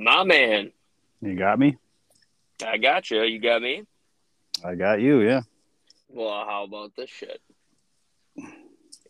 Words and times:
My 0.00 0.24
man. 0.24 0.72
You 1.20 1.36
got 1.36 1.58
me? 1.58 1.76
I 2.66 2.78
got 2.78 3.10
you. 3.10 3.22
You 3.22 3.38
got 3.38 3.60
me? 3.60 3.84
I 4.64 4.74
got 4.74 5.02
you, 5.02 5.20
yeah. 5.20 5.42
Well, 6.08 6.42
how 6.48 6.64
about 6.64 6.96
this 6.96 7.10
shit? 7.10 7.38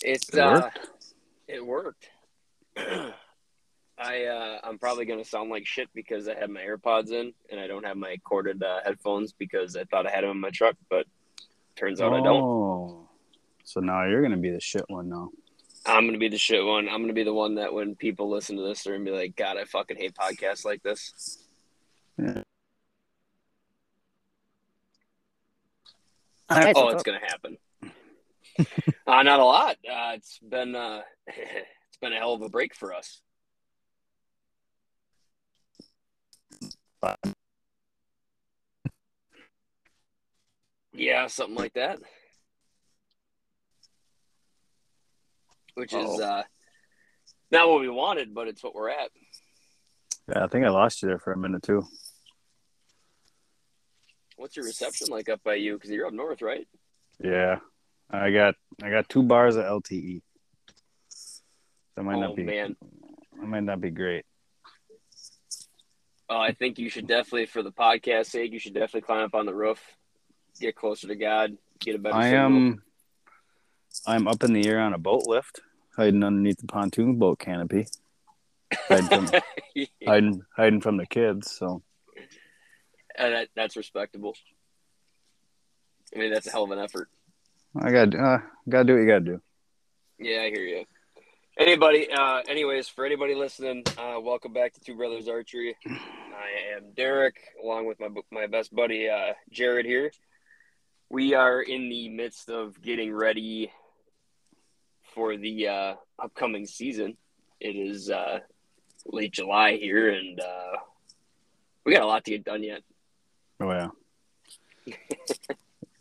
It's 0.02 0.28
It 0.30 0.38
uh 0.40 0.50
worked? 0.50 0.78
it 1.46 1.64
worked. 1.64 2.10
I 2.76 4.24
uh 4.24 4.58
I'm 4.64 4.80
probably 4.80 5.04
gonna 5.04 5.24
sound 5.24 5.48
like 5.48 5.64
shit 5.64 5.88
because 5.94 6.26
I 6.26 6.34
have 6.34 6.50
my 6.50 6.62
AirPods 6.62 7.12
in 7.12 7.34
and 7.52 7.60
I 7.60 7.68
don't 7.68 7.86
have 7.86 7.96
my 7.96 8.16
corded 8.24 8.60
uh, 8.60 8.80
headphones 8.84 9.32
because 9.32 9.76
I 9.76 9.84
thought 9.84 10.08
I 10.08 10.10
had 10.10 10.24
them 10.24 10.32
in 10.32 10.40
my 10.40 10.50
truck, 10.50 10.74
but 10.88 11.06
turns 11.76 12.00
out 12.00 12.14
I 12.14 12.20
don't. 12.20 12.42
Oh. 12.42 13.08
So 13.62 13.78
now 13.78 14.06
you're 14.06 14.22
gonna 14.22 14.38
be 14.38 14.50
the 14.50 14.60
shit 14.60 14.84
one 14.88 15.08
now. 15.08 15.30
I'm 15.86 16.06
gonna 16.06 16.18
be 16.18 16.28
the 16.28 16.38
shit 16.38 16.64
one. 16.64 16.88
I'm 16.88 17.00
gonna 17.00 17.12
be 17.12 17.24
the 17.24 17.32
one 17.32 17.54
that 17.54 17.72
when 17.72 17.94
people 17.94 18.28
listen 18.28 18.56
to 18.56 18.62
this, 18.62 18.82
they're 18.82 18.94
gonna 18.94 19.10
be 19.10 19.16
like, 19.16 19.36
God, 19.36 19.56
I 19.56 19.64
fucking 19.64 19.96
hate 19.96 20.14
podcasts 20.14 20.64
like 20.64 20.82
this. 20.82 21.38
Yeah. 22.18 22.42
oh, 26.50 26.88
it's 26.88 27.02
gonna 27.02 27.20
happen. 27.20 27.56
uh, 29.06 29.22
not 29.22 29.40
a 29.40 29.44
lot. 29.44 29.76
Uh, 29.88 30.12
it's 30.14 30.38
been 30.38 30.74
uh, 30.74 31.02
it's 31.26 31.98
been 32.00 32.12
a 32.12 32.16
hell 32.16 32.34
of 32.34 32.42
a 32.42 32.48
break 32.48 32.74
for 32.74 32.92
us. 32.92 33.22
Yeah, 40.92 41.26
something 41.28 41.56
like 41.56 41.72
that. 41.74 41.98
Which 45.74 45.92
is 45.92 46.04
Uh-oh. 46.20 46.22
uh, 46.22 46.42
not 47.50 47.68
what 47.68 47.80
we 47.80 47.88
wanted, 47.88 48.34
but 48.34 48.48
it's 48.48 48.62
what 48.62 48.74
we're 48.74 48.90
at. 48.90 49.10
Yeah, 50.28 50.44
I 50.44 50.46
think 50.48 50.64
I 50.64 50.68
lost 50.70 51.02
you 51.02 51.08
there 51.08 51.18
for 51.18 51.32
a 51.32 51.36
minute 51.38 51.62
too. 51.62 51.84
What's 54.36 54.56
your 54.56 54.64
reception 54.64 55.08
like 55.10 55.28
up 55.28 55.42
by 55.42 55.54
you? 55.56 55.74
Because 55.74 55.90
you're 55.90 56.06
up 56.06 56.12
north, 56.12 56.40
right? 56.42 56.66
Yeah. 57.22 57.58
I 58.10 58.30
got 58.30 58.54
I 58.82 58.90
got 58.90 59.08
two 59.08 59.22
bars 59.22 59.56
of 59.56 59.64
LTE. 59.64 60.22
That 61.96 62.02
might 62.02 62.16
oh 62.16 62.20
not 62.20 62.36
be 62.36 62.44
man, 62.44 62.76
that 63.38 63.46
might 63.46 63.62
not 63.62 63.80
be 63.80 63.90
great. 63.90 64.24
uh, 66.28 66.38
I 66.38 66.52
think 66.52 66.78
you 66.78 66.88
should 66.88 67.06
definitely, 67.06 67.46
for 67.46 67.62
the 67.62 67.72
podcast 67.72 68.26
sake, 68.26 68.52
you 68.52 68.58
should 68.58 68.74
definitely 68.74 69.02
climb 69.02 69.24
up 69.24 69.34
on 69.34 69.46
the 69.46 69.54
roof, 69.54 69.80
get 70.60 70.74
closer 70.74 71.08
to 71.08 71.14
God, 71.16 71.56
get 71.78 71.94
a 71.96 71.98
better. 71.98 72.14
I 72.16 72.30
signal. 72.30 72.46
am 72.46 72.82
I'm 74.06 74.28
up 74.28 74.42
in 74.42 74.52
the 74.52 74.66
air 74.66 74.80
on 74.80 74.94
a 74.94 74.98
boat 74.98 75.24
lift, 75.26 75.60
hiding 75.96 76.22
underneath 76.22 76.58
the 76.58 76.66
pontoon 76.66 77.16
boat 77.16 77.38
canopy. 77.38 77.86
Hiding 78.88 79.08
from, 79.08 79.40
hiding, 80.06 80.42
hiding 80.56 80.80
from 80.80 80.96
the 80.96 81.06
kids, 81.06 81.50
so 81.50 81.82
And 83.16 83.34
that, 83.34 83.48
that's 83.54 83.76
respectable. 83.76 84.34
I 86.14 86.18
mean, 86.18 86.32
that's 86.32 86.46
a 86.46 86.50
hell 86.50 86.64
of 86.64 86.70
an 86.70 86.78
effort. 86.78 87.08
I 87.80 87.92
got 87.92 88.14
uh, 88.14 88.38
gotta 88.68 88.84
do 88.84 88.94
what 88.94 89.00
you 89.00 89.06
gotta 89.06 89.20
do. 89.20 89.40
Yeah, 90.18 90.42
I 90.42 90.50
hear 90.50 90.62
you. 90.62 90.84
Anybody, 91.58 92.10
uh, 92.10 92.42
anyways, 92.48 92.88
for 92.88 93.04
anybody 93.04 93.34
listening, 93.34 93.84
uh, 93.98 94.18
welcome 94.20 94.52
back 94.52 94.72
to 94.72 94.80
Two 94.80 94.96
Brothers 94.96 95.28
Archery. 95.28 95.76
I 95.86 96.76
am 96.76 96.92
Derek, 96.96 97.36
along 97.62 97.86
with 97.86 98.00
my 98.00 98.08
my 98.30 98.46
best 98.46 98.74
buddy 98.74 99.08
uh, 99.08 99.34
Jared 99.50 99.86
here. 99.86 100.10
We 101.10 101.34
are 101.34 101.60
in 101.60 101.88
the 101.88 102.08
midst 102.08 102.48
of 102.50 102.80
getting 102.80 103.12
ready 103.12 103.70
for 105.14 105.36
the 105.36 105.68
uh, 105.68 105.94
upcoming 106.18 106.66
season. 106.66 107.16
It 107.60 107.76
is 107.76 108.10
uh, 108.10 108.40
late 109.06 109.32
July 109.32 109.76
here, 109.76 110.10
and 110.10 110.40
uh, 110.40 110.76
we 111.84 111.92
got 111.92 112.02
a 112.02 112.06
lot 112.06 112.24
to 112.24 112.30
get 112.30 112.44
done 112.44 112.62
yet. 112.62 112.82
Oh 113.60 113.70
yeah. 113.70 113.88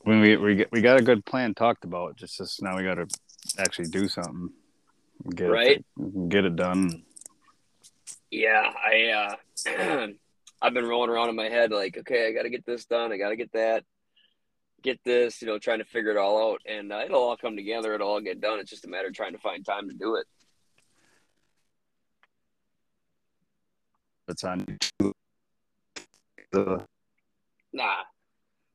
when 0.02 0.22
we 0.22 0.38
we 0.38 0.56
get 0.56 0.72
we 0.72 0.81
got 0.81 1.00
a 1.00 1.03
good 1.03 1.25
plan 1.25 1.53
talked 1.53 1.84
about, 1.84 2.16
just 2.16 2.38
just 2.38 2.62
now 2.62 2.78
we 2.78 2.84
got 2.84 2.96
to 2.96 3.08
actually 3.58 3.90
do 3.90 4.08
something. 4.08 4.50
Get 5.36 5.50
Right. 5.50 5.86
It, 5.98 6.30
get 6.30 6.46
it 6.46 6.56
done. 6.56 7.03
Yeah, 8.31 8.72
I 8.86 9.36
uh 9.68 10.08
I've 10.62 10.74
been 10.74 10.86
rolling 10.86 11.09
around 11.09 11.30
in 11.30 11.36
my 11.36 11.50
head 11.50 11.72
like, 11.72 11.98
okay, 11.98 12.28
I 12.28 12.31
got 12.34 12.44
to 12.44 12.50
get 12.50 12.66
this 12.66 12.86
done, 12.86 13.12
I 13.12 13.18
got 13.18 13.30
to 13.30 13.36
get 13.38 13.52
that, 13.53 13.84
get 14.81 15.00
this, 15.03 15.41
you 15.41 15.47
know, 15.47 15.59
trying 15.59 15.79
to 15.79 15.85
figure 15.85 16.12
it 16.12 16.17
all 16.17 16.51
out, 16.51 16.62
and 16.66 16.91
uh, 16.91 17.01
it'll 17.06 17.22
all 17.22 17.38
come 17.38 17.56
together, 17.56 17.94
it'll 17.94 18.07
all 18.09 18.22
get 18.22 18.41
done. 18.41 18.59
It's 18.59 18.69
just 18.69 18.85
a 18.85 18.90
matter 18.90 19.07
of 19.07 19.13
trying 19.13 19.34
to 19.34 19.40
find 19.40 19.66
time 19.66 19.90
to 19.90 19.95
do 19.95 20.16
it. 20.16 20.25
It's 24.28 24.44
on 24.44 24.62
YouTube. 24.62 25.13
The 26.51 26.85
Nah, 27.72 28.03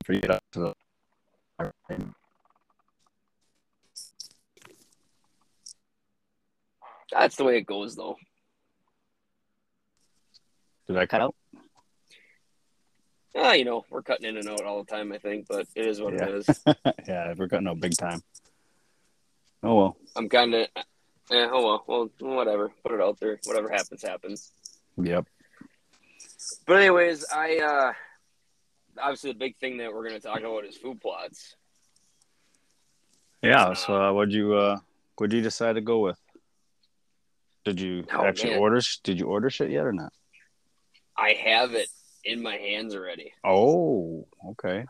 you 0.09 0.21
to 0.21 0.41
to- 0.53 0.75
that's 7.11 7.37
the 7.37 7.45
way 7.45 7.59
it 7.59 7.67
goes, 7.67 7.97
though. 7.97 8.17
Did 10.87 10.97
I 10.97 11.07
cut 11.07 11.23
out? 11.23 11.35
Ah, 13.37 13.53
you 13.53 13.65
know, 13.65 13.85
we're 13.91 14.03
cutting 14.03 14.27
in 14.29 14.37
and 14.37 14.49
out 14.49 14.63
all 14.65 14.83
the 14.85 14.91
time, 14.91 15.13
I 15.13 15.19
think, 15.19 15.47
but 15.49 15.67
it 15.75 15.87
is 15.87 16.01
what 16.01 16.15
Yeah. 16.15 16.27
it 16.27 16.35
is. 16.49 16.65
yeah, 17.09 17.35
we're 17.37 17.49
cutting 17.49 17.67
out 17.67 17.81
big 17.81 17.97
time. 17.97 18.23
Oh 19.63 19.75
well. 19.75 19.97
I'm 20.15 20.29
kind 20.29 20.55
of, 20.55 20.69
eh, 20.77 20.83
oh 21.51 21.65
well, 21.65 21.85
well, 22.21 22.35
whatever. 22.37 22.71
Put 22.85 22.93
it 22.93 23.01
out 23.01 23.19
there. 23.19 23.41
Whatever 23.45 23.69
happens, 23.71 24.03
happens. 24.03 24.53
Yep. 24.97 25.27
But 26.67 26.77
anyways, 26.77 27.25
I 27.33 27.57
uh 27.59 27.93
obviously 29.01 29.33
the 29.33 29.39
big 29.39 29.57
thing 29.57 29.79
that 29.79 29.93
we're 29.93 30.07
going 30.09 30.21
to 30.21 30.27
talk 30.27 30.39
about 30.41 30.65
is 30.65 30.77
food 30.77 31.01
plots. 31.01 31.57
Yeah. 33.43 33.73
So 33.73 33.95
uh, 34.01 34.13
what'd 34.13 34.33
you 34.33 34.55
uh 34.55 34.79
what'd 35.17 35.33
you 35.33 35.41
decide 35.43 35.75
to 35.75 35.81
go 35.81 36.01
with? 36.01 36.19
Did 37.65 37.81
you 37.81 38.05
Oh, 38.13 38.25
actually 38.25 38.51
man. 38.51 38.59
order? 38.61 38.81
Did 39.03 39.19
you 39.19 39.27
order 39.27 39.51
shit 39.51 39.71
yet 39.71 39.87
or 39.87 39.93
not? 39.93 40.13
I 41.17 41.33
have 41.33 41.73
it 41.75 41.89
in 42.25 42.43
my 42.43 42.57
hands 42.57 42.95
already. 42.95 43.33
Oh, 43.45 44.27
okay. 44.51 44.87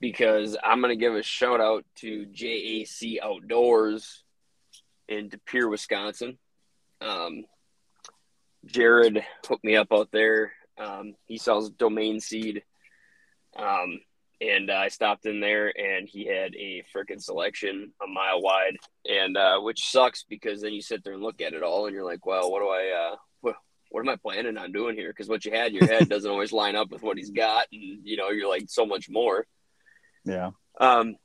because 0.00 0.56
I'm 0.62 0.80
going 0.80 0.92
to 0.92 1.00
give 1.00 1.14
a 1.14 1.22
shout 1.22 1.60
out 1.60 1.84
to 1.96 2.26
JAC 2.26 3.18
Outdoors 3.22 4.22
in 5.08 5.28
De 5.28 5.38
Pere, 5.38 5.68
Wisconsin. 5.68 6.38
Um, 7.00 7.44
Jared 8.64 9.24
hooked 9.46 9.64
me 9.64 9.76
up 9.76 9.88
out 9.92 10.10
there. 10.12 10.52
Um, 10.78 11.14
he 11.26 11.38
sells 11.38 11.70
domain 11.70 12.20
seed. 12.20 12.62
Um, 13.56 14.00
and 14.40 14.70
I 14.70 14.88
stopped 14.88 15.24
in 15.24 15.40
there 15.40 15.72
and 15.78 16.06
he 16.06 16.26
had 16.26 16.54
a 16.56 16.84
freaking 16.94 17.22
selection 17.22 17.92
a 18.02 18.06
mile 18.06 18.42
wide 18.42 18.76
and 19.08 19.34
uh, 19.34 19.58
which 19.60 19.90
sucks 19.90 20.24
because 20.28 20.60
then 20.60 20.74
you 20.74 20.82
sit 20.82 21.02
there 21.04 21.14
and 21.14 21.22
look 21.22 21.40
at 21.40 21.54
it 21.54 21.62
all 21.62 21.86
and 21.86 21.94
you're 21.94 22.04
like, 22.04 22.26
well, 22.26 22.50
what 22.52 22.60
do 22.60 22.66
I, 22.68 23.12
uh, 23.12 23.16
what, 23.40 23.56
what 23.96 24.06
am 24.06 24.10
I 24.10 24.16
planning 24.16 24.58
on 24.58 24.72
doing 24.72 24.94
here? 24.94 25.08
Because 25.08 25.26
what 25.26 25.46
you 25.46 25.52
had 25.52 25.68
in 25.68 25.76
your 25.76 25.86
head 25.86 26.10
doesn't 26.10 26.30
always 26.30 26.52
line 26.52 26.76
up 26.76 26.90
with 26.90 27.02
what 27.02 27.16
he's 27.16 27.30
got, 27.30 27.66
and 27.72 28.00
you 28.04 28.18
know 28.18 28.28
you're 28.28 28.46
like 28.46 28.64
so 28.68 28.84
much 28.84 29.08
more. 29.08 29.46
Yeah. 30.26 30.50
Um, 30.78 31.16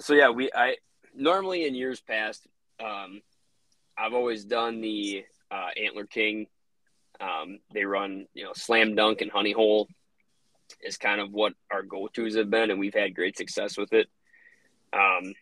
so 0.00 0.14
yeah, 0.14 0.30
we 0.30 0.48
I 0.54 0.76
normally 1.16 1.66
in 1.66 1.74
years 1.74 2.00
past, 2.00 2.46
um, 2.78 3.22
I've 3.98 4.14
always 4.14 4.44
done 4.44 4.80
the 4.80 5.24
uh, 5.50 5.70
Antler 5.76 6.06
King. 6.06 6.46
Um, 7.20 7.58
they 7.74 7.84
run 7.84 8.28
you 8.34 8.44
know 8.44 8.52
Slam 8.54 8.94
Dunk 8.94 9.20
and 9.20 9.30
Honey 9.32 9.50
Hole 9.50 9.88
is 10.80 10.98
kind 10.98 11.20
of 11.20 11.32
what 11.32 11.54
our 11.72 11.82
go 11.82 12.06
tos 12.06 12.36
have 12.36 12.50
been, 12.50 12.70
and 12.70 12.78
we've 12.78 12.94
had 12.94 13.16
great 13.16 13.36
success 13.36 13.76
with 13.76 13.92
it. 13.92 14.06
Um, 14.92 15.34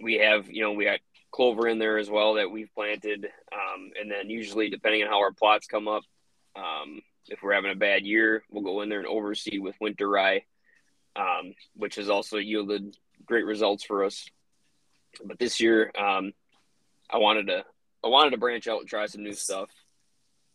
we 0.00 0.14
have 0.14 0.50
you 0.50 0.62
know 0.62 0.72
we 0.72 0.84
got 0.84 1.00
clover 1.32 1.68
in 1.68 1.78
there 1.78 1.98
as 1.98 2.08
well 2.08 2.34
that 2.34 2.50
we've 2.50 2.74
planted, 2.74 3.26
um, 3.52 3.90
and 4.00 4.10
then 4.10 4.30
usually 4.30 4.70
depending 4.70 5.02
on 5.02 5.10
how 5.10 5.18
our 5.18 5.32
plots 5.32 5.66
come 5.66 5.86
up, 5.86 6.04
um, 6.56 7.00
if 7.28 7.42
we're 7.42 7.54
having 7.54 7.72
a 7.72 7.76
bad 7.76 8.04
year, 8.04 8.44
we'll 8.50 8.62
go 8.62 8.82
in 8.82 8.88
there 8.88 8.98
and 9.00 9.08
overseed 9.08 9.60
with 9.60 9.76
winter 9.80 10.08
rye 10.08 10.44
um, 11.16 11.54
which 11.76 11.96
has 11.96 12.08
also 12.08 12.38
yielded 12.38 12.96
great 13.24 13.44
results 13.44 13.84
for 13.84 14.04
us. 14.04 14.28
But 15.24 15.38
this 15.38 15.60
year, 15.60 15.92
um, 15.98 16.32
I 17.10 17.18
wanted 17.18 17.46
to 17.48 17.64
I 18.04 18.08
wanted 18.08 18.30
to 18.30 18.38
branch 18.38 18.66
out 18.68 18.80
and 18.80 18.88
try 18.88 19.06
some 19.06 19.22
new 19.22 19.32
stuff. 19.32 19.70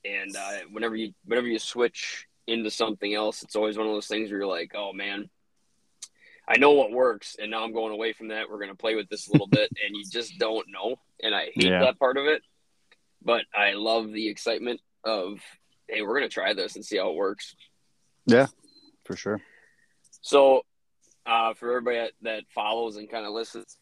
And 0.05 0.35
uh, 0.35 0.59
whenever 0.71 0.95
you 0.95 1.13
whenever 1.25 1.47
you 1.47 1.59
switch 1.59 2.27
into 2.47 2.69
something 2.69 3.13
else, 3.13 3.43
it's 3.43 3.55
always 3.55 3.77
one 3.77 3.87
of 3.87 3.93
those 3.93 4.07
things 4.07 4.29
where 4.29 4.39
you're 4.39 4.47
like, 4.47 4.73
oh 4.75 4.91
man, 4.91 5.29
I 6.47 6.57
know 6.57 6.71
what 6.71 6.91
works, 6.91 7.35
and 7.39 7.51
now 7.51 7.63
I'm 7.63 7.73
going 7.73 7.93
away 7.93 8.11
from 8.13 8.29
that. 8.29 8.49
We're 8.49 8.59
gonna 8.59 8.75
play 8.75 8.95
with 8.95 9.07
this 9.07 9.27
a 9.27 9.31
little 9.31 9.47
bit, 9.47 9.69
and 9.85 9.95
you 9.95 10.03
just 10.11 10.37
don't 10.37 10.67
know. 10.69 10.99
And 11.23 11.33
I 11.33 11.45
hate 11.53 11.63
Yeah. 11.69 11.79
that 11.85 11.99
part 11.99 12.17
of 12.17 12.25
it, 12.25 12.41
but 13.21 13.45
I 13.55 13.73
love 13.73 14.11
the 14.11 14.27
excitement 14.27 14.81
of 15.05 15.39
hey, 15.89 16.01
we're 16.01 16.15
gonna 16.15 16.29
try 16.29 16.53
this 16.53 16.75
and 16.75 16.85
see 16.85 16.97
how 16.97 17.09
it 17.09 17.15
works. 17.15 17.55
Yeah, 18.25 18.47
for 19.05 19.15
sure. 19.15 19.41
So, 20.21 20.63
uh, 21.25 21.53
for 21.53 21.69
everybody 21.69 21.97
that, 21.97 22.11
that 22.21 22.43
follows 22.53 22.97
and 22.97 23.09
kind 23.09 23.25
of 23.25 23.33
listens, 23.33 23.77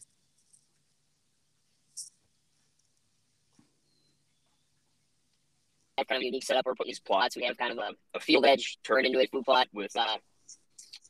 have 5.97 6.07
kind 6.07 6.19
of 6.19 6.23
unique 6.23 6.43
setup. 6.43 6.65
We're 6.65 6.75
putting 6.75 6.91
these 6.91 6.99
plots. 6.99 7.35
We 7.35 7.43
have 7.43 7.57
kind 7.57 7.71
of 7.71 7.77
a, 7.79 8.17
a 8.17 8.19
field 8.19 8.45
edge 8.45 8.77
turned 8.83 9.05
into 9.05 9.19
a 9.19 9.27
food 9.27 9.45
plot 9.45 9.67
with 9.73 9.95
uh, 9.95 10.17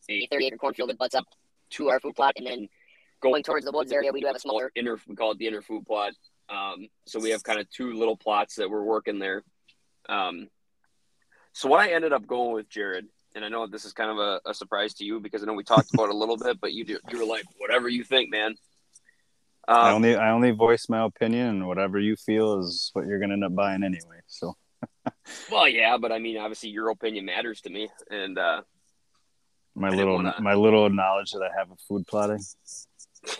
a 0.10 0.28
30 0.32 0.46
acre 0.48 0.58
cornfield 0.58 0.90
that 0.90 0.98
butts 0.98 1.16
up 1.16 1.26
to 1.72 1.90
our 1.90 2.00
food 2.00 2.16
plot, 2.16 2.34
and 2.38 2.48
then 2.48 2.68
going 3.22 3.44
towards 3.44 3.66
the 3.66 3.72
woods 3.72 3.92
area, 3.92 4.12
we 4.12 4.22
do 4.22 4.28
have 4.28 4.36
a 4.36 4.40
smaller 4.40 4.72
inner. 4.76 4.98
We 5.08 5.16
call 5.16 5.32
it 5.32 5.38
the 5.38 5.48
inner 5.48 5.62
food 5.62 5.86
plot. 5.86 6.14
Um, 6.50 6.88
so 7.06 7.20
we 7.20 7.32
have 7.32 7.44
kind 7.44 7.60
of 7.60 7.70
two 7.70 7.94
little 7.94 8.16
plots 8.16 8.56
that 8.56 8.70
we're 8.70 8.84
working 8.84 9.20
there. 9.20 9.44
Um, 10.08 10.48
so 11.58 11.68
what 11.68 11.80
I 11.80 11.92
ended 11.92 12.14
up 12.14 12.28
going 12.28 12.52
with 12.52 12.70
Jared, 12.70 13.08
and 13.34 13.44
I 13.44 13.50
know 13.50 13.66
this 13.66 13.84
is 13.84 13.92
kind 13.92 14.12
of 14.12 14.20
a, 14.20 14.40
a 14.46 14.54
surprise 14.54 14.94
to 14.96 15.04
you 15.04 15.20
because 15.20 15.42
I 15.42 15.48
know 15.48 15.54
we 15.54 15.64
talked 15.64 15.92
about 15.92 16.10
it 16.10 16.14
a 16.14 16.18
little 16.18 16.38
bit, 16.38 16.62
but 16.62 16.72
you 16.72 16.86
do, 16.86 17.00
you 17.10 17.18
were 17.18 17.26
like, 17.26 17.46
whatever 17.58 17.90
you 17.90 18.04
think, 18.04 18.30
man. 18.30 18.52
Um, 19.68 19.78
I 19.78 19.92
only 19.92 20.16
I 20.16 20.30
only 20.30 20.52
voice 20.52 20.88
my 20.88 21.04
opinion, 21.04 21.48
and 21.48 21.68
whatever 21.68 21.98
you 21.98 22.16
feel 22.16 22.60
is 22.60 22.92
what 22.94 23.08
you're 23.08 23.18
gonna 23.18 23.34
end 23.34 23.44
up 23.44 23.56
buying 23.56 23.84
anyway. 23.84 24.20
So. 24.28 24.56
well, 25.52 25.68
yeah, 25.68 25.98
but 25.98 26.12
I 26.12 26.20
mean, 26.20 26.38
obviously, 26.38 26.70
your 26.70 26.92
opinion 26.92 27.26
matters 27.26 27.60
to 27.62 27.72
me, 27.72 27.90
and 28.12 28.38
uh, 28.38 28.62
my 29.74 29.90
little 29.90 30.18
wanna... 30.18 30.36
my 30.40 30.54
little 30.54 30.88
knowledge 30.92 31.32
that 31.32 31.42
I 31.42 31.50
have 31.58 31.72
of 31.72 31.80
food 31.88 32.06
plotting. 32.06 32.44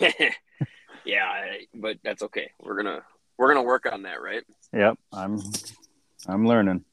yeah, 1.04 1.44
but 1.72 1.98
that's 2.02 2.24
okay. 2.24 2.50
We're 2.58 2.82
gonna 2.82 3.02
we're 3.38 3.54
gonna 3.54 3.62
work 3.62 3.86
on 3.90 4.02
that, 4.02 4.20
right? 4.20 4.42
Yep, 4.72 4.98
I'm 5.12 5.40
I'm 6.26 6.48
learning. 6.48 6.84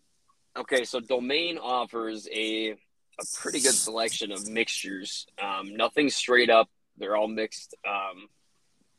Okay, 0.57 0.86
so 0.86 1.00
Domain 1.00 1.57
offers 1.57 2.28
a 2.31 2.75
a 3.18 3.24
pretty 3.34 3.62
good 3.62 3.74
selection 3.74 4.31
of 4.31 4.50
mixtures. 4.50 5.25
Um, 5.42 5.75
nothing 5.75 6.10
straight 6.10 6.50
up; 6.50 6.69
they're 6.98 7.16
all 7.16 7.28
mixed. 7.28 7.75
Um, 7.88 8.28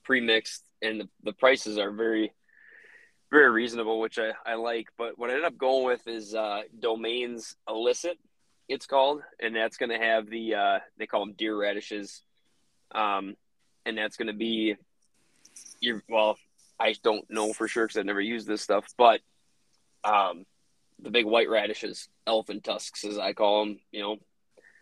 pre-mixed 0.07 0.63
and 0.83 1.01
the, 1.01 1.09
the 1.25 1.33
prices 1.33 1.79
are 1.79 1.91
very 1.91 2.33
very 3.31 3.51
reasonable 3.51 3.99
which 3.99 4.19
I, 4.21 4.31
I 4.47 4.55
like 4.55 4.87
but 4.97 5.19
what 5.19 5.31
i 5.31 5.33
ended 5.33 5.47
up 5.47 5.59
going 5.59 5.85
with 5.85 6.07
is 6.07 6.33
uh, 6.33 6.63
domains 6.79 7.57
illicit 7.69 8.17
it's 8.69 8.87
called 8.87 9.23
and 9.41 9.55
that's 9.55 9.77
going 9.77 9.91
to 9.91 9.99
have 9.99 10.31
the 10.31 10.55
uh, 10.55 10.79
they 10.97 11.07
call 11.07 11.27
them 11.27 11.35
deer 11.37 11.59
radishes 11.59 12.23
um, 12.95 13.37
and 13.85 13.99
that's 13.99 14.17
going 14.17 14.29
to 14.29 14.33
be 14.33 14.77
your 15.81 16.05
well 16.09 16.39
i 16.79 16.95
don't 17.03 17.29
know 17.29 17.53
for 17.53 17.67
sure 17.67 17.85
because 17.85 17.99
i've 17.99 18.07
never 18.07 18.21
used 18.21 18.47
this 18.47 18.63
stuff 18.63 18.87
but 18.97 19.21
um, 20.05 20.47
the 21.01 21.11
big 21.11 21.27
white 21.27 21.49
radishes 21.49 22.09
elephant 22.27 22.65
tusks 22.65 23.05
as 23.05 23.19
i 23.19 23.33
call 23.33 23.65
them 23.65 23.79
you 23.91 24.01
know 24.01 24.17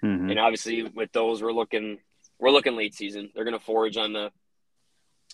mm-hmm. 0.02 0.30
and 0.30 0.38
obviously 0.38 0.82
with 0.82 1.10
those 1.12 1.42
we're 1.42 1.52
looking 1.52 1.98
we're 2.38 2.50
looking 2.50 2.76
late 2.76 2.94
season 2.94 3.30
they're 3.34 3.44
going 3.44 3.58
to 3.58 3.64
forage 3.64 3.96
on 3.96 4.12
the 4.12 4.30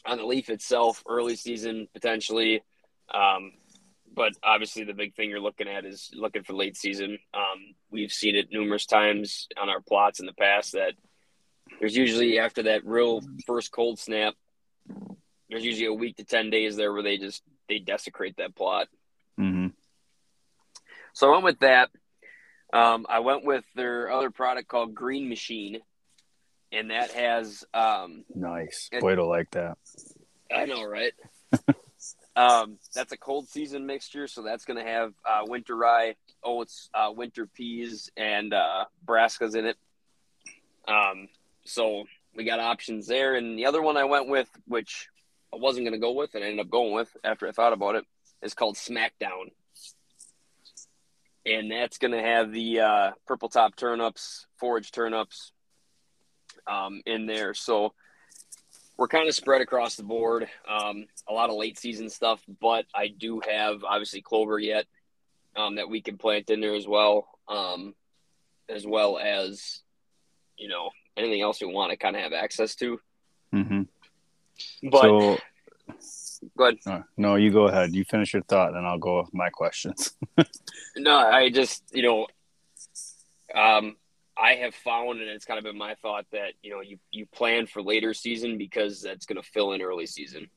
on 0.06 0.18
the 0.18 0.26
leaf 0.26 0.48
itself, 0.48 1.02
early 1.08 1.36
season 1.36 1.88
potentially. 1.92 2.62
Um, 3.12 3.52
but 4.12 4.32
obviously, 4.42 4.84
the 4.84 4.92
big 4.92 5.14
thing 5.14 5.30
you're 5.30 5.40
looking 5.40 5.68
at 5.68 5.84
is 5.84 6.10
looking 6.14 6.42
for 6.42 6.52
late 6.52 6.76
season. 6.76 7.18
Um, 7.32 7.74
we've 7.90 8.12
seen 8.12 8.36
it 8.36 8.48
numerous 8.50 8.86
times 8.86 9.48
on 9.60 9.68
our 9.68 9.80
plots 9.80 10.20
in 10.20 10.26
the 10.26 10.32
past 10.32 10.72
that 10.72 10.94
there's 11.78 11.96
usually 11.96 12.38
after 12.38 12.64
that 12.64 12.84
real 12.84 13.22
first 13.46 13.70
cold 13.70 13.98
snap, 13.98 14.34
there's 15.48 15.64
usually 15.64 15.86
a 15.86 15.94
week 15.94 16.16
to 16.16 16.24
ten 16.24 16.50
days 16.50 16.76
there 16.76 16.92
where 16.92 17.02
they 17.02 17.18
just 17.18 17.42
they 17.68 17.78
desecrate 17.78 18.36
that 18.38 18.56
plot. 18.56 18.88
Mm-hmm. 19.38 19.68
So 21.12 21.28
I 21.28 21.32
went 21.32 21.44
with 21.44 21.58
that. 21.60 21.90
Um, 22.72 23.06
I 23.08 23.20
went 23.20 23.44
with 23.44 23.64
their 23.74 24.10
other 24.10 24.30
product 24.30 24.68
called 24.68 24.94
Green 24.94 25.28
Machine, 25.28 25.80
and 26.72 26.90
that 26.90 27.10
has 27.12 27.64
um, 27.74 28.24
nice. 28.34 28.90
Boy, 29.00 29.16
to 29.16 29.26
like 29.26 29.50
that. 29.52 29.76
I 30.54 30.66
know, 30.66 30.84
right? 30.84 31.12
um, 32.36 32.78
that's 32.94 33.12
a 33.12 33.16
cold 33.16 33.48
season 33.48 33.86
mixture, 33.86 34.28
so 34.28 34.42
that's 34.42 34.64
going 34.64 34.78
to 34.78 34.88
have 34.88 35.12
uh, 35.28 35.42
winter 35.44 35.76
rye, 35.76 36.14
oats, 36.44 36.90
uh, 36.94 37.10
winter 37.14 37.46
peas, 37.46 38.10
and 38.16 38.54
uh, 38.54 38.84
brassicas 39.04 39.56
in 39.56 39.66
it. 39.66 39.76
Um, 40.86 41.28
so 41.64 42.04
we 42.36 42.44
got 42.44 42.60
options 42.60 43.06
there, 43.06 43.34
and 43.34 43.58
the 43.58 43.66
other 43.66 43.82
one 43.82 43.96
I 43.96 44.04
went 44.04 44.28
with, 44.28 44.48
which 44.66 45.08
I 45.52 45.56
wasn't 45.56 45.86
going 45.86 46.00
to 46.00 46.04
go 46.04 46.12
with, 46.12 46.34
and 46.34 46.44
I 46.44 46.48
ended 46.48 46.66
up 46.66 46.70
going 46.70 46.92
with 46.92 47.14
after 47.24 47.48
I 47.48 47.52
thought 47.52 47.72
about 47.72 47.96
it, 47.96 48.04
is 48.42 48.54
called 48.54 48.76
Smackdown. 48.76 49.50
And 51.46 51.70
that's 51.70 51.98
going 51.98 52.12
to 52.12 52.22
have 52.22 52.52
the 52.52 52.80
uh, 52.80 53.10
purple 53.26 53.48
top 53.48 53.74
turnips, 53.76 54.46
forage 54.58 54.92
turnips, 54.92 55.52
um, 56.66 57.02
in 57.06 57.26
there. 57.26 57.54
So 57.54 57.94
we're 58.96 59.08
kind 59.08 59.28
of 59.28 59.34
spread 59.34 59.62
across 59.62 59.96
the 59.96 60.02
board. 60.02 60.46
Um, 60.68 61.06
a 61.26 61.32
lot 61.32 61.48
of 61.48 61.56
late 61.56 61.78
season 61.78 62.10
stuff, 62.10 62.42
but 62.60 62.84
I 62.94 63.08
do 63.08 63.40
have 63.48 63.82
obviously 63.82 64.20
clover 64.20 64.58
yet 64.58 64.86
um, 65.56 65.76
that 65.76 65.88
we 65.88 66.02
can 66.02 66.18
plant 66.18 66.50
in 66.50 66.60
there 66.60 66.74
as 66.74 66.86
well, 66.86 67.26
um, 67.48 67.94
as 68.68 68.86
well 68.86 69.18
as 69.18 69.80
you 70.58 70.68
know 70.68 70.90
anything 71.16 71.40
else 71.40 71.60
we 71.60 71.72
want 71.72 71.90
to 71.92 71.96
kind 71.96 72.14
of 72.14 72.22
have 72.22 72.34
access 72.34 72.74
to. 72.76 73.00
Mm-hmm. 73.54 73.82
But 74.90 75.00
so, 75.00 75.38
go 76.56 76.68
ahead. 76.68 77.04
No, 77.16 77.36
you 77.36 77.50
go 77.50 77.68
ahead. 77.68 77.94
You 77.94 78.04
finish 78.04 78.32
your 78.34 78.42
thought, 78.42 78.74
and 78.74 78.86
I'll 78.86 78.98
go 78.98 79.20
with 79.20 79.34
my 79.34 79.50
questions. 79.50 80.16
no, 80.96 81.16
I 81.16 81.50
just 81.50 81.82
you 81.92 82.02
know, 82.02 82.26
um, 83.54 83.96
I 84.36 84.54
have 84.54 84.74
found, 84.74 85.20
and 85.20 85.28
it's 85.28 85.44
kind 85.44 85.58
of 85.58 85.64
been 85.64 85.76
my 85.78 85.94
thought 85.96 86.26
that 86.32 86.52
you 86.62 86.70
know 86.70 86.80
you 86.80 86.98
you 87.10 87.26
plan 87.26 87.66
for 87.66 87.82
later 87.82 88.14
season 88.14 88.58
because 88.58 89.02
that's 89.02 89.26
going 89.26 89.40
to 89.40 89.48
fill 89.50 89.72
in 89.72 89.82
early 89.82 90.06
season. 90.06 90.48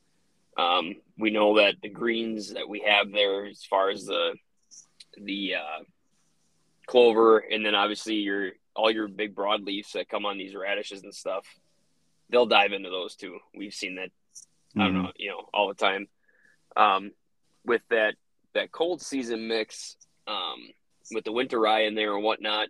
Um, 0.56 0.96
we 1.18 1.30
know 1.30 1.56
that 1.56 1.76
the 1.82 1.88
greens 1.88 2.54
that 2.54 2.68
we 2.68 2.80
have 2.80 3.10
there, 3.12 3.46
as 3.46 3.64
far 3.64 3.90
as 3.90 4.06
the 4.06 4.34
the 5.20 5.56
uh, 5.56 5.84
clover, 6.86 7.38
and 7.38 7.64
then 7.64 7.74
obviously 7.74 8.16
your 8.16 8.52
all 8.74 8.90
your 8.90 9.08
big 9.08 9.34
broadleafs 9.34 9.92
that 9.92 10.08
come 10.08 10.26
on 10.26 10.38
these 10.38 10.54
radishes 10.54 11.02
and 11.02 11.14
stuff, 11.14 11.46
they'll 12.30 12.46
dive 12.46 12.72
into 12.72 12.90
those 12.90 13.14
too. 13.14 13.38
We've 13.54 13.74
seen 13.74 13.96
that. 13.96 14.10
Mm-hmm. 14.76 14.80
I 14.80 14.84
don't 14.84 14.94
mm-hmm. 14.94 15.02
know, 15.04 15.12
you 15.16 15.30
know, 15.30 15.48
all 15.52 15.68
the 15.68 15.74
time. 15.74 16.08
Um, 16.76 17.12
with 17.64 17.82
that 17.90 18.14
that 18.54 18.72
cold 18.72 19.00
season 19.00 19.48
mix, 19.48 19.96
um, 20.26 20.68
with 21.12 21.24
the 21.24 21.32
winter 21.32 21.60
rye 21.60 21.82
in 21.82 21.94
there 21.94 22.14
and 22.14 22.24
whatnot, 22.24 22.68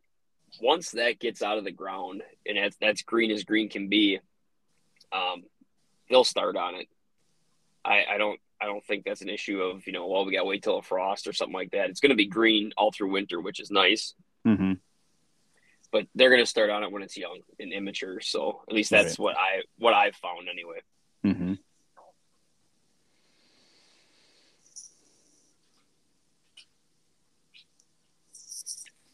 once 0.60 0.92
that 0.92 1.18
gets 1.18 1.42
out 1.42 1.58
of 1.58 1.64
the 1.64 1.70
ground 1.70 2.22
and 2.46 2.58
that's, 2.58 2.76
that's 2.80 3.02
green 3.02 3.30
as 3.30 3.44
green 3.44 3.68
can 3.68 3.88
be, 3.88 4.18
um, 5.12 5.44
they'll 6.08 6.24
start 6.24 6.56
on 6.56 6.74
it. 6.74 6.88
I, 7.84 8.04
I 8.12 8.18
don't 8.18 8.40
I 8.60 8.66
don't 8.66 8.84
think 8.84 9.04
that's 9.04 9.20
an 9.20 9.28
issue 9.28 9.60
of 9.60 9.86
you 9.86 9.92
know 9.92 10.06
well 10.06 10.24
we 10.24 10.32
got 10.32 10.40
to 10.40 10.46
wait 10.46 10.62
till 10.62 10.78
a 10.78 10.82
frost 10.82 11.26
or 11.26 11.32
something 11.32 11.54
like 11.54 11.72
that. 11.72 11.90
It's 11.90 12.00
going 12.00 12.10
to 12.10 12.16
be 12.16 12.26
green 12.26 12.72
all 12.76 12.92
through 12.92 13.12
winter, 13.12 13.40
which 13.40 13.60
is 13.60 13.70
nice. 13.70 14.14
Mm-hmm. 14.46 14.74
But 15.92 16.06
they're 16.14 16.30
going 16.30 16.42
to 16.42 16.46
start 16.46 16.70
on 16.70 16.82
it 16.82 16.90
when 16.90 17.02
it's 17.02 17.16
young 17.16 17.40
and 17.60 17.72
immature. 17.72 18.20
So 18.20 18.62
at 18.68 18.74
least 18.74 18.90
that's 18.90 19.18
right. 19.18 19.24
what 19.24 19.36
I 19.36 19.62
what 19.78 19.94
I've 19.94 20.16
found 20.16 20.48
anyway. 20.50 20.80
Mm-hmm. 21.24 21.54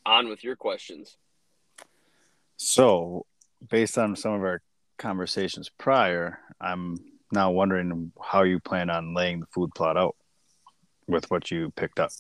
On 0.07 0.29
with 0.29 0.43
your 0.43 0.57
questions. 0.57 1.17
So, 2.57 3.27
based 3.69 3.99
on 3.99 4.17
some 4.17 4.33
of 4.33 4.43
our 4.43 4.63
conversations 4.99 5.71
prior, 5.79 6.39
I'm 6.61 6.97
now 7.33 7.51
wondering 7.51 8.13
how 8.23 8.43
you 8.43 8.61
plan 8.61 8.91
on 8.91 9.15
laying 9.15 9.41
the 9.41 9.47
food 9.47 9.71
plot 9.75 9.97
out 9.97 10.17
with 11.07 11.31
what 11.31 11.51
you 11.51 11.71
picked 11.77 12.01
up. 12.01 12.11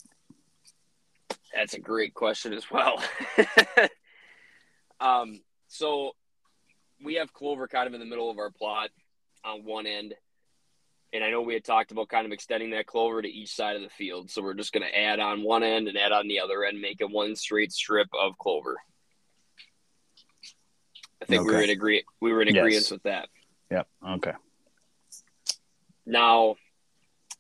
That's 1.54 1.74
a 1.74 1.80
great 1.80 2.14
question 2.14 2.52
as 2.52 2.70
well. 2.70 3.02
um, 5.00 5.40
so 5.68 6.12
we 7.02 7.14
have 7.14 7.32
clover 7.32 7.66
kind 7.66 7.86
of 7.86 7.94
in 7.94 8.00
the 8.00 8.06
middle 8.06 8.30
of 8.30 8.38
our 8.38 8.50
plot 8.50 8.90
on 9.44 9.64
one 9.64 9.86
end. 9.86 10.14
And 11.12 11.24
I 11.24 11.30
know 11.30 11.42
we 11.42 11.54
had 11.54 11.64
talked 11.64 11.90
about 11.90 12.08
kind 12.08 12.24
of 12.24 12.32
extending 12.32 12.70
that 12.70 12.86
clover 12.86 13.20
to 13.20 13.28
each 13.28 13.52
side 13.52 13.74
of 13.74 13.82
the 13.82 13.88
field. 13.88 14.30
So 14.30 14.42
we're 14.42 14.54
just 14.54 14.72
going 14.72 14.86
to 14.86 14.96
add 14.96 15.18
on 15.18 15.42
one 15.42 15.64
end 15.64 15.88
and 15.88 15.98
add 15.98 16.12
on 16.12 16.28
the 16.28 16.40
other 16.40 16.64
end, 16.64 16.80
make 16.80 17.00
it 17.00 17.10
one 17.10 17.34
straight 17.34 17.72
strip 17.72 18.08
of 18.14 18.38
clover. 18.38 18.76
I 21.20 21.26
think 21.26 21.42
okay. 21.42 21.48
we 21.48 21.54
were 21.56 21.62
in 21.62 21.70
agree 21.70 22.04
we 22.20 22.32
were 22.32 22.42
in 22.42 22.48
agreement 22.48 22.74
yes. 22.74 22.90
with 22.90 23.02
that. 23.02 23.28
Yep. 23.70 23.88
Okay. 24.08 24.32
Now, 26.06 26.56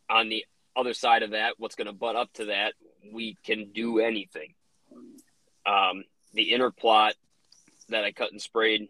on 0.08 0.28
the 0.28 0.44
other 0.76 0.94
side 0.94 1.22
of 1.22 1.30
that, 1.30 1.54
what's 1.58 1.76
going 1.76 1.86
to 1.86 1.92
butt 1.92 2.16
up 2.16 2.32
to 2.34 2.46
that, 2.46 2.74
we 3.12 3.36
can 3.44 3.72
do 3.72 3.98
anything. 3.98 4.54
Um, 5.66 6.04
the 6.34 6.52
inner 6.52 6.70
plot 6.70 7.14
that 7.88 8.04
I 8.04 8.12
cut 8.12 8.32
and 8.32 8.40
sprayed, 8.40 8.88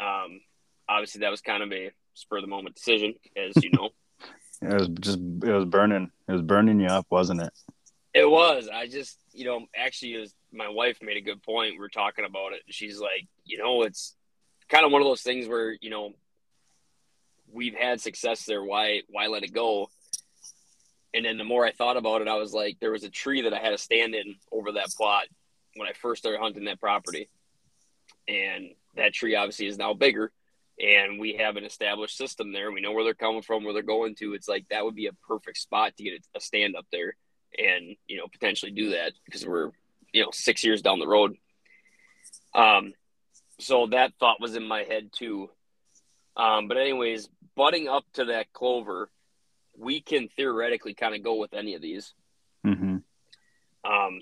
um, 0.00 0.40
obviously 0.88 1.20
that 1.20 1.30
was 1.30 1.40
kind 1.40 1.62
of 1.62 1.72
a 1.72 1.90
spur 2.14 2.38
of 2.38 2.42
the 2.42 2.48
moment 2.48 2.74
decision, 2.74 3.14
as 3.36 3.62
you 3.62 3.70
know. 3.72 3.90
It 4.62 4.74
was 4.74 4.88
just 5.00 5.18
it 5.18 5.52
was 5.52 5.64
burning. 5.64 6.10
It 6.28 6.32
was 6.32 6.42
burning 6.42 6.80
you 6.80 6.86
up, 6.86 7.06
wasn't 7.10 7.42
it? 7.42 7.52
It 8.14 8.28
was. 8.28 8.68
I 8.72 8.86
just, 8.86 9.18
you 9.32 9.44
know, 9.44 9.66
actually, 9.74 10.18
was 10.18 10.34
my 10.52 10.68
wife 10.68 10.98
made 11.02 11.16
a 11.16 11.22
good 11.22 11.42
point. 11.42 11.78
We 11.78 11.84
are 11.84 11.88
talking 11.88 12.24
about 12.24 12.52
it. 12.52 12.62
She's 12.68 12.98
like, 13.00 13.26
you 13.44 13.58
know, 13.58 13.82
it's 13.82 14.14
kind 14.68 14.84
of 14.84 14.92
one 14.92 15.02
of 15.02 15.06
those 15.06 15.22
things 15.22 15.48
where 15.48 15.76
you 15.80 15.90
know 15.90 16.12
we've 17.52 17.74
had 17.74 18.00
success 18.00 18.44
there. 18.44 18.62
Why 18.62 19.02
why 19.08 19.26
let 19.26 19.44
it 19.44 19.52
go? 19.52 19.88
and 21.14 21.24
then 21.24 21.36
the 21.36 21.44
more 21.44 21.64
I 21.64 21.72
thought 21.72 21.96
about 21.96 22.22
it, 22.22 22.28
I 22.28 22.36
was 22.36 22.52
like, 22.52 22.78
there 22.80 22.90
was 22.90 23.04
a 23.04 23.10
tree 23.10 23.42
that 23.42 23.52
I 23.52 23.58
had 23.58 23.70
to 23.70 23.78
stand 23.78 24.14
in 24.14 24.36
over 24.50 24.72
that 24.72 24.88
plot 24.96 25.24
when 25.74 25.88
I 25.88 25.92
first 25.92 26.22
started 26.22 26.40
hunting 26.40 26.64
that 26.64 26.80
property, 26.80 27.28
and 28.28 28.70
that 28.96 29.12
tree 29.12 29.34
obviously 29.34 29.66
is 29.66 29.78
now 29.78 29.94
bigger, 29.94 30.32
and 30.80 31.20
we 31.20 31.34
have 31.34 31.56
an 31.56 31.64
established 31.64 32.16
system 32.16 32.52
there. 32.52 32.72
We 32.72 32.80
know 32.80 32.92
where 32.92 33.04
they're 33.04 33.14
coming 33.14 33.42
from, 33.42 33.64
where 33.64 33.72
they're 33.72 33.82
going 33.82 34.14
to. 34.16 34.34
It's 34.34 34.48
like 34.48 34.66
that 34.70 34.84
would 34.84 34.94
be 34.94 35.06
a 35.06 35.12
perfect 35.26 35.58
spot 35.58 35.96
to 35.96 36.04
get 36.04 36.26
a 36.34 36.40
stand 36.40 36.76
up 36.76 36.86
there, 36.90 37.14
and 37.58 37.96
you 38.06 38.16
know 38.18 38.26
potentially 38.30 38.72
do 38.72 38.90
that 38.90 39.12
because 39.24 39.46
we're 39.46 39.70
you 40.12 40.22
know 40.22 40.30
six 40.32 40.64
years 40.64 40.82
down 40.82 40.98
the 40.98 41.06
road. 41.06 41.36
Um, 42.54 42.92
so 43.60 43.86
that 43.88 44.12
thought 44.18 44.40
was 44.40 44.56
in 44.56 44.66
my 44.66 44.82
head 44.82 45.10
too. 45.12 45.50
Um, 46.36 46.68
but 46.68 46.76
anyways, 46.76 47.28
butting 47.54 47.88
up 47.88 48.04
to 48.14 48.26
that 48.26 48.52
clover, 48.52 49.10
we 49.76 50.00
can 50.00 50.28
theoretically 50.28 50.94
kind 50.94 51.14
of 51.14 51.22
go 51.22 51.36
with 51.36 51.54
any 51.54 51.74
of 51.74 51.82
these. 51.82 52.14
Mm-hmm. 52.66 52.96
Um, 53.84 54.20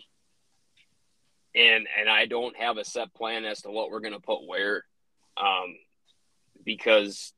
and 1.55 1.87
and 1.99 2.09
I 2.09 2.27
don't 2.27 2.57
have 2.57 2.77
a 2.77 2.85
set 2.85 3.13
plan 3.15 3.45
as 3.45 3.63
to 3.63 3.71
what 3.71 3.91
we're 3.91 4.01
gonna 4.01 4.21
put 4.21 4.47
where, 4.47 4.85
um, 5.37 5.77
because 6.65 7.33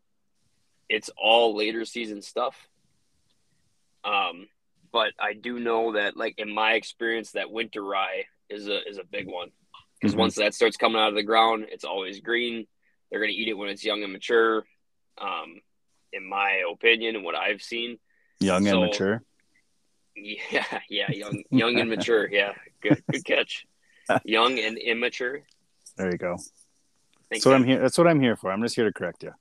it's 0.88 1.11
all 1.17 1.57
later 1.57 1.85
season 1.85 2.23
stuff. 2.23 2.57
Um, 4.05 4.49
but 4.93 5.12
I 5.19 5.33
do 5.33 5.59
know 5.59 5.93
that, 5.93 6.17
like 6.17 6.35
in 6.38 6.52
my 6.52 6.73
experience, 6.75 7.33
that 7.33 7.50
winter 7.50 7.83
rye 7.83 8.25
is 8.50 8.69
a 8.69 8.87
is 8.88 8.99
a 8.99 9.05
big 9.05 9.26
one 9.26 9.50
because 10.00 10.14
Mhm. 10.14 10.19
once 10.19 10.35
that 10.37 10.55
starts 10.55 10.76
coming 10.76 11.00
out 11.00 11.09
of 11.09 11.14
the 11.14 11.23
ground, 11.23 11.67
it's 11.71 11.85
always 11.85 12.21
green. 12.21 12.67
They're 13.11 13.21
gonna 13.21 13.33
eat 13.33 13.49
it 13.49 13.55
when 13.55 13.69
it's 13.71 13.85
young 13.85 14.02
and 14.02 14.12
mature. 14.12 14.67
Um, 15.19 15.61
in 16.12 16.26
my 16.29 16.62
opinion, 16.71 17.17
and 17.17 17.25
what 17.25 17.35
I've 17.35 17.62
seen, 17.62 17.99
Young 18.41 18.64
So- 18.67 18.83
and 18.83 18.91
mature. 18.91 19.23
yeah, 20.17 20.81
yeah, 20.91 21.11
young, 21.11 21.43
young 21.50 21.79
and 21.79 21.88
mature. 21.88 22.29
Yeah, 22.31 22.55
good, 22.81 23.02
good 23.11 23.25
catch. 23.25 23.67
Young 24.25 24.59
and 24.59 24.76
immature. 24.76 25.43
There 25.97 26.11
you 26.11 26.19
go. 26.19 26.37
That's 27.32 27.46
what. 27.46 27.54
I'm 27.54 27.64
here. 27.64 27.80
That's 27.80 27.98
what 27.98 28.06
I'm 28.06 28.20
here 28.20 28.36
for. 28.36 28.52
I'm 28.52 28.62
just 28.62 28.76
here 28.76 28.84
to 28.84 28.92
correct 28.92 29.22
you. 29.22 29.32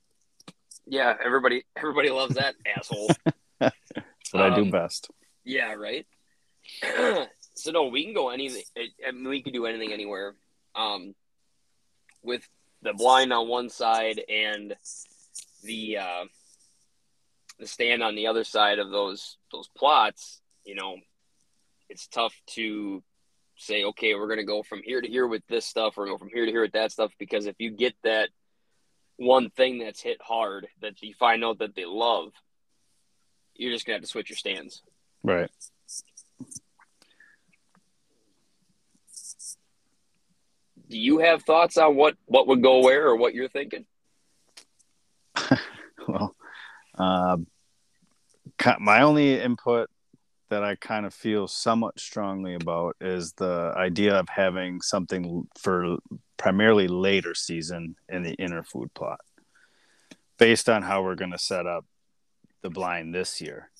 Yeah, 0.86 1.14
everybody, 1.24 1.64
everybody 1.76 2.10
loves 2.10 2.34
that 2.34 2.54
asshole. 2.76 3.10
That's 3.60 3.74
what 4.32 4.42
I 4.42 4.54
do 4.54 4.62
Um, 4.62 4.70
best. 4.70 5.10
Yeah, 5.44 5.74
right. 5.74 6.06
so 7.54 7.70
no, 7.70 7.86
we 7.86 8.04
can 8.04 8.14
go 8.14 8.30
anything. 8.30 8.62
I 8.76 9.10
mean, 9.12 9.28
we 9.28 9.42
can 9.42 9.52
do 9.52 9.66
anything 9.66 9.92
anywhere. 9.92 10.34
Um, 10.74 11.14
with 12.22 12.48
the 12.82 12.94
blind 12.94 13.32
on 13.32 13.48
one 13.48 13.68
side 13.68 14.22
and 14.28 14.74
the 15.62 15.98
uh, 15.98 16.24
the 17.58 17.66
stand 17.66 18.02
on 18.02 18.14
the 18.14 18.26
other 18.26 18.44
side 18.44 18.78
of 18.78 18.90
those 18.90 19.36
those 19.52 19.68
plots, 19.76 20.40
you 20.64 20.74
know, 20.74 20.96
it's 21.88 22.06
tough 22.06 22.34
to 22.48 23.02
say, 23.62 23.84
okay, 23.84 24.14
we're 24.14 24.28
gonna 24.28 24.44
go 24.44 24.62
from 24.62 24.82
here 24.82 25.00
to 25.00 25.08
here 25.08 25.26
with 25.26 25.46
this 25.48 25.64
stuff, 25.64 25.96
or 25.96 26.06
go 26.06 26.18
from 26.18 26.28
here 26.28 26.44
to 26.44 26.50
here 26.50 26.62
with 26.62 26.72
that 26.72 26.92
stuff, 26.92 27.12
because 27.18 27.46
if 27.46 27.56
you 27.58 27.70
get 27.70 27.94
that 28.04 28.28
one 29.16 29.50
thing 29.50 29.78
that's 29.78 30.00
hit 30.00 30.18
hard 30.20 30.66
that 30.80 31.00
you 31.02 31.14
find 31.14 31.44
out 31.44 31.58
that 31.58 31.74
they 31.74 31.84
love, 31.84 32.32
you're 33.54 33.72
just 33.72 33.86
gonna 33.86 33.96
have 33.96 34.02
to 34.02 34.08
switch 34.08 34.30
your 34.30 34.36
stands. 34.36 34.82
Right. 35.22 35.50
Do 40.88 40.98
you 40.98 41.18
have 41.20 41.42
thoughts 41.42 41.78
on 41.78 41.96
what 41.96 42.16
what 42.26 42.46
would 42.48 42.62
go 42.62 42.80
where 42.80 43.06
or 43.06 43.16
what 43.16 43.34
you're 43.34 43.48
thinking? 43.48 43.86
Well, 46.08 46.34
um, 46.96 47.46
ki- 48.58 48.72
my 48.80 49.02
only 49.02 49.40
input 49.40 49.88
that 50.52 50.62
I 50.62 50.74
kind 50.74 51.06
of 51.06 51.14
feel 51.14 51.48
somewhat 51.48 51.98
strongly 51.98 52.54
about 52.54 52.96
is 53.00 53.32
the 53.32 53.72
idea 53.74 54.14
of 54.14 54.28
having 54.28 54.82
something 54.82 55.48
for 55.58 55.96
primarily 56.36 56.88
later 56.88 57.34
season 57.34 57.96
in 58.10 58.22
the 58.22 58.34
inner 58.34 58.62
food 58.62 58.92
plot, 58.92 59.20
based 60.36 60.68
on 60.68 60.82
how 60.82 61.02
we're 61.02 61.14
going 61.14 61.30
to 61.30 61.38
set 61.38 61.66
up 61.66 61.86
the 62.60 62.68
blind 62.68 63.14
this 63.14 63.40
year. 63.40 63.70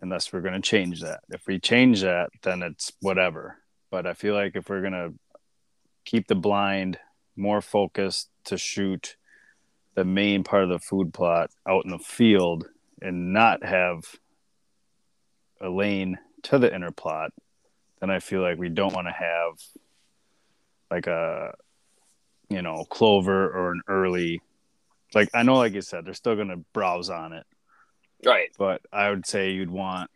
Unless 0.00 0.32
we're 0.32 0.40
going 0.40 0.60
to 0.60 0.60
change 0.60 1.02
that. 1.02 1.20
If 1.28 1.46
we 1.46 1.60
change 1.60 2.00
that, 2.00 2.30
then 2.42 2.62
it's 2.62 2.90
whatever. 3.00 3.58
But 3.88 4.04
I 4.04 4.14
feel 4.14 4.34
like 4.34 4.56
if 4.56 4.68
we're 4.68 4.80
going 4.80 4.92
to 4.92 5.14
keep 6.04 6.26
the 6.26 6.34
blind 6.34 6.98
more 7.36 7.60
focused 7.60 8.28
to 8.46 8.58
shoot 8.58 9.16
the 9.94 10.04
main 10.04 10.42
part 10.42 10.64
of 10.64 10.70
the 10.70 10.80
food 10.80 11.14
plot 11.14 11.50
out 11.64 11.84
in 11.84 11.92
the 11.92 11.98
field 11.98 12.66
and 13.00 13.32
not 13.32 13.64
have 13.64 14.02
a 15.62 15.68
lane 15.70 16.18
to 16.44 16.58
the 16.58 16.74
inner 16.74 16.90
plot, 16.90 17.30
then 18.00 18.10
I 18.10 18.18
feel 18.18 18.42
like 18.42 18.58
we 18.58 18.68
don't 18.68 18.92
want 18.94 19.06
to 19.06 19.12
have 19.12 19.54
like 20.90 21.06
a 21.06 21.54
you 22.50 22.60
know 22.62 22.84
clover 22.90 23.48
or 23.48 23.72
an 23.72 23.80
early 23.88 24.42
like 25.14 25.30
I 25.32 25.42
know 25.42 25.54
like 25.56 25.72
you 25.72 25.80
said 25.82 26.04
they're 26.04 26.14
still 26.14 26.34
going 26.34 26.48
to 26.48 26.64
browse 26.72 27.08
on 27.10 27.32
it, 27.32 27.46
Right. 28.24 28.50
but 28.58 28.82
I 28.92 29.08
would 29.10 29.26
say 29.26 29.50
you'd 29.52 29.70
want 29.70 30.10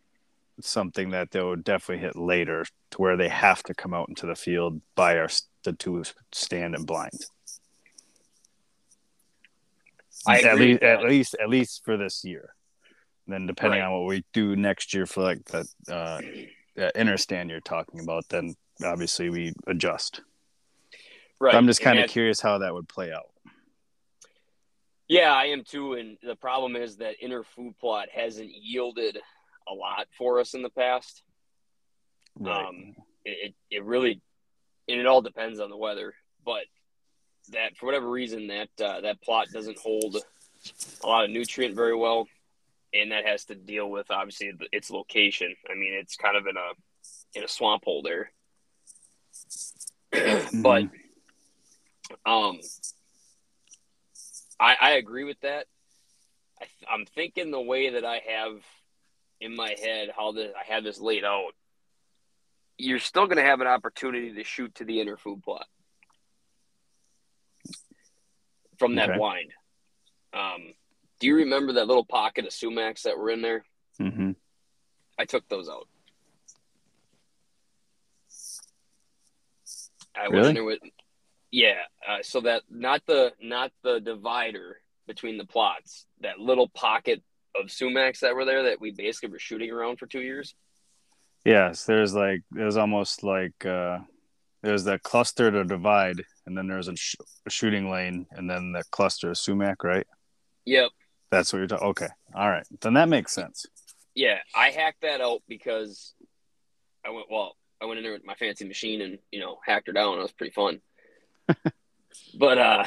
something 0.61 1.11
that 1.11 1.31
they 1.31 1.43
would 1.43 1.65
definitely 1.65 2.03
hit 2.03 2.17
later 2.17 2.65
to 2.91 2.99
where 2.99 3.17
they 3.17 3.29
have 3.29 3.63
to 3.65 3.75
come 3.75 3.95
out 3.95 4.09
into 4.09 4.27
the 4.27 4.35
field 4.35 4.81
by 4.95 5.19
our 5.19 5.29
the 5.65 5.73
two 5.73 6.03
stand 6.33 6.75
and 6.75 6.87
blind. 6.87 7.25
I 10.27 10.41
at 10.41 10.57
least 10.59 10.83
at 10.83 11.03
least 11.05 11.37
at 11.41 11.49
least 11.49 11.85
for 11.85 11.97
this 11.97 12.25
year. 12.25 12.56
Then 13.27 13.47
depending 13.47 13.81
Right. 13.81 13.87
on 13.87 13.93
what 13.93 14.07
we 14.07 14.25
do 14.33 14.55
next 14.57 14.95
year 14.95 15.07
for 15.07 15.23
like 15.23 15.45
the 15.47 15.69
uh, 15.89 16.21
that 16.77 16.97
inner 16.97 17.17
stand 17.17 17.51
you're 17.51 17.61
talking 17.61 18.01
about, 18.01 18.29
then 18.29 18.55
obviously 18.85 19.31
we 19.31 19.53
adjust. 19.67 20.21
Right. 21.41 21.55
I'm 21.55 21.67
just 21.67 21.81
kind 21.81 21.99
of 21.99 22.09
curious 22.09 22.41
how 22.41 22.59
that 22.59 22.73
would 22.73 22.89
play 22.89 23.13
out. 23.13 23.31
Yeah, 25.09 25.33
I 25.33 25.47
am 25.47 25.65
too. 25.65 25.95
And 25.95 26.19
the 26.23 26.37
problem 26.37 26.77
is 26.77 26.97
that 26.99 27.17
inner 27.21 27.43
food 27.43 27.77
plot 27.79 28.09
hasn't 28.13 28.51
yielded 28.51 29.19
a 29.69 29.75
lot 29.75 30.07
for 30.17 30.41
us 30.41 30.55
in 30.55 30.63
the 30.63 30.71
past. 30.71 31.23
Um, 32.45 32.95
it, 33.25 33.55
it, 33.71 33.77
it 33.79 33.85
really, 33.85 34.21
and 34.89 35.01
it 35.01 35.07
all 35.07 35.23
depends 35.23 35.59
on 35.59 35.71
the 35.71 35.77
weather, 35.77 36.15
but 36.45 36.65
that 37.51 37.77
for 37.77 37.87
whatever 37.87 38.11
reason 38.11 38.49
that 38.49 38.69
uh, 38.83 39.01
that 39.03 39.23
plot 39.23 39.49
doesn't 39.53 39.79
hold 39.79 40.17
a 41.03 41.07
lot 41.07 41.25
of 41.25 41.31
nutrient 41.31 41.75
very 41.75 41.97
well, 41.97 42.27
and 42.93 43.13
that 43.13 43.27
has 43.27 43.45
to 43.47 43.55
deal 43.55 43.91
with 43.91 44.11
obviously 44.11 44.53
its 44.73 44.91
location. 44.91 45.55
I 45.71 45.75
mean, 45.75 45.95
it's 45.95 46.17
kind 46.17 46.37
of 46.37 46.47
in 46.47 46.57
a 46.57 47.39
in 47.39 47.45
a 47.45 47.49
swamp 47.49 47.85
hole 47.85 48.03
there, 48.03 48.31
but 50.63 50.83
um, 52.25 52.61
I 54.61 54.77
I 54.81 54.91
agree 54.93 55.25
with 55.25 55.41
that. 55.41 55.67
I, 56.61 56.67
I'm 56.91 57.07
thinking 57.07 57.51
the 57.51 57.61
way 57.61 57.91
that 57.91 58.05
I 58.05 58.21
have 58.27 58.57
in 59.41 59.55
my 59.55 59.75
head 59.83 60.11
how 60.17 60.33
this 60.33 60.53
I 60.59 60.73
have 60.73 60.85
this 60.85 60.99
laid 60.99 61.25
out 61.25 61.53
you're 62.79 62.99
still 62.99 63.27
going 63.27 63.39
to 63.39 63.43
have 63.43 63.61
an 63.61 63.67
opportunity 63.67 64.33
to 64.35 64.45
shoot 64.45 64.75
to 64.77 64.85
the 64.85 65.01
inner 65.01 65.17
food 65.17 65.43
plot 65.43 65.67
from 68.79 68.97
that 68.97 69.11
Okay. 69.11 69.19
blind. 69.19 69.51
Um, 70.35 70.75
do 71.19 71.27
you 71.27 71.37
remember 71.37 71.75
that 71.75 71.87
little 71.87 72.05
pocket 72.05 72.45
of 72.45 72.53
sumacs 72.53 73.03
that 73.03 73.17
were 73.19 73.31
in 73.31 73.43
there? 73.43 73.65
hmm 73.99 74.33
I 75.19 75.25
took 75.25 75.49
those 75.49 75.69
out. 75.69 75.89
I 80.15 80.27
Really? 80.27 80.49
in 80.51 80.55
there 80.55 80.65
with, 80.65 80.81
yeah. 81.51 81.83
Uh, 82.07 82.19
so 82.23 82.41
that 82.43 82.63
not 82.71 83.03
the 83.07 83.33
not 83.41 83.73
the 83.83 84.01
divider 84.01 84.81
between 85.07 85.39
the 85.39 85.45
plots, 85.45 86.07
that 86.21 86.39
little 86.39 86.69
pocket 86.69 87.23
of 87.59 87.67
sumacs 87.67 88.21
that 88.21 88.35
were 88.35 88.45
there 88.45 88.65
that 88.65 88.81
we 88.81 88.91
basically 88.91 89.31
were 89.31 89.39
shooting 89.39 89.71
around 89.71 89.99
for 89.99 90.07
two 90.07 90.21
years. 90.21 90.55
Yes, 91.45 91.85
there's 91.85 92.15
like 92.15 92.43
there's 92.51 92.77
almost 92.77 93.23
like 93.23 93.65
uh, 93.65 93.99
there's 94.63 94.85
that 94.85 95.03
cluster 95.03 95.51
to 95.51 95.65
divide, 95.65 96.23
and 96.47 96.57
then 96.57 96.67
there's 96.67 96.89
a, 96.89 96.97
sh- 96.97 97.15
a 97.47 97.51
shooting 97.51 97.91
lane, 97.91 98.27
and 98.33 98.51
then 98.51 98.73
the 98.73 98.83
cluster 98.91 99.31
of 99.31 99.39
sumac, 99.39 99.85
right? 99.85 100.07
Yep. 100.65 100.91
That's 101.31 101.53
what 101.53 101.59
you're 101.59 101.69
talking. 101.69 101.89
Okay, 101.89 102.09
all 102.35 102.49
right, 102.51 102.67
then 102.81 102.95
that 102.95 103.09
makes 103.09 103.33
sense. 103.33 103.67
Yeah, 104.15 104.39
I 104.55 104.71
hacked 104.71 105.03
that 105.03 105.21
out 105.21 105.43
because 105.49 106.15
I 107.05 107.11
went 107.11 107.27
well. 107.31 107.57
I 107.83 107.85
went 107.85 107.99
in 107.99 108.05
there 108.05 108.13
with 108.15 108.25
my 108.25 108.35
fancy 108.35 108.65
machine 108.65 109.03
and 109.03 109.19
you 109.31 109.41
know 109.41 109.59
hacked 109.65 109.89
her 109.89 109.93
down. 109.93 110.19
It 110.19 110.23
was 110.23 110.33
pretty 110.33 110.53
fun. 110.53 110.81
but 112.39 112.59
uh, 112.59 112.85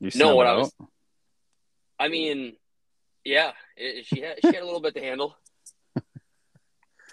You 0.00 0.10
know 0.14 0.36
what 0.36 0.46
I 0.46 0.54
was-? 0.54 0.72
I 1.98 2.08
mean, 2.08 2.56
yeah, 3.24 3.52
it, 3.76 4.06
she 4.06 4.20
had 4.20 4.36
she 4.40 4.48
had 4.48 4.62
a 4.62 4.64
little 4.64 4.80
bit 4.80 4.94
to 4.94 5.00
handle. 5.00 5.36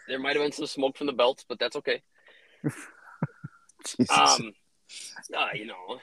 There 0.08 0.20
might 0.20 0.36
have 0.36 0.46
been 0.46 0.52
some 0.52 0.68
smoke 0.68 1.00
from 1.00 1.08
the 1.08 1.14
belts, 1.14 1.46
but 1.50 1.58
that's 1.58 1.76
okay. 1.78 2.04
Jesus. 3.88 4.16
Um, 4.16 4.54
uh, 5.36 5.48
you 5.56 5.66
know, 5.66 6.00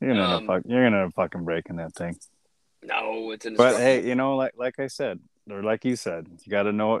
you're 0.00 0.14
gonna 0.14 0.36
um, 0.36 0.46
fuck, 0.46 0.62
you're 0.64 0.88
gonna 0.88 1.10
fucking 1.10 1.44
breaking 1.44 1.76
that 1.76 1.92
thing. 1.92 2.16
No, 2.82 3.30
it's 3.30 3.46
in. 3.46 3.54
The 3.54 3.58
But 3.58 3.76
hey, 3.76 4.06
you 4.06 4.14
know, 4.14 4.36
like 4.36 4.52
like 4.56 4.78
I 4.78 4.88
said, 4.88 5.20
or 5.50 5.62
like 5.62 5.84
you 5.84 5.96
said, 5.96 6.26
you 6.44 6.50
got 6.50 6.64
to 6.64 6.72
know 6.72 7.00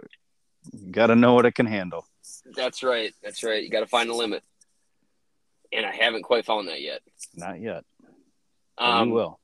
you 0.72 0.92
got 0.92 1.08
to 1.08 1.16
know 1.16 1.34
what 1.34 1.46
it 1.46 1.54
can 1.54 1.66
handle. 1.66 2.06
That's 2.54 2.82
right. 2.82 3.12
That's 3.22 3.42
right. 3.42 3.62
You 3.62 3.70
got 3.70 3.80
to 3.80 3.86
find 3.86 4.08
the 4.08 4.14
limit, 4.14 4.42
and 5.72 5.84
I 5.84 5.92
haven't 5.92 6.22
quite 6.22 6.44
found 6.44 6.68
that 6.68 6.80
yet. 6.80 7.00
Not 7.34 7.60
yet. 7.60 7.84
Um, 8.78 9.08
you 9.08 9.14
will. 9.14 9.38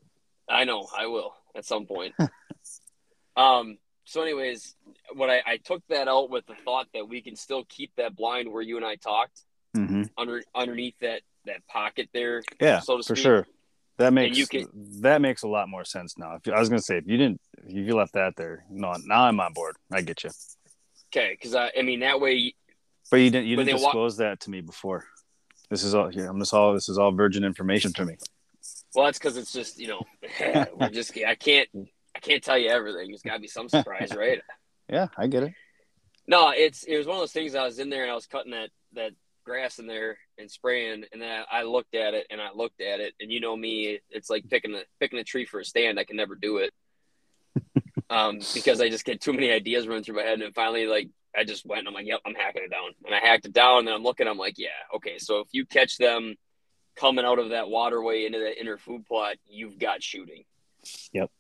I 0.49 0.64
know. 0.64 0.88
I 0.97 1.07
will 1.07 1.35
at 1.54 1.64
some 1.64 1.87
point. 1.87 2.14
um. 3.37 3.78
So, 4.04 4.23
anyways, 4.23 4.75
what 5.16 5.28
I, 5.28 5.42
I 5.47 5.57
took 5.59 5.83
that 5.88 6.09
out 6.09 6.30
with 6.30 6.47
the 6.47 6.54
thought 6.64 6.87
that 6.95 7.07
we 7.07 7.21
can 7.21 7.37
still 7.37 7.64
keep 7.68 7.95
that 7.97 8.16
blind 8.16 8.50
where 8.50 8.62
you 8.62 8.76
and 8.76 8.87
I 8.87 8.97
talked 8.97 9.42
hmm 9.75 10.04
under 10.16 10.42
underneath 10.54 10.99
that 11.00 11.23
that 11.45 11.66
pocket 11.66 12.09
there. 12.14 12.42
Yeah, 12.61 12.80
so 12.80 12.97
to 12.97 13.02
for 13.02 13.16
sure. 13.16 13.47
That 13.99 14.12
makes 14.12 14.47
can- 14.49 14.69
that 15.02 15.21
makes 15.21 15.43
a 15.43 15.49
lot 15.49 15.69
more 15.69 15.85
sense 15.85 16.17
now. 16.17 16.37
If 16.37 16.52
I 16.52 16.59
was 16.59 16.69
gonna 16.69 16.81
say 16.81 16.99
if 16.99 17.07
you 17.07 17.17
didn't, 17.17 17.40
if 17.67 17.75
you 17.75 17.95
left 17.97 18.14
that 18.14 18.37
there, 18.37 18.64
no, 18.71 18.95
now 19.05 19.25
I'm 19.25 19.38
on 19.40 19.52
board. 19.52 19.76
I 19.93 20.02
get 20.02 20.23
you. 20.25 20.31
Okay, 21.12 21.33
because 21.33 21.55
I, 21.55 21.71
I 21.76 21.83
mean 21.83 22.00
that 22.00 22.21
way 22.21 22.55
But 23.11 23.17
you 23.19 23.31
didn't 23.31 23.47
you 23.49 23.57
didn't 23.57 23.67
they 23.67 23.73
wa- 23.75 23.81
disclose 23.81 24.17
that 24.19 24.40
to 24.40 24.50
me 24.50 24.61
before. 24.61 25.05
This 25.71 25.83
is 25.85 25.95
all 25.95 26.09
here. 26.09 26.28
I'm 26.28 26.38
just 26.38 26.55
all 26.55 26.73
this 26.75 26.88
is 26.88 26.97
all 26.99 27.12
virgin 27.12 27.45
information 27.45 27.93
to 27.95 28.05
me. 28.05 28.17
Well, 28.95 29.07
that's 29.07 29.19
because 29.19 29.37
it's 29.37 29.52
just 29.52 29.78
you 29.78 29.88
know 29.88 30.02
we're 30.76 30.90
just 30.90 31.17
I 31.26 31.35
can't 31.35 31.69
I 32.14 32.21
can't 32.21 32.43
tell 32.43 32.57
you 32.59 32.69
everything. 32.71 33.09
There's 33.09 33.23
got 33.23 33.35
to 33.35 33.40
be 33.40 33.49
some 33.49 33.69
surprise, 33.69 34.14
right? 34.17 34.40
Yeah, 34.90 35.09
I 35.19 35.26
get 35.26 35.43
it. 35.43 35.52
No, 36.26 36.49
it's 36.49 36.85
it 36.85 36.97
was 36.97 37.07
one 37.07 37.17
of 37.17 37.21
those 37.21 37.33
things. 37.33 37.55
I 37.55 37.62
was 37.64 37.78
in 37.78 37.90
there 37.90 38.05
and 38.05 38.11
I 38.11 38.14
was 38.14 38.26
cutting 38.26 38.52
that 38.52 38.71
that 38.95 39.12
grass 39.49 39.78
in 39.78 39.87
there 39.87 40.19
and 40.38 40.50
spraying, 40.50 41.05
and 41.12 41.21
then 41.21 41.45
I, 41.50 41.61
I 41.61 41.62
looked 41.62 41.95
at 41.95 42.14
it 42.14 42.26
and 42.31 42.40
I 42.40 42.50
looked 42.55 42.81
at 42.81 43.00
it, 43.00 43.14
and 43.21 43.33
you 43.33 43.40
know 43.40 43.57
me, 43.57 43.99
it's 44.11 44.31
like 44.31 44.49
picking 44.49 44.75
a 44.75 44.83
picking 45.00 45.19
a 45.19 45.25
tree 45.25 45.47
for 45.47 45.61
a 45.61 45.64
stand. 45.64 45.99
I 45.99 46.05
can 46.05 46.17
never 46.17 46.35
do 46.35 46.59
it, 46.59 46.73
um, 48.11 48.38
because 48.55 48.81
I 48.81 48.88
just 48.88 49.05
get 49.05 49.21
too 49.21 49.33
many 49.33 49.50
ideas 49.50 49.88
running 49.88 50.05
through 50.05 50.17
my 50.17 50.23
head, 50.23 50.35
and 50.35 50.43
then 50.43 50.52
finally, 50.52 50.87
like 50.87 51.09
I 51.37 51.45
just 51.45 51.67
went. 51.67 51.81
and 51.81 51.88
I'm 51.88 51.95
like, 51.95 52.07
yep, 52.07 52.21
I'm 52.26 52.35
hacking 52.35 52.62
it 52.64 52.71
down, 52.71 52.90
and 53.05 53.14
I 53.14 53.19
hacked 53.19 53.47
it 53.47 53.52
down, 53.52 53.81
and 53.81 53.90
I'm 53.90 54.02
looking. 54.02 54.28
I'm 54.28 54.38
like, 54.38 54.59
yeah, 54.59 54.69
okay. 54.95 55.19
So 55.19 55.40
if 55.40 55.49
you 55.52 55.64
catch 55.67 55.97
them 55.97 56.37
coming 56.95 57.25
out 57.25 57.38
of 57.38 57.50
that 57.50 57.69
waterway 57.69 58.26
into 58.26 58.38
that 58.40 58.61
inner 58.61 58.76
food 58.76 59.07
plot, 59.07 59.37
you've 59.47 59.78
got 59.78 60.02
shooting. 60.02 60.45
Yep. 61.12 61.31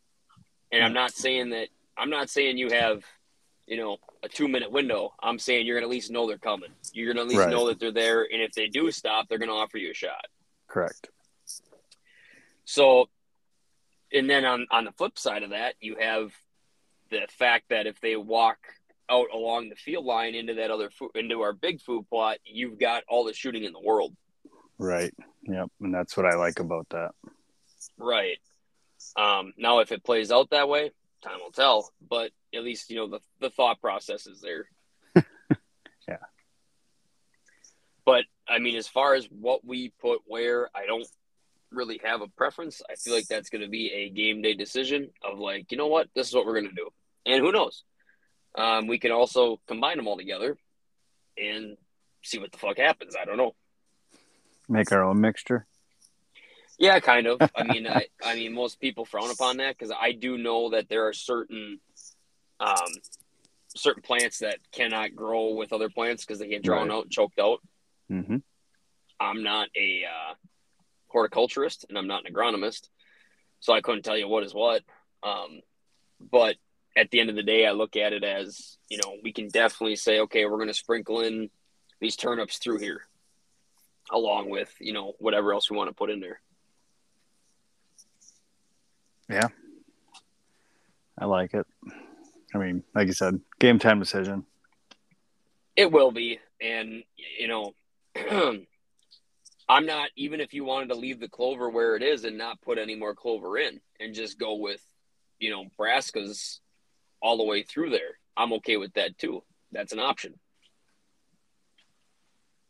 And 0.72 0.82
I'm 0.82 0.94
not 0.94 1.12
saying 1.12 1.50
that. 1.50 1.68
I'm 1.96 2.10
not 2.10 2.30
saying 2.30 2.58
you 2.58 2.70
have 2.70 3.04
you 3.68 3.76
know, 3.76 3.98
a 4.22 4.28
two 4.28 4.48
minute 4.48 4.70
window, 4.70 5.14
I'm 5.22 5.38
saying 5.38 5.66
you're 5.66 5.76
gonna 5.76 5.86
at 5.86 5.90
least 5.90 6.10
know 6.10 6.26
they're 6.26 6.38
coming. 6.38 6.70
You're 6.92 7.12
gonna 7.12 7.22
at 7.22 7.28
least 7.28 7.40
Right. 7.40 7.50
know 7.50 7.66
that 7.68 7.78
they're 7.78 7.92
there, 7.92 8.22
and 8.22 8.42
if 8.42 8.52
they 8.52 8.68
do 8.68 8.90
stop, 8.90 9.28
they're 9.28 9.38
gonna 9.38 9.54
offer 9.54 9.78
you 9.78 9.90
a 9.90 9.94
shot. 9.94 10.26
Correct. 10.66 11.08
So, 12.64 13.08
and 14.12 14.28
then 14.28 14.44
on 14.44 14.66
on 14.70 14.84
the 14.84 14.92
flip 14.92 15.18
side 15.18 15.42
of 15.42 15.50
that, 15.50 15.74
you 15.80 15.96
have 16.00 16.32
the 17.10 17.26
fact 17.30 17.66
that 17.70 17.86
if 17.86 18.00
they 18.00 18.16
walk 18.16 18.58
out 19.10 19.28
along 19.32 19.70
the 19.70 19.76
field 19.76 20.04
line 20.04 20.34
into 20.34 20.54
that 20.54 20.70
other 20.70 20.90
food, 20.90 21.10
into 21.14 21.40
our 21.40 21.52
big 21.54 21.80
food 21.80 22.06
plot, 22.08 22.38
you've 22.44 22.78
got 22.78 23.04
all 23.08 23.24
the 23.24 23.32
shooting 23.32 23.64
in 23.64 23.72
the 23.72 23.80
world. 23.80 24.14
Right. 24.78 25.14
Yep. 25.44 25.68
And 25.80 25.94
that's 25.94 26.16
what 26.16 26.26
I 26.26 26.34
like 26.36 26.60
about 26.60 26.86
that. 26.90 27.12
Right. 27.96 28.38
Um, 29.16 29.54
now, 29.56 29.78
if 29.78 29.92
it 29.92 30.04
plays 30.04 30.30
out 30.30 30.50
that 30.50 30.68
way, 30.68 30.90
time 31.22 31.38
will 31.42 31.50
tell. 31.52 31.90
But 32.06 32.32
at 32.54 32.62
least 32.62 32.90
you 32.90 32.96
know 32.96 33.08
the 33.08 33.20
the 33.40 33.50
thought 33.50 33.80
process 33.80 34.26
is 34.26 34.40
there. 34.40 34.66
Yeah. 36.08 36.16
But 38.06 38.24
I 38.48 38.58
mean, 38.60 38.76
as 38.76 38.88
far 38.88 39.14
as 39.14 39.26
what 39.26 39.62
we 39.62 39.92
put 40.00 40.20
where, 40.24 40.70
I 40.74 40.86
don't 40.86 41.06
really 41.70 42.00
have 42.02 42.22
a 42.22 42.28
preference. 42.28 42.80
I 42.90 42.94
feel 42.94 43.12
like 43.12 43.26
that's 43.26 43.50
going 43.50 43.60
to 43.60 43.68
be 43.68 43.92
a 43.92 44.08
game 44.08 44.40
day 44.40 44.54
decision 44.54 45.10
of 45.22 45.38
like, 45.38 45.70
you 45.70 45.76
know 45.76 45.88
what, 45.88 46.08
this 46.14 46.26
is 46.28 46.34
what 46.34 46.46
we're 46.46 46.58
going 46.58 46.70
to 46.70 46.74
do, 46.74 46.88
and 47.26 47.42
who 47.42 47.52
knows. 47.52 47.84
Um, 48.56 48.86
we 48.86 48.98
can 48.98 49.12
also 49.12 49.60
combine 49.68 49.98
them 49.98 50.08
all 50.08 50.16
together 50.16 50.56
and 51.36 51.76
see 52.22 52.38
what 52.38 52.50
the 52.50 52.58
fuck 52.58 52.78
happens. 52.78 53.14
I 53.20 53.24
don't 53.24 53.36
know. 53.36 53.54
Make 54.68 54.90
our 54.90 55.04
own 55.04 55.20
mixture. 55.20 55.66
Yeah, 56.78 56.98
kind 57.00 57.26
of. 57.26 57.38
I 57.56 57.64
mean, 57.64 57.86
I, 57.86 58.06
I 58.24 58.34
mean, 58.34 58.54
most 58.54 58.80
people 58.80 59.04
frown 59.04 59.30
upon 59.30 59.58
that 59.58 59.76
because 59.76 59.94
I 59.98 60.12
do 60.12 60.38
know 60.38 60.70
that 60.70 60.88
there 60.88 61.06
are 61.08 61.12
certain, 61.12 61.80
um, 62.60 62.88
certain 63.76 64.02
plants 64.02 64.38
that 64.38 64.58
cannot 64.72 65.14
grow 65.14 65.54
with 65.54 65.72
other 65.72 65.88
plants 65.88 66.24
because 66.24 66.38
they 66.38 66.48
get 66.48 66.62
drawn 66.62 66.88
Right. 66.88 66.94
out, 66.96 67.10
choked 67.10 67.38
out. 67.38 67.60
Mm-hmm. 68.10 68.36
I'm 69.20 69.42
not 69.42 69.68
a 69.76 70.04
uh, 70.04 70.34
horticulturist 71.08 71.86
and 71.88 71.96
I'm 71.98 72.06
not 72.06 72.26
an 72.26 72.32
agronomist, 72.34 72.88
so 73.60 73.72
I 73.72 73.80
couldn't 73.80 74.02
tell 74.02 74.16
you 74.16 74.28
what 74.28 74.44
is 74.44 74.54
what. 74.54 74.82
Um, 75.22 75.60
but 76.20 76.56
at 76.96 77.10
the 77.10 77.20
end 77.20 77.30
of 77.30 77.36
the 77.36 77.42
day, 77.42 77.66
I 77.66 77.72
look 77.72 77.96
at 77.96 78.12
it 78.12 78.24
as 78.24 78.78
you 78.88 78.98
know 78.98 79.16
we 79.22 79.32
can 79.32 79.48
definitely 79.48 79.96
say, 79.96 80.20
okay, 80.20 80.46
we're 80.46 80.56
going 80.56 80.68
to 80.68 80.74
sprinkle 80.74 81.20
in 81.20 81.50
these 82.00 82.16
turnips 82.16 82.58
through 82.58 82.78
here, 82.78 83.02
along 84.10 84.50
with 84.50 84.72
you 84.80 84.92
know 84.92 85.14
whatever 85.18 85.52
else 85.52 85.70
we 85.70 85.76
want 85.76 85.90
to 85.90 85.94
put 85.94 86.10
in 86.10 86.20
there. 86.20 86.40
Yeah, 89.28 89.48
I 91.18 91.26
like 91.26 91.54
it. 91.54 91.66
I 92.54 92.58
mean, 92.58 92.82
like 92.94 93.06
you 93.06 93.12
said, 93.12 93.40
game 93.58 93.78
time 93.78 93.98
decision. 93.98 94.44
It 95.76 95.92
will 95.92 96.10
be, 96.10 96.40
and 96.60 97.02
you 97.38 97.48
know, 97.48 97.74
I'm 99.68 99.86
not 99.86 100.10
even 100.16 100.40
if 100.40 100.54
you 100.54 100.64
wanted 100.64 100.88
to 100.88 100.94
leave 100.94 101.20
the 101.20 101.28
clover 101.28 101.68
where 101.68 101.94
it 101.94 102.02
is 102.02 102.24
and 102.24 102.38
not 102.38 102.60
put 102.62 102.78
any 102.78 102.94
more 102.94 103.14
clover 103.14 103.58
in, 103.58 103.80
and 104.00 104.14
just 104.14 104.38
go 104.38 104.56
with, 104.56 104.82
you 105.38 105.50
know, 105.50 105.66
brassicas 105.78 106.60
all 107.20 107.36
the 107.36 107.44
way 107.44 107.62
through 107.62 107.90
there. 107.90 108.18
I'm 108.36 108.52
okay 108.54 108.76
with 108.76 108.94
that 108.94 109.18
too. 109.18 109.42
That's 109.72 109.92
an 109.92 110.00
option. 110.00 110.34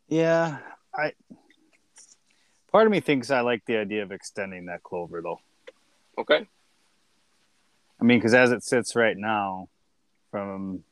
Yeah, 0.09 0.59
I. 0.95 1.13
Part 2.73 2.87
of 2.87 2.91
me 2.91 3.01
thinks 3.01 3.31
I 3.31 3.41
like 3.41 3.65
the 3.65 3.79
idea 3.79 4.03
of 4.03 4.13
extending 4.13 4.67
that 4.67 4.83
clover, 4.83 5.23
though. 5.23 5.41
Okay. 6.19 6.47
I 8.01 8.05
mean, 8.05 8.19
because 8.19 8.35
as 8.35 8.53
it 8.53 8.63
sits 8.63 8.95
right 8.95 9.17
now, 9.17 9.69
from 10.31 10.85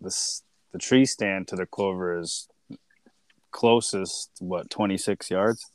this 0.00 0.42
the 0.72 0.78
tree 0.78 1.04
stand 1.06 1.48
to 1.48 1.56
the 1.56 1.66
clover 1.66 2.18
is 2.18 2.48
closest 3.50 4.30
what 4.40 4.70
twenty 4.70 4.96
six 4.98 5.30
yards. 5.30 5.70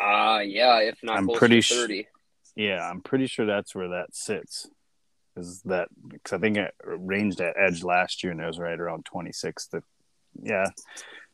Uh 0.00 0.40
yeah, 0.44 0.78
if 0.80 1.02
not 1.02 1.18
I'm 1.18 1.26
close 1.26 1.38
pretty 1.38 1.56
to 1.56 1.62
su- 1.62 1.74
thirty. 1.74 2.06
Yeah, 2.56 2.88
I'm 2.88 3.00
pretty 3.00 3.26
sure 3.26 3.46
that's 3.46 3.74
where 3.74 3.88
that 3.88 4.14
sits. 4.14 4.68
Is 5.36 5.62
that 5.62 5.88
because 6.08 6.32
I 6.34 6.38
think 6.38 6.56
it 6.56 6.72
ranged 6.84 7.40
at 7.40 7.56
edge 7.58 7.82
last 7.82 8.22
year 8.22 8.32
and 8.32 8.40
it 8.40 8.46
was 8.46 8.58
right 8.58 8.78
around 8.78 9.04
twenty 9.04 9.32
six 9.32 9.66
to, 9.68 9.82
yeah, 10.40 10.66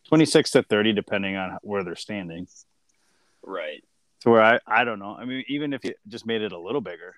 twenty 0.09 0.25
six 0.25 0.51
to 0.53 0.63
thirty 0.63 0.93
depending 0.93 1.37
on 1.37 1.59
where 1.63 1.85
they're 1.85 1.97
standing. 1.97 2.47
right. 3.43 3.85
To 4.23 4.31
where 4.31 4.43
I 4.43 4.61
I 4.67 4.85
don't 4.85 4.99
know. 4.99 5.17
I 5.19 5.25
mean, 5.25 5.45
even 5.49 5.73
if 5.73 5.85
you 5.85 5.95
just 6.09 6.27
made 6.27 6.43
it 6.43 6.53
a 6.53 6.59
little 6.59 6.81
bigger, 6.81 7.15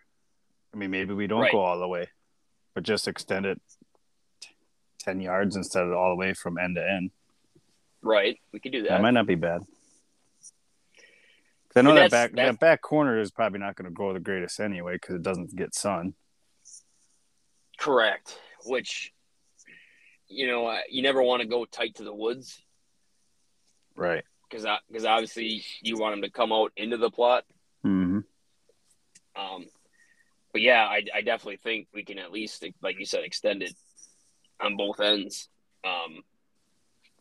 I 0.72 0.76
mean, 0.76 0.90
maybe 0.90 1.12
we 1.14 1.26
don't 1.26 1.42
Right. 1.42 1.52
go 1.52 1.61
all 1.61 1.78
the 1.78 1.88
way, 1.88 2.08
but 2.74 2.82
just 2.82 3.06
extend 3.08 3.46
it 3.46 3.61
t- 4.40 4.48
ten 4.98 5.20
yards 5.20 5.56
instead 5.56 5.85
of 5.85 5.92
all 5.92 6.11
the 6.11 6.16
way 6.16 6.32
from 6.35 6.58
end 6.58 6.76
to 6.76 6.88
end. 6.88 7.11
Right. 8.00 8.40
We 8.52 8.61
could 8.61 8.72
do 8.72 8.82
That 8.82 8.88
that. 8.88 9.02
might 9.02 9.11
not 9.12 9.26
be 9.26 9.35
bad. 9.35 9.62
I 11.74 11.80
know 11.80 11.94
that 11.94 12.11
back 12.11 12.32
that 12.32 12.58
back 12.61 12.82
corner 12.82 13.18
is 13.18 13.30
probably 13.30 13.58
not 13.58 13.76
going 13.76 13.87
to 13.87 13.90
grow 13.94 14.12
the 14.12 14.20
greatest 14.20 14.61
anyway 14.61 14.94
because 14.94 15.14
it 15.16 15.22
doesn't 15.22 15.56
get 15.56 15.74
sun. 15.74 16.14
Correct. 17.78 18.38
Which, 18.66 19.12
you 20.28 20.46
know, 20.46 20.78
you 20.90 21.02
never 21.02 21.22
want 21.22 21.40
to 21.42 21.48
go 21.48 21.64
tight 21.64 21.94
to 21.96 22.04
the 22.04 22.14
woods 22.14 22.62
Right. 23.96 24.24
because 24.50 24.66
because 24.88 25.04
obviously 25.06 25.64
you 25.80 25.96
want 25.96 26.12
them 26.14 26.22
to 26.22 26.30
come 26.30 26.52
out 26.52 26.72
into 26.76 26.98
the 26.98 27.11
plot. 27.11 27.44
Mm-hmm. 27.87 28.18
Um, 29.35 29.66
but 30.53 30.61
yeah, 30.61 30.85
I, 30.85 31.05
I 31.15 31.23
definitely 31.23 31.59
think 31.59 31.88
we 31.95 32.05
can 32.05 32.19
at 32.19 32.33
least, 32.33 32.65
like 32.83 32.99
you 32.99 33.07
said, 33.07 33.25
extend 33.25 33.62
it 33.62 33.75
on 34.61 34.77
both 34.77 35.01
ends. 35.01 35.49
Um, 35.85 36.23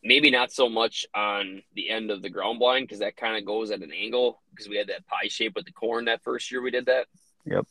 maybe 0.04 0.32
not 0.32 0.52
so 0.52 0.70
much 0.70 1.06
on 1.15 1.62
the 1.76 1.89
end 1.89 2.12
of 2.12 2.22
the 2.22 2.30
ground 2.30 2.60
blind 2.60 2.88
because 2.88 3.00
that 3.00 3.15
kind 3.15 3.38
of 3.38 3.46
goes 3.46 3.72
at 3.72 3.82
an 3.82 3.91
angle 3.91 4.41
because 4.50 4.67
we 4.67 4.78
had 4.78 4.88
that 4.88 5.06
pie 5.08 5.28
shape 5.28 5.54
with 5.56 5.65
the 5.65 5.72
corn 5.72 6.06
that 6.06 6.24
first 6.24 6.52
year 6.52 6.62
we 6.62 6.72
did 6.72 6.88
that. 6.88 7.08
Yep. 7.46 7.67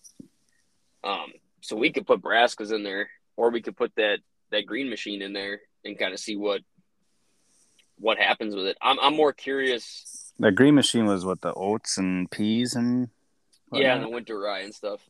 Um, 1.05 1.33
so 1.61 1.77
we 1.77 1.93
could 1.93 2.07
put 2.07 2.23
brassicas 2.23 2.73
in 2.73 2.83
there, 2.83 3.11
or 3.37 3.51
we 3.51 3.63
could 3.63 3.77
put 3.77 3.95
that 3.97 4.19
that 4.51 4.67
green 4.67 4.91
machine 4.91 5.23
in 5.23 5.33
there 5.33 5.61
and 5.85 5.99
kind 5.99 6.13
of 6.13 6.21
see 6.21 6.37
what 6.37 6.63
what 7.97 8.19
happens 8.19 8.55
with 8.55 8.67
it. 8.67 8.77
I'm 8.81 8.99
I'm 9.01 9.17
more 9.17 9.33
curious. 9.33 10.33
That 10.39 10.53
green 10.53 10.75
machine 10.75 11.07
was 11.07 11.25
what 11.25 11.43
the 11.43 11.53
oats 11.53 11.99
and 11.99 12.31
peas 12.31 12.75
and 12.75 13.09
Yeah, 13.73 13.95
and 13.95 14.05
the 14.05 14.09
winter 14.09 14.39
rye 14.39 14.61
and 14.61 14.75
stuff. 14.75 15.01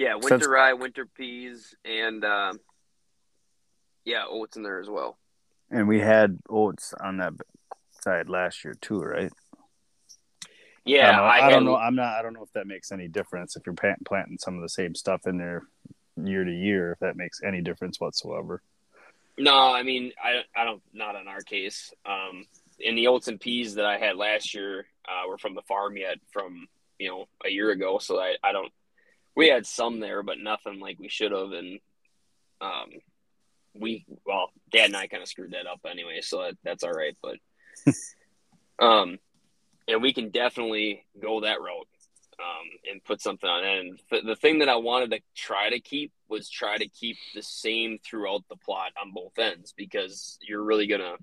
Yeah, 0.00 0.14
winter 0.14 0.28
that's- 0.28 0.48
rye, 0.48 0.72
winter 0.72 1.04
peas, 1.04 1.74
and 1.84 2.24
um, 2.24 2.58
yeah, 4.06 4.24
oats 4.26 4.56
in 4.56 4.62
there 4.62 4.80
as 4.80 4.88
well. 4.88 5.18
and 5.70 5.86
we 5.86 6.00
had 6.00 6.38
oats 6.48 6.94
on 6.98 7.18
that 7.18 7.34
side 8.00 8.30
last 8.30 8.64
year 8.64 8.74
too, 8.80 8.98
right? 8.98 9.30
Yeah, 10.86 11.08
I 11.08 11.12
don't 11.12 11.16
know. 11.16 11.22
I, 11.22 11.28
I, 11.28 11.40
had, 11.40 11.50
don't 11.50 11.64
know. 11.66 11.76
I'm 11.76 11.94
not. 11.94 12.18
I 12.18 12.22
don't 12.22 12.32
know 12.32 12.42
if 12.42 12.52
that 12.54 12.66
makes 12.66 12.92
any 12.92 13.08
difference 13.08 13.56
if 13.56 13.66
you're 13.66 13.74
planting 13.74 14.38
some 14.38 14.56
of 14.56 14.62
the 14.62 14.70
same 14.70 14.94
stuff 14.94 15.26
in 15.26 15.36
there 15.36 15.64
year 16.16 16.44
to 16.44 16.50
year 16.50 16.92
if 16.92 17.00
that 17.00 17.16
makes 17.16 17.42
any 17.42 17.60
difference 17.60 18.00
whatsoever. 18.00 18.62
No, 19.36 19.74
I 19.74 19.82
mean, 19.82 20.12
I, 20.22 20.44
I 20.58 20.64
don't, 20.64 20.82
not 20.94 21.14
in 21.14 21.28
our 21.28 21.42
case. 21.42 21.92
Um, 22.06 22.46
in 22.78 22.94
the 22.94 23.08
oats 23.08 23.28
and 23.28 23.38
peas 23.38 23.74
that 23.74 23.84
I 23.84 23.98
had 23.98 24.16
last 24.16 24.54
year 24.54 24.86
uh, 25.06 25.28
were 25.28 25.38
from 25.38 25.54
the 25.54 25.62
farm 25.62 25.98
yet 25.98 26.16
from, 26.32 26.68
you 26.98 27.08
know, 27.08 27.26
a 27.44 27.50
year 27.50 27.70
ago. 27.70 27.98
So 27.98 28.18
I, 28.18 28.36
I 28.42 28.52
don't, 28.52 28.72
we 29.36 29.48
had 29.48 29.66
some 29.66 30.00
there, 30.00 30.22
but 30.22 30.38
nothing 30.38 30.80
like 30.80 30.98
we 30.98 31.08
should 31.08 31.32
have. 31.32 31.52
And 31.52 31.80
um, 32.60 32.90
we, 33.74 34.04
well, 34.26 34.50
dad 34.72 34.86
and 34.86 34.96
I 34.96 35.06
kind 35.06 35.22
of 35.22 35.28
screwed 35.28 35.52
that 35.52 35.66
up 35.66 35.80
anyway. 35.88 36.20
So 36.22 36.42
that, 36.42 36.56
that's 36.64 36.84
all 36.84 36.92
right. 36.92 37.16
But, 37.22 37.36
um, 38.84 39.18
and 39.88 40.02
we 40.02 40.12
can 40.12 40.30
definitely 40.30 41.04
go 41.20 41.40
that 41.40 41.60
route 41.60 41.88
um, 42.40 42.68
and 42.90 43.04
put 43.04 43.20
something 43.20 43.48
on 43.48 43.64
it. 43.64 43.78
And 43.78 44.00
th- 44.10 44.24
the 44.24 44.36
thing 44.36 44.60
that 44.60 44.68
I 44.68 44.76
wanted 44.76 45.10
to 45.12 45.20
try 45.34 45.70
to 45.70 45.80
keep 45.80 46.12
was 46.28 46.48
try 46.48 46.76
to 46.76 46.88
keep 46.88 47.16
the 47.34 47.42
same 47.42 47.98
throughout 48.04 48.44
the 48.48 48.56
plot 48.56 48.92
on 49.00 49.12
both 49.12 49.38
ends 49.38 49.74
because 49.76 50.38
you're 50.40 50.62
really 50.62 50.86
gonna. 50.86 51.16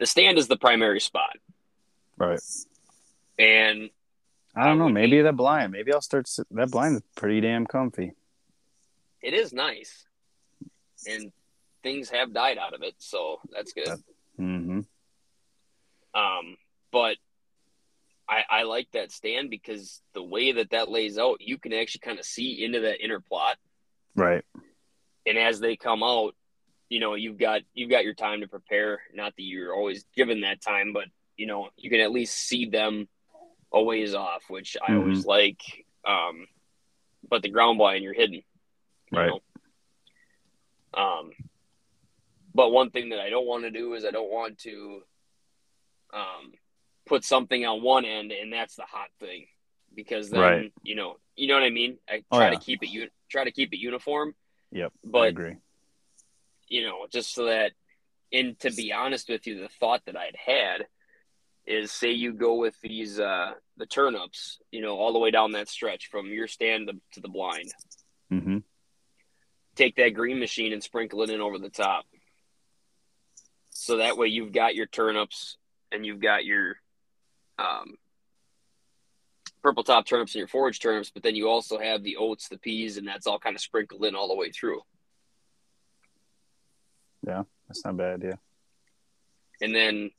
The 0.00 0.06
stand 0.06 0.38
is 0.38 0.48
the 0.48 0.56
primary 0.56 1.00
spot, 1.00 1.36
right? 2.18 2.40
And 3.38 3.90
I 4.56 4.66
don't 4.66 4.78
know. 4.78 4.88
Maybe 4.88 5.20
that 5.22 5.36
blind. 5.36 5.72
Maybe 5.72 5.92
I'll 5.92 6.00
start. 6.00 6.28
That 6.52 6.70
blind 6.70 6.96
is 6.96 7.02
pretty 7.16 7.40
damn 7.40 7.66
comfy. 7.66 8.12
It 9.20 9.34
is 9.34 9.52
nice, 9.52 10.06
and 11.06 11.32
things 11.82 12.10
have 12.10 12.32
died 12.32 12.58
out 12.58 12.74
of 12.74 12.82
it, 12.82 12.94
so 12.98 13.40
that's 13.50 13.72
good. 13.72 13.88
Mm-hmm. 14.38 14.80
Um, 16.14 16.56
but 16.92 17.16
I, 18.28 18.44
I 18.48 18.62
like 18.62 18.88
that 18.92 19.12
stand 19.12 19.50
because 19.50 20.00
the 20.14 20.22
way 20.22 20.52
that 20.52 20.70
that 20.70 20.90
lays 20.90 21.18
out, 21.18 21.40
you 21.40 21.58
can 21.58 21.72
actually 21.72 22.00
kind 22.00 22.18
of 22.18 22.24
see 22.24 22.64
into 22.64 22.80
that 22.80 23.02
inner 23.02 23.20
plot. 23.20 23.56
Right. 24.14 24.44
And 25.26 25.38
as 25.38 25.60
they 25.60 25.76
come 25.76 26.02
out, 26.02 26.34
you 26.88 27.00
know, 27.00 27.14
you've 27.14 27.38
got 27.38 27.62
you've 27.74 27.90
got 27.90 28.04
your 28.04 28.14
time 28.14 28.40
to 28.40 28.48
prepare. 28.48 29.00
Not 29.12 29.34
that 29.36 29.42
you're 29.42 29.74
always 29.74 30.04
given 30.14 30.42
that 30.42 30.62
time, 30.62 30.92
but 30.92 31.06
you 31.36 31.46
know, 31.46 31.68
you 31.76 31.90
can 31.90 32.00
at 32.00 32.12
least 32.12 32.36
see 32.36 32.66
them 32.66 33.08
a 33.74 33.82
ways 33.82 34.14
off, 34.14 34.44
which 34.48 34.76
I 34.80 34.90
mm-hmm. 34.90 35.00
always 35.00 35.26
like. 35.26 35.60
Um, 36.06 36.46
but 37.28 37.42
the 37.42 37.50
ground 37.50 37.78
blind, 37.78 38.04
you're 38.04 38.14
hidden. 38.14 38.42
You 39.10 39.18
right. 39.18 39.30
Know? 39.30 41.02
Um, 41.02 41.30
but 42.54 42.70
one 42.70 42.90
thing 42.90 43.10
that 43.10 43.20
I 43.20 43.30
don't 43.30 43.46
want 43.46 43.64
to 43.64 43.70
do 43.70 43.94
is 43.94 44.04
I 44.04 44.12
don't 44.12 44.30
want 44.30 44.58
to 44.60 45.02
um, 46.14 46.52
put 47.06 47.24
something 47.24 47.66
on 47.66 47.82
one 47.82 48.04
end 48.04 48.30
and 48.30 48.52
that's 48.52 48.76
the 48.76 48.84
hot 48.84 49.08
thing 49.18 49.46
because 49.94 50.30
then 50.30 50.40
right. 50.40 50.72
you 50.82 50.94
know 50.94 51.16
you 51.36 51.48
know 51.48 51.54
what 51.54 51.64
I 51.64 51.70
mean. 51.70 51.98
I 52.08 52.22
oh, 52.30 52.38
try 52.38 52.48
oh, 52.48 52.50
yeah. 52.52 52.58
to 52.58 52.64
keep 52.64 52.82
it 52.82 53.10
try 53.28 53.44
to 53.44 53.50
keep 53.50 53.72
it 53.72 53.78
uniform. 53.78 54.34
Yep, 54.72 54.92
but 55.04 55.18
I 55.18 55.26
agree. 55.28 55.56
You 56.68 56.84
know, 56.84 57.06
just 57.12 57.34
so 57.34 57.46
that, 57.46 57.72
and 58.32 58.58
to 58.60 58.70
be 58.70 58.92
honest 58.92 59.28
with 59.28 59.46
you, 59.46 59.60
the 59.60 59.68
thought 59.68 60.02
that 60.06 60.16
I'd 60.16 60.36
had 60.36 60.86
is 61.66 61.90
say 61.90 62.10
you 62.10 62.32
go 62.32 62.54
with 62.54 62.74
these 62.82 63.18
uh 63.18 63.52
the 63.76 63.86
turnips, 63.86 64.58
you 64.70 64.82
know, 64.82 64.96
all 64.96 65.12
the 65.12 65.18
way 65.18 65.30
down 65.30 65.52
that 65.52 65.68
stretch 65.68 66.08
from 66.10 66.26
your 66.26 66.46
stand 66.46 66.88
to, 66.88 66.94
to 67.12 67.20
the 67.20 67.28
blind. 67.28 67.72
Mm-hmm. 68.32 68.58
Take 69.74 69.96
that 69.96 70.10
green 70.10 70.38
machine 70.38 70.72
and 70.72 70.82
sprinkle 70.82 71.22
it 71.22 71.30
in 71.30 71.40
over 71.40 71.58
the 71.58 71.70
top. 71.70 72.04
So 73.70 73.96
that 73.96 74.16
way 74.16 74.28
you've 74.28 74.52
got 74.52 74.74
your 74.74 74.86
turnips 74.86 75.56
and 75.90 76.06
you've 76.06 76.20
got 76.20 76.44
your 76.44 76.76
um, 77.58 77.96
purple 79.62 79.82
top 79.82 80.06
turnips 80.06 80.34
and 80.34 80.40
your 80.40 80.48
forage 80.48 80.78
turnips, 80.78 81.10
but 81.10 81.22
then 81.22 81.34
you 81.34 81.48
also 81.48 81.78
have 81.78 82.02
the 82.02 82.16
oats, 82.16 82.48
the 82.48 82.58
peas, 82.58 82.98
and 82.98 83.08
that's 83.08 83.26
all 83.26 83.38
kind 83.38 83.56
of 83.56 83.62
sprinkled 83.62 84.04
in 84.04 84.14
all 84.14 84.28
the 84.28 84.36
way 84.36 84.50
through. 84.50 84.80
Yeah, 87.26 87.44
that's 87.66 87.84
not 87.84 87.94
a 87.94 87.96
bad. 87.96 88.22
Yeah. 88.22 88.36
And 89.60 89.74
then 89.74 90.10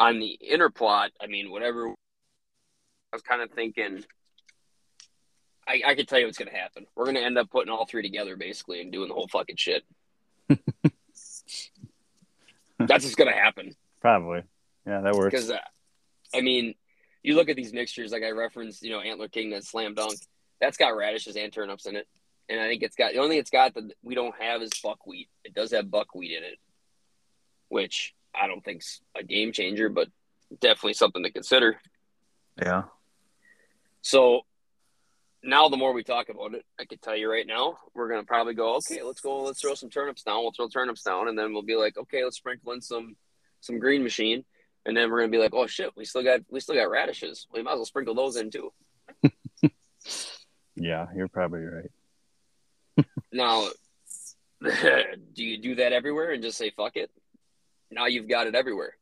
on 0.00 0.18
the 0.18 0.38
inner 0.40 0.70
plot, 0.70 1.10
I 1.20 1.26
mean, 1.26 1.50
whatever. 1.50 1.88
I 1.88 1.92
was 3.12 3.22
kind 3.22 3.42
of 3.42 3.50
thinking. 3.50 4.02
I, 5.68 5.82
I 5.86 5.94
could 5.94 6.08
tell 6.08 6.18
you 6.18 6.24
what's 6.24 6.38
going 6.38 6.50
to 6.50 6.56
happen. 6.56 6.86
We're 6.96 7.04
going 7.04 7.16
to 7.16 7.22
end 7.22 7.36
up 7.36 7.50
putting 7.50 7.70
all 7.70 7.84
three 7.84 8.02
together, 8.02 8.36
basically, 8.36 8.80
and 8.80 8.90
doing 8.90 9.08
the 9.08 9.14
whole 9.14 9.28
fucking 9.28 9.56
shit. 9.56 9.84
That's 10.48 11.70
what's 12.78 13.14
going 13.14 13.30
to 13.30 13.38
happen. 13.38 13.76
Probably. 14.00 14.42
Yeah, 14.86 15.02
that 15.02 15.14
works. 15.14 15.32
Because, 15.32 15.50
uh, 15.50 15.58
I 16.34 16.40
mean, 16.40 16.74
you 17.22 17.36
look 17.36 17.50
at 17.50 17.56
these 17.56 17.74
mixtures, 17.74 18.10
like 18.10 18.22
I 18.22 18.30
referenced, 18.30 18.82
you 18.82 18.90
know, 18.90 19.00
Antler 19.00 19.28
King, 19.28 19.50
that 19.50 19.64
slam 19.64 19.94
dunk, 19.94 20.18
that's 20.60 20.78
got 20.78 20.96
radishes 20.96 21.36
and 21.36 21.52
turnips 21.52 21.84
in 21.84 21.94
it. 21.94 22.08
And 22.48 22.58
I 22.58 22.66
think 22.66 22.82
it's 22.82 22.96
got 22.96 23.12
the 23.12 23.18
only 23.18 23.32
thing 23.32 23.40
it's 23.40 23.50
got 23.50 23.74
that 23.74 23.92
we 24.02 24.14
don't 24.14 24.34
have 24.40 24.62
is 24.62 24.70
buckwheat. 24.82 25.28
It 25.44 25.54
does 25.54 25.72
have 25.72 25.90
buckwheat 25.90 26.32
in 26.32 26.42
it, 26.42 26.58
which 27.68 28.14
I 28.34 28.46
don't 28.46 28.64
think's 28.64 29.00
a 29.16 29.22
game 29.22 29.52
changer, 29.52 29.88
but 29.88 30.08
definitely 30.60 30.94
something 30.94 31.22
to 31.22 31.30
consider. 31.30 31.80
Yeah. 32.60 32.84
So 34.02 34.42
now 35.42 35.68
the 35.68 35.76
more 35.76 35.92
we 35.92 36.02
talk 36.04 36.28
about 36.28 36.54
it, 36.54 36.64
I 36.78 36.84
can 36.84 36.98
tell 36.98 37.16
you 37.16 37.30
right 37.30 37.46
now, 37.46 37.78
we're 37.94 38.08
gonna 38.08 38.24
probably 38.24 38.54
go, 38.54 38.76
okay, 38.76 39.02
let's 39.02 39.20
go, 39.20 39.42
let's 39.42 39.60
throw 39.60 39.74
some 39.74 39.90
turnips 39.90 40.22
down. 40.22 40.42
We'll 40.42 40.52
throw 40.52 40.68
turnips 40.68 41.02
down, 41.02 41.28
and 41.28 41.38
then 41.38 41.52
we'll 41.52 41.62
be 41.62 41.76
like, 41.76 41.96
okay, 41.96 42.24
let's 42.24 42.36
sprinkle 42.36 42.72
in 42.72 42.80
some 42.80 43.16
some 43.60 43.78
green 43.78 44.02
machine, 44.02 44.44
and 44.86 44.96
then 44.96 45.10
we're 45.10 45.20
gonna 45.20 45.30
be 45.30 45.38
like, 45.38 45.54
oh 45.54 45.66
shit, 45.66 45.90
we 45.96 46.04
still 46.04 46.22
got 46.22 46.40
we 46.50 46.60
still 46.60 46.74
got 46.74 46.90
radishes. 46.90 47.46
We 47.52 47.62
might 47.62 47.72
as 47.72 47.78
well 47.78 47.86
sprinkle 47.86 48.14
those 48.14 48.36
in 48.36 48.50
too. 48.50 48.72
yeah, 50.74 51.06
you're 51.14 51.28
probably 51.28 51.60
right. 51.60 51.90
now, 53.32 53.68
do 54.62 55.44
you 55.44 55.58
do 55.58 55.76
that 55.76 55.92
everywhere 55.92 56.32
and 56.32 56.42
just 56.42 56.58
say 56.58 56.70
fuck 56.70 56.96
it? 56.96 57.10
Now 57.90 58.06
you've 58.06 58.28
got 58.28 58.46
it 58.46 58.54
everywhere. 58.54 58.94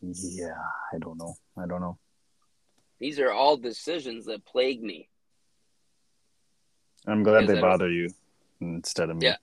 Yeah, 0.00 0.54
I 0.92 0.98
don't 0.98 1.18
know. 1.18 1.34
I 1.56 1.66
don't 1.66 1.80
know. 1.80 1.98
These 2.98 3.18
are 3.18 3.30
all 3.30 3.56
decisions 3.56 4.26
that 4.26 4.44
plague 4.44 4.82
me. 4.82 5.08
I'm 7.06 7.22
glad 7.22 7.46
they 7.46 7.60
bother 7.60 7.90
you 7.90 8.10
instead 8.60 9.10
of 9.10 9.16
me. 9.16 9.26
Yeah, 9.26 9.36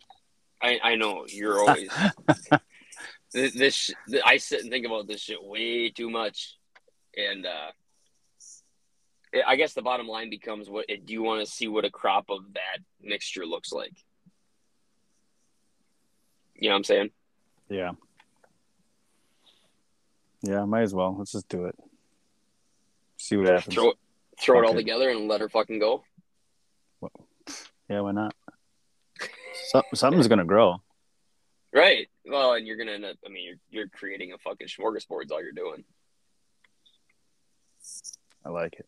I, 0.62 0.80
I 0.84 0.96
know 0.96 1.26
you're 1.28 1.60
always 1.68 1.90
this, 3.32 3.54
this. 3.54 3.92
I 4.26 4.38
sit 4.38 4.62
and 4.62 4.72
think 4.72 4.86
about 4.86 5.08
this 5.08 5.22
shit 5.22 5.44
way 5.44 5.90
too 5.90 6.10
much, 6.10 6.58
and 7.16 7.46
uh, 7.46 7.72
I 9.48 9.56
guess 9.56 9.74
the 9.74 9.82
bottom 9.82 10.08
line 10.08 10.30
becomes: 10.30 10.70
what 10.70 10.88
do 10.88 11.14
you 11.14 11.24
want 11.24 11.46
to 11.46 11.52
see? 11.52 11.68
What 11.68 11.86
a 11.86 11.92
crop 11.92 12.30
of 12.30 12.54
that 12.54 12.80
mixture 13.02 13.46
looks 13.46 13.72
like? 13.72 13.94
You 16.62 16.70
know 16.70 16.76
what 16.76 16.78
I'm 16.78 16.84
saying? 16.84 17.10
Yeah. 17.70 17.92
Yeah, 20.44 20.64
might 20.66 20.84
as 20.84 20.94
well. 20.94 21.16
Let's 21.18 21.32
just 21.32 21.50
do 21.50 21.66
it. 21.66 21.76
See 23.18 23.36
what 23.36 23.48
happens. 23.48 23.74
Throw 23.74 23.90
it, 23.90 23.98
throw 24.40 24.60
okay. 24.60 24.66
it 24.66 24.70
all 24.70 24.76
together 24.76 25.10
and 25.10 25.28
let 25.28 25.42
her 25.42 25.50
fucking 25.50 25.80
go. 25.80 26.04
Well, 27.02 27.12
yeah, 27.90 28.02
why 28.02 28.12
not? 28.12 28.36
So, 29.70 29.82
something's 29.96 30.28
gonna 30.28 30.46
grow. 30.46 30.82
Right. 31.74 32.10
Well, 32.26 32.54
and 32.54 32.68
you're 32.68 32.78
gonna 32.78 32.92
end 32.92 33.06
up. 33.06 33.18
I 33.26 33.30
mean, 33.30 33.44
you're 33.44 33.58
you're 33.72 33.90
creating 33.90 34.34
a 34.34 34.38
fucking 34.38 34.68
smorgasbord. 34.68 35.26
Is 35.26 35.32
all 35.32 35.42
you're 35.42 35.54
doing. 35.54 35.84
I 38.46 38.50
like 38.50 38.74
it. 38.74 38.88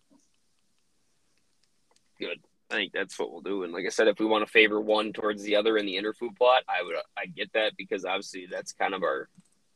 Good. 2.19 2.39
I 2.73 2.77
think 2.77 2.93
that's 2.93 3.17
what 3.19 3.31
we'll 3.31 3.41
do. 3.41 3.63
And 3.63 3.71
like 3.71 3.85
I 3.85 3.89
said, 3.89 4.07
if 4.07 4.19
we 4.19 4.25
want 4.25 4.45
to 4.45 4.51
favor 4.51 4.81
one 4.81 5.13
towards 5.13 5.43
the 5.43 5.55
other 5.55 5.77
in 5.77 5.85
the 5.85 5.97
inner 5.97 6.13
food 6.13 6.35
plot, 6.35 6.63
I 6.67 6.83
would. 6.83 6.95
I 7.17 7.27
get 7.27 7.53
that 7.53 7.73
because 7.77 8.03
obviously 8.03 8.47
that's 8.49 8.73
kind 8.73 8.93
of 8.93 9.03
our 9.03 9.29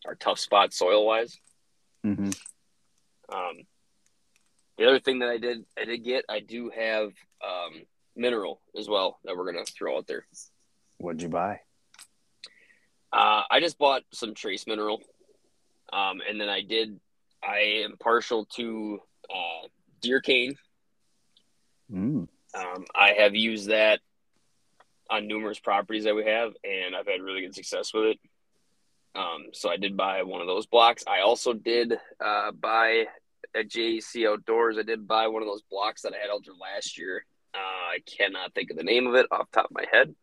our 0.05 0.15
tough 0.15 0.39
spot 0.39 0.73
soil 0.73 1.05
wise. 1.05 1.38
Mm-hmm. 2.05 2.31
Um, 3.36 3.57
the 4.77 4.88
other 4.88 4.99
thing 4.99 5.19
that 5.19 5.29
I 5.29 5.38
did 5.38 5.65
I 5.77 5.86
did 5.86 6.03
get 6.03 6.25
I 6.29 6.39
do 6.39 6.71
have 6.75 7.12
um, 7.43 7.83
mineral 8.15 8.62
as 8.77 8.89
well 8.89 9.19
that 9.25 9.36
we're 9.38 9.51
gonna 9.51 9.65
throw 9.65 9.97
out 9.97 10.07
there. 10.07 10.25
What'd 10.97 11.21
you 11.21 11.29
buy? 11.29 11.62
Uh, 13.13 13.43
I 13.49 13.60
just 13.60 13.77
bought 13.77 14.03
some 14.12 14.33
trace 14.33 14.65
mineral, 14.67 15.01
um, 15.93 16.21
and 16.27 16.41
then 16.41 16.49
I 16.49 16.62
did. 16.62 16.99
I 17.43 17.83
am 17.86 17.95
partial 17.99 18.45
to 18.55 18.99
uh, 19.29 19.67
deer 20.01 20.19
cane. 20.19 20.55
Mm. 21.91 22.27
Um, 22.58 22.86
I 22.96 23.13
have 23.20 23.36
used 23.36 23.70
that 23.70 24.00
on 25.10 25.28
numerous 25.28 25.60
properties 25.60 26.06
that 26.06 26.15
we 26.15 26.26
have, 26.26 26.54
and 26.63 26.96
I've 26.96 27.08
had 27.08 27.22
really 27.22 27.41
good 27.41 27.56
success 27.56 27.93
with 27.93 28.06
it. 28.06 28.20
Um, 29.15 29.48
so 29.54 29.70
I 29.70 29.78
did 29.78 29.96
buy 29.96 30.24
one 30.24 30.41
of 30.41 30.48
those 30.48 30.65
blocks. 30.65 31.04
I 31.08 31.22
also 31.22 31.54
did 31.54 31.93
uh, 32.24 32.52
buy 32.52 33.06
at 33.56 33.70
JEC 33.70 34.28
Outdoors. 34.28 34.78
I 34.78 34.84
did 34.84 35.08
buy 35.08 35.28
one 35.28 35.41
of 35.41 35.48
those 35.48 35.63
blocks 35.70 36.02
that 36.02 36.13
I 36.13 36.17
had 36.17 36.30
out 36.30 36.41
there 36.46 36.56
last 36.60 36.98
year. 36.98 37.26
Uh, 37.54 37.58
I 37.58 37.98
cannot 38.06 38.54
think 38.54 38.72
of 38.72 38.78
the 38.78 38.84
name 38.84 39.08
of 39.08 39.15
it 39.15 39.28
off 39.32 39.50
the 39.52 39.62
top 39.62 39.72
of 39.72 39.76
my 39.76 39.86
head 39.91 40.13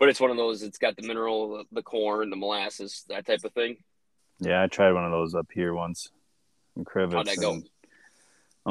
but 0.00 0.08
it's 0.08 0.18
one 0.18 0.30
of 0.30 0.36
those. 0.38 0.62
It's 0.62 0.78
got 0.78 0.96
the 0.96 1.06
mineral, 1.06 1.58
the, 1.58 1.64
the 1.70 1.82
corn, 1.82 2.30
the 2.30 2.36
molasses, 2.36 3.04
that 3.08 3.26
type 3.26 3.44
of 3.44 3.52
thing. 3.52 3.76
Yeah, 4.40 4.62
I 4.62 4.66
tried 4.66 4.92
one 4.92 5.04
of 5.04 5.12
those 5.12 5.34
up 5.34 5.48
here 5.54 5.74
once 5.74 6.08
in 6.74 6.84
Crivitz. 6.86 7.12
How'd 7.12 7.26
that 7.26 7.38
go? 7.38 7.62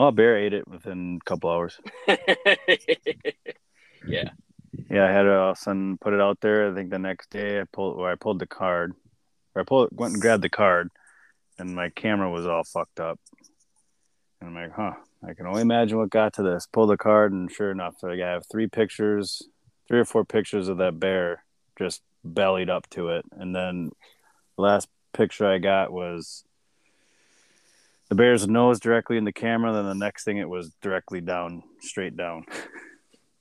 Oh, 0.02 0.12
bear 0.12 0.38
ate 0.38 0.54
it 0.54 0.66
within 0.66 1.20
a 1.22 1.26
couple 1.30 1.50
hours. 1.50 1.78
yeah. 4.08 4.30
Yeah, 4.90 5.06
I 5.06 5.12
had 5.12 5.24
to 5.24 5.38
all 5.38 5.52
of 5.52 5.58
a 5.58 5.60
sudden 5.60 5.98
put 5.98 6.14
it 6.14 6.22
out 6.22 6.40
there. 6.40 6.72
I 6.72 6.74
think 6.74 6.90
the 6.90 6.98
next 6.98 7.30
day 7.30 7.60
I 7.60 7.66
pulled 7.66 7.98
where 7.98 8.10
I 8.10 8.16
pulled 8.16 8.40
the 8.40 8.48
card, 8.48 8.94
or 9.54 9.62
I 9.62 9.66
pulled 9.66 9.90
went 9.92 10.14
and 10.14 10.22
grabbed 10.22 10.44
the 10.44 10.50
card, 10.50 10.90
and 11.58 11.76
my 11.76 11.90
camera 11.90 12.32
was 12.32 12.48
all 12.48 12.64
fucked 12.64 13.02
up. 13.02 13.20
And 14.40 14.50
I'm 14.50 14.56
like, 14.56 14.72
huh, 14.72 14.94
I 15.28 15.34
can 15.34 15.48
only 15.48 15.64
imagine 15.64 15.98
what 15.98 16.12
got 16.12 16.32
to 16.36 16.44
this. 16.44 16.66
Pull 16.72 16.88
the 16.88 16.96
card, 16.96 17.34
and 17.34 17.52
sure 17.52 17.70
enough, 17.70 17.96
like 18.02 18.22
I 18.22 18.30
have 18.30 18.46
three 18.50 18.68
pictures, 18.68 19.44
three 19.90 20.00
or 20.00 20.06
four 20.06 20.24
pictures 20.24 20.70
of 20.70 20.78
that 20.78 20.98
bear 20.98 21.44
just 21.78 22.04
bellied 22.24 22.70
up 22.70 22.90
to 22.92 23.10
it, 23.10 23.26
and 23.34 23.54
then 23.54 23.92
the 24.56 24.62
last 24.62 24.88
picture 25.12 25.46
I 25.46 25.58
got 25.58 25.92
was 25.92 26.46
the 28.10 28.15
bear's 28.15 28.48
nose 28.48 28.80
directly 28.80 29.17
in 29.17 29.24
the 29.24 29.32
camera. 29.32 29.72
Then 29.72 29.86
the 29.86 29.93
next 29.93 30.24
thing, 30.24 30.38
it 30.38 30.50
was 30.50 30.72
directly 30.82 31.22
down, 31.22 31.63
straight 31.82 32.17
down. 32.17 32.45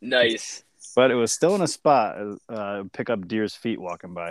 Nice. 0.01 0.63
but 0.95 1.11
it 1.11 1.15
was 1.17 1.33
still 1.33 1.55
in 1.55 1.61
a 1.61 1.67
spot. 1.67 2.17
Uh, 2.49 2.85
pick 2.93 3.11
up 3.11 3.27
deer's 3.27 3.55
feet 3.55 3.81
walking 3.81 4.15
by. 4.15 4.31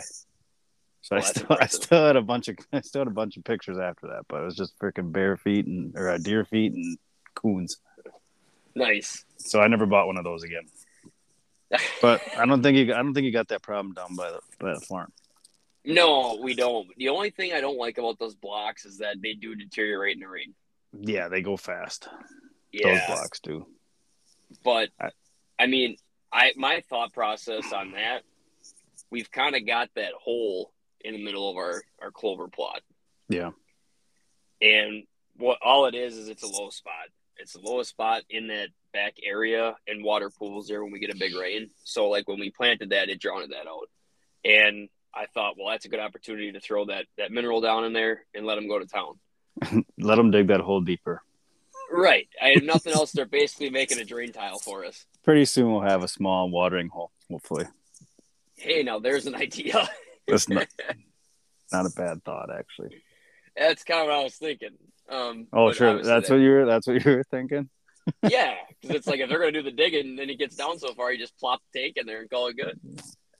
So 1.01 1.15
Oh, 1.15 1.17
I 1.17 1.21
still, 1.21 1.57
I 1.61 1.65
still 1.67 2.05
had 2.07 2.15
a 2.15 2.21
bunch 2.21 2.47
of, 2.47 2.57
I 2.71 2.81
still 2.81 3.01
had 3.01 3.07
a 3.07 3.11
bunch 3.11 3.37
of 3.37 3.43
pictures 3.43 3.77
after 3.77 4.07
that. 4.07 4.25
But 4.27 4.41
it 4.41 4.45
was 4.45 4.55
just 4.55 4.77
freaking 4.79 5.11
bear 5.11 5.37
feet 5.37 5.65
and 5.65 5.93
or 5.95 6.09
uh, 6.09 6.17
deer 6.17 6.45
feet 6.45 6.73
and 6.73 6.97
coons. 7.35 7.77
Nice. 8.75 9.25
So 9.37 9.59
I 9.59 9.67
never 9.67 9.85
bought 9.85 10.07
one 10.07 10.17
of 10.17 10.23
those 10.23 10.43
again. 10.43 10.67
But 12.01 12.21
I 12.37 12.45
don't 12.45 12.63
think 12.63 12.77
you, 12.77 12.93
I 12.93 12.97
don't 12.97 13.13
think 13.13 13.25
you 13.25 13.31
got 13.33 13.49
that 13.49 13.61
problem 13.61 13.93
down 13.93 14.15
by 14.15 14.31
the 14.31 14.39
by 14.57 14.73
the 14.73 14.79
farm. 14.79 15.11
No, 15.87 16.37
we 16.41 16.53
don't. 16.53 16.87
The 16.97 17.09
only 17.09 17.29
thing 17.31 17.53
I 17.53 17.61
don't 17.61 17.77
like 17.77 17.97
about 17.97 18.19
those 18.19 18.35
blocks 18.35 18.85
is 18.85 18.99
that 18.99 19.17
they 19.21 19.33
do 19.33 19.55
deteriorate 19.55 20.15
in 20.15 20.21
the 20.21 20.27
rain. 20.27 20.53
Yeah, 20.99 21.27
they 21.27 21.41
go 21.41 21.57
fast. 21.57 22.07
Yeah. 22.71 22.91
Those 22.93 23.05
blocks 23.07 23.39
do. 23.39 23.67
But 24.63 24.89
I- 24.99 25.11
I 25.59 25.65
mean, 25.67 25.97
I 26.31 26.51
my 26.55 26.81
thought 26.89 27.13
process 27.13 27.71
on 27.73 27.91
that, 27.91 28.23
we've 29.09 29.31
kind 29.31 29.55
of 29.55 29.65
got 29.65 29.89
that 29.95 30.13
hole 30.13 30.71
in 31.01 31.13
the 31.13 31.23
middle 31.23 31.49
of 31.49 31.57
our 31.57 31.81
our 32.01 32.11
clover 32.11 32.47
plot, 32.47 32.81
Yeah. 33.29 33.51
and 34.61 35.03
what 35.37 35.59
all 35.61 35.85
it 35.85 35.95
is 35.95 36.17
is 36.17 36.27
it's 36.29 36.43
a 36.43 36.47
low 36.47 36.69
spot. 36.69 37.09
It's 37.37 37.53
the 37.53 37.59
lowest 37.61 37.91
spot 37.91 38.23
in 38.29 38.47
that 38.47 38.69
back 38.93 39.15
area, 39.23 39.75
and 39.87 40.03
water 40.03 40.29
pools 40.29 40.67
there 40.67 40.83
when 40.83 40.91
we 40.91 40.99
get 40.99 41.13
a 41.13 41.17
big 41.17 41.35
rain. 41.35 41.69
So 41.83 42.09
like 42.09 42.27
when 42.27 42.39
we 42.39 42.49
planted 42.51 42.89
that, 42.89 43.09
it 43.09 43.19
drowned 43.19 43.51
that 43.53 43.67
out, 43.67 43.89
and 44.43 44.89
I 45.17 45.25
thought, 45.33 45.55
well, 45.57 45.69
that's 45.71 45.85
a 45.85 45.89
good 45.89 45.99
opportunity 45.99 46.51
to 46.51 46.59
throw 46.59 46.85
that 46.85 47.05
that 47.17 47.31
mineral 47.31 47.61
down 47.61 47.83
in 47.85 47.93
there 47.93 48.25
and 48.35 48.45
let 48.45 48.55
them 48.55 48.67
go 48.67 48.77
to 48.79 48.85
town. 48.85 49.15
Let 49.97 50.17
them 50.17 50.29
dig 50.29 50.47
that 50.49 50.59
hole 50.59 50.81
deeper. 50.81 51.23
Right. 51.91 52.27
I 52.39 52.49
have 52.49 52.63
nothing 52.63 52.93
else. 52.93 53.11
They're 53.11 53.25
basically 53.25 53.71
making 53.71 53.97
a 53.97 54.05
drain 54.05 54.31
tile 54.31 54.59
for 54.59 54.85
us. 54.85 55.05
Pretty 55.23 55.45
soon 55.45 55.71
we'll 55.71 55.81
have 55.81 56.03
a 56.03 56.07
small 56.07 56.49
watering 56.51 56.89
hole. 56.89 57.11
Hopefully, 57.31 57.65
Hey, 58.55 58.83
now 58.83 58.99
there's 58.99 59.25
an 59.25 59.33
idea. 59.35 59.89
that's 60.27 60.47
not 60.47 60.67
not 61.71 61.85
a 61.87 61.89
bad 61.89 62.23
thought 62.23 62.49
actually. 62.55 63.01
That's 63.55 63.83
kind 63.83 64.01
of 64.01 64.07
what 64.07 64.15
I 64.15 64.23
was 64.23 64.35
thinking. 64.35 64.77
Um, 65.09 65.47
Oh, 65.51 65.71
sure. 65.71 66.03
That's 66.03 66.27
that- 66.27 66.35
what 66.35 66.41
you 66.41 66.51
were. 66.51 66.65
That's 66.65 66.85
what 66.85 67.03
you 67.03 67.11
were 67.11 67.23
thinking. 67.23 67.69
Yeah, 68.29 68.55
because 68.81 68.95
it's 68.97 69.07
like 69.07 69.19
if 69.19 69.27
they're 69.29 69.39
gonna 69.39 69.51
do 69.51 69.63
the 69.63 69.71
digging, 69.71 70.15
then 70.17 70.29
he 70.29 70.35
gets 70.35 70.55
down 70.55 70.77
so 70.79 70.93
far, 70.93 71.11
you 71.11 71.17
just 71.17 71.37
plop 71.39 71.61
the 71.73 71.79
tank 71.81 71.97
in 71.97 72.05
there 72.05 72.21
and 72.21 72.29
call 72.29 72.47
it 72.47 72.55
good. 72.57 72.79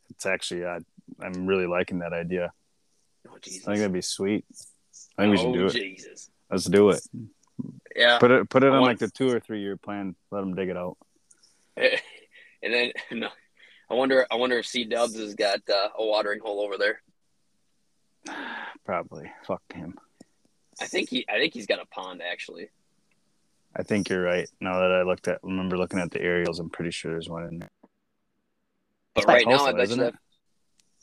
It's 0.10 0.26
actually. 0.26 0.66
I, 0.66 0.80
I'm 1.22 1.46
really 1.46 1.68
liking 1.68 2.00
that 2.00 2.14
idea. 2.14 2.52
Oh 3.28 3.38
Jesus! 3.42 3.64
I 3.68 3.72
think 3.72 3.80
that'd 3.80 3.94
be 3.94 4.02
sweet. 4.02 4.46
I 5.18 5.24
think 5.24 5.32
we 5.32 5.38
should 5.38 5.48
oh, 5.48 5.54
do 5.54 5.66
it. 5.68 5.74
Jesus! 5.74 6.30
Let's 6.50 6.66
do 6.66 6.90
it. 6.90 7.02
Yeah, 7.96 8.20
Put 8.20 8.32
it. 8.32 8.50
Put 8.50 8.64
it 8.64 8.68
I 8.68 8.76
on 8.76 8.82
want- 8.82 8.92
like 8.92 9.00
the 9.00 9.10
two 9.10 9.30
or 9.30 9.40
three 9.40 9.62
year 9.62 9.78
plan. 9.78 10.16
Let 10.32 10.42
them 10.42 10.56
dig 10.56 10.70
it 10.70 10.78
out. 10.78 10.98
and 11.78 11.92
then 12.62 12.92
no, 13.12 13.30
I 13.90 13.94
wonder. 13.94 14.26
I 14.32 14.36
wonder 14.36 14.58
if 14.60 14.66
C 14.66 14.86
Dubs 14.86 15.18
has 15.18 15.36
got 15.36 15.62
uh, 15.70 15.90
a 15.98 16.06
watering 16.06 16.40
hole 16.40 16.62
over 16.62 16.78
there. 16.78 17.02
Probably. 18.86 19.32
Fuck 19.46 19.62
him. 19.74 19.96
I 20.80 20.86
think 20.86 21.10
he. 21.10 21.26
I 21.28 21.40
think 21.40 21.54
he's 21.54 21.66
got 21.66 21.82
a 21.82 21.86
pond 21.88 22.22
actually. 22.22 22.70
I 23.76 23.84
think 23.84 24.10
you're 24.10 24.24
right. 24.24 24.50
Now 24.60 24.80
that 24.80 24.92
I 24.92 25.04
looked 25.04 25.28
at, 25.28 25.40
remember 25.44 25.78
looking 25.78 26.00
at 26.00 26.10
the 26.12 26.22
aerials, 26.22 26.60
I'm 26.60 26.70
pretty 26.70 26.92
sure 26.92 27.12
there's 27.12 27.30
one 27.30 27.46
in 27.46 27.60
there. 27.60 27.70
But 29.14 29.24
It's 29.24 29.28
right 29.28 29.48
now, 29.48 29.66
I 29.66 29.72
bet 29.72 29.82
isn't 29.82 30.00
you 30.00 30.06
it? 30.06 30.12
that. 30.14 30.20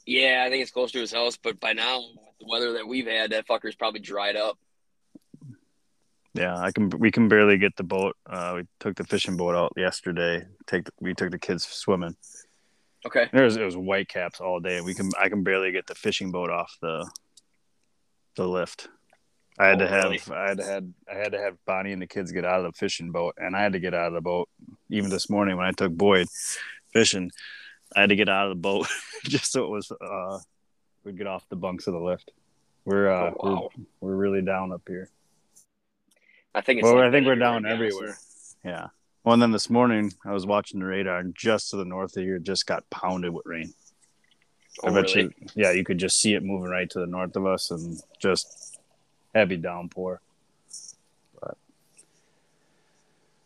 Yeah, 0.07 0.45
I 0.47 0.51
think 0.51 0.63
it's 0.63 0.71
close 0.71 0.93
to 0.93 1.01
his 1.01 1.13
house. 1.13 1.37
But 1.37 1.61
by 1.61 1.73
now, 1.73 2.01
the 2.41 2.47
weather 2.47 2.73
that 2.75 2.87
we've 2.87 3.07
had, 3.07 3.31
that 3.31 3.47
fucker's 3.47 3.75
probably 3.75 4.01
dried 4.01 4.37
up. 4.37 4.59
Yeah, 6.35 6.57
I 6.57 6.73
can. 6.73 6.91
We 6.91 7.11
can 7.11 7.29
barely 7.29 7.59
get 7.59 7.77
the 7.77 7.85
boat. 7.85 8.17
Uh, 8.29 8.55
we 8.57 8.63
took 8.81 8.97
the 8.97 9.05
fishing 9.05 9.37
boat 9.37 9.55
out 9.55 9.73
yesterday. 9.77 10.45
Take 10.67 10.85
the, 10.85 10.93
we 11.01 11.15
took 11.15 11.31
the 11.31 11.39
kids 11.39 11.65
swimming. 11.65 12.17
Okay. 13.07 13.29
There 13.33 13.45
was 13.45 13.57
it 13.57 13.65
was 13.65 13.77
white 13.77 14.09
caps 14.09 14.41
all 14.41 14.59
day. 14.61 14.81
We 14.81 14.95
can 14.95 15.11
I 15.21 15.29
can 15.29 15.43
barely 15.45 15.71
get 15.71 15.87
the 15.87 15.95
fishing 15.95 16.33
boat 16.33 16.51
off 16.51 16.77
the 16.83 17.09
the 18.35 18.49
lift. 18.49 18.89
I 19.59 19.67
had 19.69 19.77
Oh, 19.77 19.85
to 19.85 19.89
have 19.89 20.05
really? 20.05 20.21
I 20.33 20.49
had 20.49 20.59
to 20.59 20.65
had 20.65 20.95
I 21.13 21.15
had 21.15 21.33
to 21.33 21.39
have 21.39 21.57
Bonnie 21.67 21.93
and 21.93 22.03
the 22.03 22.09
kids 22.09 22.33
get 22.33 22.45
out 22.45 22.65
of 22.65 22.73
the 22.73 22.77
fishing 22.77 23.13
boat, 23.13 23.35
and 23.39 23.55
I 23.55 23.63
had 23.63 23.75
to 23.75 23.79
get 23.79 23.95
out 23.95 24.09
of 24.09 24.15
the 24.15 24.21
boat. 24.21 24.49
Even 24.91 25.11
this 25.11 25.31
morning 25.31 25.57
when 25.57 25.67
I 25.67 25.71
took 25.73 25.93
Boyd 25.93 26.27
fishing, 26.93 27.31
I 27.97 28.01
had 28.01 28.09
to 28.11 28.17
get 28.17 28.29
out 28.29 28.47
of 28.47 28.51
the 28.51 28.61
boat 28.61 28.87
just 29.25 29.53
so 29.53 29.65
it 29.65 29.71
was 29.71 29.91
uh 29.93 30.39
we'd 31.05 31.19
get 31.19 31.27
off 31.27 31.49
the 31.49 31.57
bunks 31.57 31.87
of 31.87 31.95
the 31.95 32.01
lift. 32.01 32.33
We're 32.85 33.11
uh 33.11 33.33
Oh, 33.41 33.51
wow. 33.51 33.69
we're, 34.01 34.11
we're 34.11 34.17
really 34.17 34.43
down 34.43 34.73
up 34.73 34.83
here. 34.87 35.09
I 36.55 36.61
think 36.61 36.79
it's. 36.81 36.85
Well, 36.85 36.97
like 36.97 37.07
I 37.07 37.11
think 37.11 37.27
we're 37.27 37.35
down 37.37 37.63
to 37.63 37.69
be 37.69 37.75
honest. 37.75 37.97
everywhere. 37.97 38.17
Yeah. 38.65 38.87
Well, 39.25 39.33
and 39.33 39.43
then 39.43 39.53
this 39.53 39.71
morning 39.71 40.13
I 40.25 40.33
was 40.33 40.47
watching 40.47 40.81
the 40.81 40.87
radar, 40.87 41.19
and 41.19 41.35
just 41.35 41.71
to 41.71 41.77
the 41.77 41.85
north 41.85 42.17
of 42.17 42.23
here, 42.23 42.39
just 42.39 42.67
got 42.67 42.89
pounded 42.91 43.33
with 43.33 43.47
rain. 43.47 43.73
Oh, 44.83 44.89
I 44.89 44.91
bet 44.93 45.15
really? 45.15 45.35
you, 45.39 45.47
yeah, 45.55 45.71
you 45.73 45.83
could 45.85 45.99
just 45.99 46.21
see 46.21 46.35
it 46.35 46.43
moving 46.43 46.71
right 46.71 46.89
to 46.91 47.01
the 47.01 47.07
north 47.07 47.35
of 47.37 47.47
us, 47.47 47.71
and 47.71 47.99
just 48.21 48.79
heavy 49.35 49.57
downpour. 49.57 50.21
But 51.41 51.57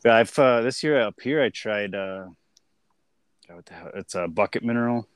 yeah, 0.05 0.17
I've 0.17 0.39
uh, 0.39 0.63
this 0.63 0.83
year 0.83 1.01
up 1.01 1.21
here 1.21 1.43
I 1.43 1.49
tried. 1.51 1.95
Uh, 1.95 2.27
what 3.57 3.67
the 3.67 3.75
hell? 3.75 3.91
It's 3.95 4.15
a 4.15 4.29
bucket 4.29 4.63
mineral 4.63 5.07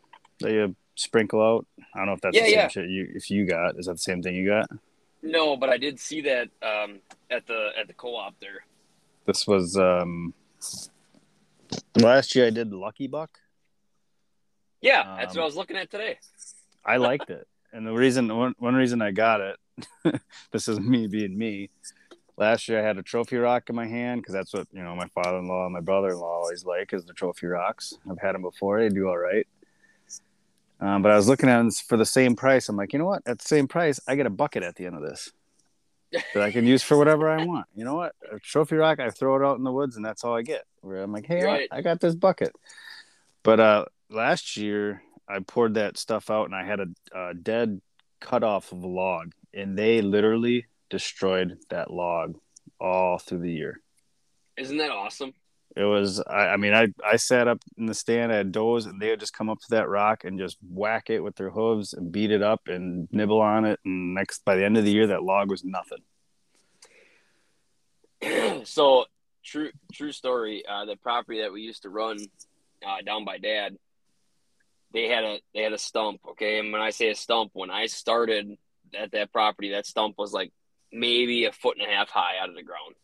that 0.40 0.50
you 0.52 0.74
sprinkle 0.94 1.42
out. 1.42 1.66
I 1.94 1.98
don't 1.98 2.06
know 2.06 2.12
if 2.14 2.20
that's 2.20 2.36
Yeah, 2.36 2.42
the 2.42 2.48
same 2.48 2.58
yeah. 2.58 2.68
shit 2.68 2.88
you 2.90 3.08
if 3.14 3.30
you 3.30 3.46
got. 3.46 3.78
Is 3.78 3.86
that 3.86 3.92
the 3.92 3.98
same 3.98 4.22
thing 4.22 4.34
you 4.34 4.48
got? 4.48 4.68
No, 5.22 5.56
but 5.56 5.70
I 5.70 5.78
did 5.78 6.00
see 6.00 6.20
that 6.22 6.48
um, 6.62 6.98
at 7.30 7.46
the 7.46 7.70
at 7.78 7.86
the 7.86 7.92
co-op 7.94 8.38
there. 8.40 8.64
This 9.26 9.46
was 9.46 9.76
um 9.76 10.34
last 11.96 12.34
year 12.34 12.46
I 12.46 12.50
did 12.50 12.72
Lucky 12.72 13.06
Buck. 13.06 13.38
Yeah, 14.80 15.14
that's 15.16 15.32
Um, 15.32 15.38
what 15.38 15.42
I 15.42 15.46
was 15.46 15.56
looking 15.56 15.76
at 15.76 15.90
today. 15.90 16.18
I 16.84 16.96
liked 16.96 17.30
it. 17.30 17.46
And 17.72 17.86
the 17.86 17.92
reason 17.92 18.34
one, 18.36 18.54
one 18.58 18.74
reason 18.74 19.00
I 19.00 19.12
got 19.12 19.40
it, 19.40 19.56
this 20.50 20.66
is 20.68 20.80
me 20.80 21.06
being 21.06 21.38
me. 21.38 21.70
Last 22.42 22.68
year 22.68 22.80
I 22.80 22.82
had 22.82 22.98
a 22.98 23.04
trophy 23.04 23.36
rock 23.36 23.70
in 23.70 23.76
my 23.76 23.86
hand 23.86 24.20
because 24.20 24.34
that's 24.34 24.52
what 24.52 24.66
you 24.72 24.82
know 24.82 24.96
my 24.96 25.06
father-in-law 25.14 25.66
and 25.66 25.72
my 25.72 25.80
brother-in-law 25.80 26.40
always 26.40 26.64
like 26.64 26.92
is 26.92 27.04
the 27.04 27.12
trophy 27.12 27.46
rocks. 27.46 27.94
I've 28.10 28.18
had 28.18 28.34
them 28.34 28.42
before; 28.42 28.80
they 28.80 28.88
do 28.88 29.06
all 29.06 29.16
right. 29.16 29.46
Um, 30.80 31.02
but 31.02 31.12
I 31.12 31.16
was 31.16 31.28
looking 31.28 31.48
at 31.48 31.58
them 31.58 31.70
for 31.70 31.96
the 31.96 32.04
same 32.04 32.34
price. 32.34 32.68
I'm 32.68 32.74
like, 32.74 32.92
you 32.92 32.98
know 32.98 33.04
what? 33.04 33.22
At 33.26 33.38
the 33.38 33.46
same 33.46 33.68
price, 33.68 34.00
I 34.08 34.16
get 34.16 34.26
a 34.26 34.30
bucket 34.30 34.64
at 34.64 34.74
the 34.74 34.86
end 34.86 34.96
of 34.96 35.02
this 35.02 35.30
that 36.34 36.42
I 36.42 36.50
can 36.50 36.66
use 36.66 36.82
for 36.82 36.98
whatever 36.98 37.30
I 37.30 37.44
want. 37.44 37.68
You 37.76 37.84
know 37.84 37.94
what? 37.94 38.16
A 38.32 38.40
trophy 38.40 38.74
rock, 38.74 38.98
I 38.98 39.10
throw 39.10 39.36
it 39.36 39.46
out 39.46 39.56
in 39.56 39.62
the 39.62 39.70
woods, 39.70 39.94
and 39.94 40.04
that's 40.04 40.24
all 40.24 40.34
I 40.34 40.42
get. 40.42 40.64
Where 40.80 41.00
I'm 41.00 41.12
like, 41.12 41.26
hey, 41.26 41.44
Right. 41.44 41.68
I, 41.70 41.78
I 41.78 41.80
got 41.82 42.00
this 42.00 42.16
bucket. 42.16 42.52
But 43.44 43.60
uh, 43.60 43.84
last 44.10 44.56
year, 44.56 45.00
I 45.28 45.38
poured 45.46 45.74
that 45.74 45.96
stuff 45.96 46.28
out, 46.28 46.46
and 46.46 46.56
I 46.56 46.64
had 46.64 46.80
a, 46.80 46.86
a 47.14 47.34
dead 47.34 47.80
cut 48.18 48.42
off 48.42 48.72
of 48.72 48.82
a 48.82 48.88
log, 48.88 49.30
and 49.54 49.78
they 49.78 50.02
literally 50.02 50.66
destroyed 50.92 51.58
that 51.70 51.90
log 51.90 52.36
all 52.78 53.18
through 53.18 53.40
the 53.40 53.50
year. 53.50 53.80
Isn't 54.58 54.76
that 54.76 54.90
awesome? 54.90 55.32
It 55.74 55.84
was, 55.84 56.20
I, 56.20 56.48
I 56.48 56.56
mean, 56.58 56.74
I, 56.74 56.88
I 57.04 57.16
sat 57.16 57.48
up 57.48 57.58
in 57.78 57.86
the 57.86 57.94
stand, 57.94 58.30
I 58.30 58.36
had 58.36 58.52
does, 58.52 58.84
and 58.84 59.00
they 59.00 59.08
would 59.08 59.20
just 59.20 59.32
come 59.32 59.48
up 59.48 59.58
to 59.60 59.70
that 59.70 59.88
rock 59.88 60.24
and 60.24 60.38
just 60.38 60.58
whack 60.62 61.08
it 61.08 61.20
with 61.20 61.34
their 61.36 61.48
hooves 61.48 61.94
and 61.94 62.12
beat 62.12 62.30
it 62.30 62.42
up 62.42 62.68
and 62.68 63.08
nibble 63.10 63.40
on 63.40 63.64
it. 63.64 63.80
And 63.86 64.14
next, 64.14 64.44
by 64.44 64.54
the 64.54 64.66
end 64.66 64.76
of 64.76 64.84
the 64.84 64.92
year, 64.92 65.06
that 65.06 65.22
log 65.22 65.50
was 65.50 65.64
nothing. 65.64 66.02
so 68.64 69.06
true 69.42 69.70
true 69.94 70.12
story. 70.12 70.62
Uh, 70.68 70.84
the 70.84 70.96
property 70.96 71.40
that 71.40 71.52
we 71.52 71.62
used 71.62 71.82
to 71.82 71.88
run 71.88 72.18
uh, 72.86 73.00
down 73.04 73.24
by 73.24 73.38
Dad, 73.38 73.76
they 74.92 75.08
had 75.08 75.24
a 75.24 75.40
they 75.54 75.62
had 75.62 75.72
a 75.72 75.78
stump. 75.78 76.20
Okay, 76.32 76.58
and 76.58 76.70
when 76.70 76.82
I 76.82 76.90
say 76.90 77.08
a 77.08 77.14
stump, 77.14 77.52
when 77.54 77.70
I 77.70 77.86
started 77.86 78.58
at 78.94 79.12
that 79.12 79.32
property, 79.32 79.70
that 79.70 79.86
stump 79.86 80.16
was 80.18 80.34
like 80.34 80.52
maybe 80.92 81.46
a 81.46 81.52
foot 81.52 81.78
and 81.78 81.86
a 81.86 81.90
half 81.90 82.10
high 82.10 82.38
out 82.40 82.48
of 82.48 82.54
the 82.54 82.62
ground. 82.62 82.94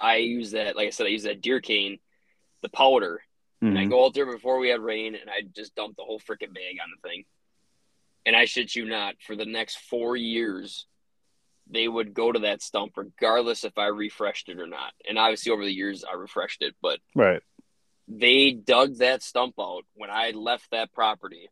I 0.00 0.16
use 0.16 0.52
that, 0.52 0.76
like 0.76 0.86
I 0.86 0.90
said, 0.90 1.06
I 1.06 1.10
use 1.10 1.24
that 1.24 1.40
deer 1.40 1.60
cane, 1.60 1.98
the 2.62 2.68
powder, 2.68 3.22
and 3.60 3.76
I 3.76 3.84
Mhm. 3.84 3.90
go 3.90 4.04
out 4.04 4.14
there 4.14 4.30
before 4.30 4.58
we 4.58 4.68
had 4.68 4.80
rain, 4.80 5.16
and 5.16 5.28
I 5.28 5.42
just 5.42 5.74
dump 5.74 5.96
the 5.96 6.04
whole 6.04 6.20
freaking 6.20 6.54
bag 6.54 6.78
on 6.80 6.90
the 6.90 7.08
thing. 7.08 7.24
And 8.24 8.36
I 8.36 8.44
shit 8.44 8.76
you 8.76 8.84
not, 8.84 9.20
for 9.20 9.34
the 9.34 9.44
next 9.44 9.78
four 9.78 10.16
years, 10.16 10.86
they 11.66 11.88
would 11.88 12.14
go 12.14 12.30
to 12.30 12.38
that 12.40 12.62
stump 12.62 12.96
regardless 12.96 13.64
if 13.64 13.76
I 13.76 13.86
refreshed 13.86 14.48
it 14.48 14.60
or 14.60 14.66
not. 14.66 14.94
And 15.08 15.18
obviously, 15.18 15.50
over 15.50 15.64
the 15.64 15.72
years, 15.74 16.04
I 16.04 16.12
refreshed 16.12 16.62
it, 16.62 16.76
but 16.80 17.00
Right. 17.14 17.42
they 18.06 18.52
dug 18.52 18.96
that 18.96 19.22
stump 19.22 19.54
out 19.58 19.84
when 19.94 20.10
I 20.10 20.30
left 20.30 20.70
that 20.70 20.92
property. 20.92 21.48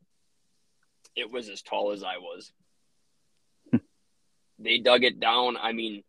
It 1.17 1.31
was 1.31 1.49
as 1.49 1.63
tall 1.63 1.91
as 1.93 2.03
I 2.03 2.19
was. 2.19 2.53
They 4.59 4.79
dug 4.79 5.05
it 5.05 5.21
down. 5.21 5.57
I 5.57 5.73
mean, 5.73 6.03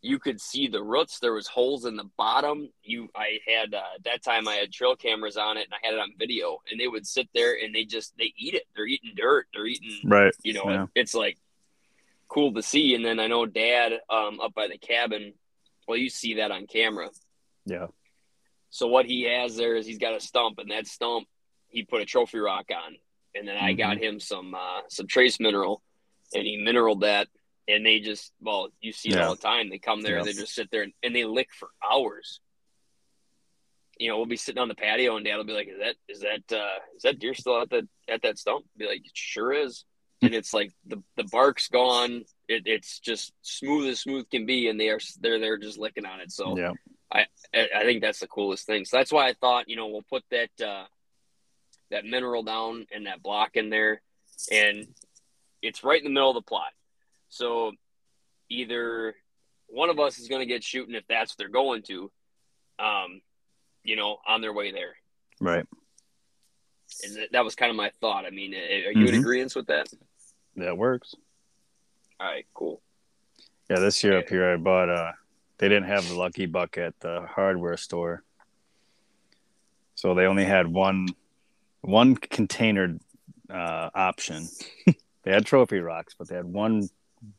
you 0.00 0.18
could 0.18 0.40
see 0.40 0.66
the 0.66 0.82
roots. 0.82 1.18
There 1.20 1.32
was 1.32 1.46
holes 1.46 1.84
in 1.84 1.96
the 1.96 2.08
bottom. 2.18 2.68
You, 2.82 3.08
I 3.14 3.38
had 3.46 3.72
uh, 3.72 3.82
that 4.04 4.22
time 4.24 4.48
I 4.48 4.54
had 4.54 4.72
trail 4.72 4.96
cameras 4.96 5.36
on 5.36 5.56
it, 5.56 5.64
and 5.66 5.74
I 5.74 5.86
had 5.86 5.94
it 5.94 6.00
on 6.00 6.12
video. 6.18 6.58
And 6.70 6.78
they 6.80 6.88
would 6.88 7.06
sit 7.06 7.28
there 7.34 7.56
and 7.62 7.74
they 7.74 7.84
just 7.84 8.12
they 8.18 8.32
eat 8.36 8.54
it. 8.54 8.64
They're 8.74 8.86
eating 8.86 9.12
dirt. 9.16 9.46
They're 9.54 9.66
eating 9.66 10.00
Right. 10.04 10.34
you 10.42 10.54
know, 10.54 10.68
Yeah. 10.68 10.86
it's 10.94 11.14
like 11.14 11.38
cool 12.28 12.52
to 12.54 12.62
see. 12.62 12.94
And 12.94 13.04
then 13.04 13.20
I 13.20 13.26
know 13.28 13.46
dad 13.46 13.92
um, 14.10 14.40
up 14.40 14.54
by 14.54 14.66
the 14.66 14.78
cabin, 14.78 15.34
well, 15.86 15.96
you 15.98 16.10
see 16.10 16.34
that 16.34 16.50
on 16.50 16.66
camera. 16.66 17.08
Yeah. 17.64 17.86
So 18.70 18.86
what 18.88 19.06
he 19.06 19.22
has 19.24 19.54
there 19.56 19.76
is 19.76 19.86
he's 19.86 19.98
got 19.98 20.14
a 20.16 20.20
stump, 20.20 20.58
and 20.58 20.70
that 20.70 20.86
stump 20.86 21.28
he 21.68 21.84
put 21.84 22.00
a 22.02 22.04
trophy 22.06 22.38
rock 22.38 22.66
on, 22.74 22.96
and 23.34 23.46
then 23.46 23.56
I 23.56 23.72
got 23.74 23.98
him 23.98 24.18
some 24.18 24.54
uh, 24.54 24.80
some 24.88 25.06
trace 25.06 25.38
mineral, 25.38 25.82
and 26.34 26.44
he 26.46 26.56
mineraled 26.56 27.02
that, 27.02 27.28
and 27.68 27.84
they 27.86 28.00
just 28.00 28.32
well, 28.40 28.68
you 28.80 28.92
see 28.92 29.10
it 29.10 29.14
Yeah. 29.16 29.26
all 29.28 29.34
the 29.36 29.40
time. 29.42 29.70
They 29.70 29.78
come 29.78 30.02
there, 30.02 30.18
Yeah. 30.18 30.24
they 30.24 30.32
just 30.32 30.54
sit 30.54 30.70
there 30.70 30.82
and, 30.82 30.92
and 31.02 31.14
they 31.14 31.24
lick 31.24 31.48
for 31.52 31.68
hours. 31.88 32.40
You 33.98 34.08
know, 34.08 34.16
we'll 34.16 34.26
be 34.26 34.36
sitting 34.36 34.60
on 34.60 34.68
the 34.68 34.74
patio, 34.74 35.16
and 35.16 35.24
Dad 35.24 35.36
will 35.36 35.44
be 35.44 35.52
like, 35.52 35.68
"Is 35.68 35.78
that 35.78 35.96
is 36.08 36.20
that 36.20 36.56
uh, 36.58 36.78
is 36.96 37.02
that 37.02 37.18
deer 37.18 37.34
still 37.34 37.60
at 37.60 37.70
that 37.70 37.86
at 38.08 38.22
that 38.22 38.38
stump?" 38.38 38.64
Be 38.76 38.86
like, 38.86 39.04
"It 39.04 39.12
sure 39.14 39.52
is." 39.52 39.84
and 40.24 40.34
it's 40.36 40.54
like 40.54 40.70
the 40.86 41.02
the 41.16 41.24
bark's 41.24 41.66
gone. 41.68 42.24
It, 42.48 42.62
it's 42.66 43.00
just 43.00 43.32
smooth 43.42 43.88
as 43.88 43.98
smooth 44.00 44.30
can 44.30 44.46
be, 44.46 44.68
and 44.68 44.78
they 44.78 44.88
are 44.88 45.00
they're 45.20 45.40
there 45.40 45.58
just 45.58 45.78
licking 45.78 46.06
on 46.06 46.20
it. 46.20 46.30
So 46.32 46.56
Yeah. 46.56 46.72
I 47.12 47.26
I 47.54 47.82
think 47.82 48.00
that's 48.02 48.20
the 48.20 48.28
coolest 48.28 48.64
thing. 48.66 48.84
So 48.84 48.96
that's 48.96 49.12
why 49.12 49.28
I 49.28 49.34
thought 49.34 49.68
you 49.68 49.76
know 49.76 49.88
we'll 49.88 50.02
put 50.08 50.22
that 50.30 50.50
uh, 50.64 50.86
that 51.90 52.04
mineral 52.04 52.42
down 52.44 52.86
and 52.92 53.06
that 53.06 53.20
block 53.22 53.56
in 53.56 53.68
there, 53.68 54.00
and 54.50 54.86
it's 55.60 55.82
right 55.84 55.98
in 55.98 56.04
the 56.04 56.10
middle 56.10 56.30
of 56.30 56.34
the 56.36 56.42
plot. 56.42 56.72
So 57.32 57.72
either 58.50 59.14
one 59.68 59.88
of 59.88 59.98
us 59.98 60.18
is 60.18 60.28
going 60.28 60.40
to 60.40 60.46
get 60.46 60.62
shooting 60.62 60.94
if 60.94 61.04
that's 61.08 61.32
what 61.32 61.38
they're 61.38 61.48
going 61.48 61.80
to, 61.84 62.10
um, 62.78 63.22
you 63.82 63.96
know, 63.96 64.18
on 64.28 64.42
their 64.42 64.52
way 64.52 64.70
there. 64.70 64.94
Right. 65.40 65.64
And 67.04 67.16
that, 67.16 67.32
that 67.32 67.42
was 67.44 67.54
kind 67.54 67.70
of 67.70 67.76
my 67.76 67.90
thought. 68.02 68.26
I 68.26 68.30
mean, 68.30 68.52
are 68.54 68.92
you 68.92 69.08
in 69.08 69.14
Mhm. 69.14 69.20
agreement 69.20 69.56
with 69.56 69.66
that? 69.68 69.88
That 70.56 70.76
works. 70.76 71.14
All 72.20 72.26
right, 72.26 72.44
cool. 72.52 72.82
Yeah, 73.70 73.78
this 73.78 74.04
year 74.04 74.18
up 74.18 74.28
here 74.28 74.52
I 74.52 74.56
bought 74.58 74.90
uh 74.90 75.12
they 75.56 75.70
didn't 75.70 75.86
have 75.88 76.06
the 76.06 76.14
lucky 76.14 76.44
buck 76.44 76.76
at 76.76 77.00
the 77.00 77.26
hardware 77.26 77.78
store. 77.78 78.22
So 79.94 80.14
they 80.14 80.26
only 80.26 80.44
had 80.44 80.66
one 80.66 81.08
one 81.80 82.14
container 82.14 82.98
uh 83.48 83.88
option. 83.94 84.48
they 85.22 85.32
had 85.32 85.46
trophy 85.46 85.78
rocks, 85.78 86.14
but 86.18 86.28
they 86.28 86.36
had 86.36 86.44
one 86.44 86.90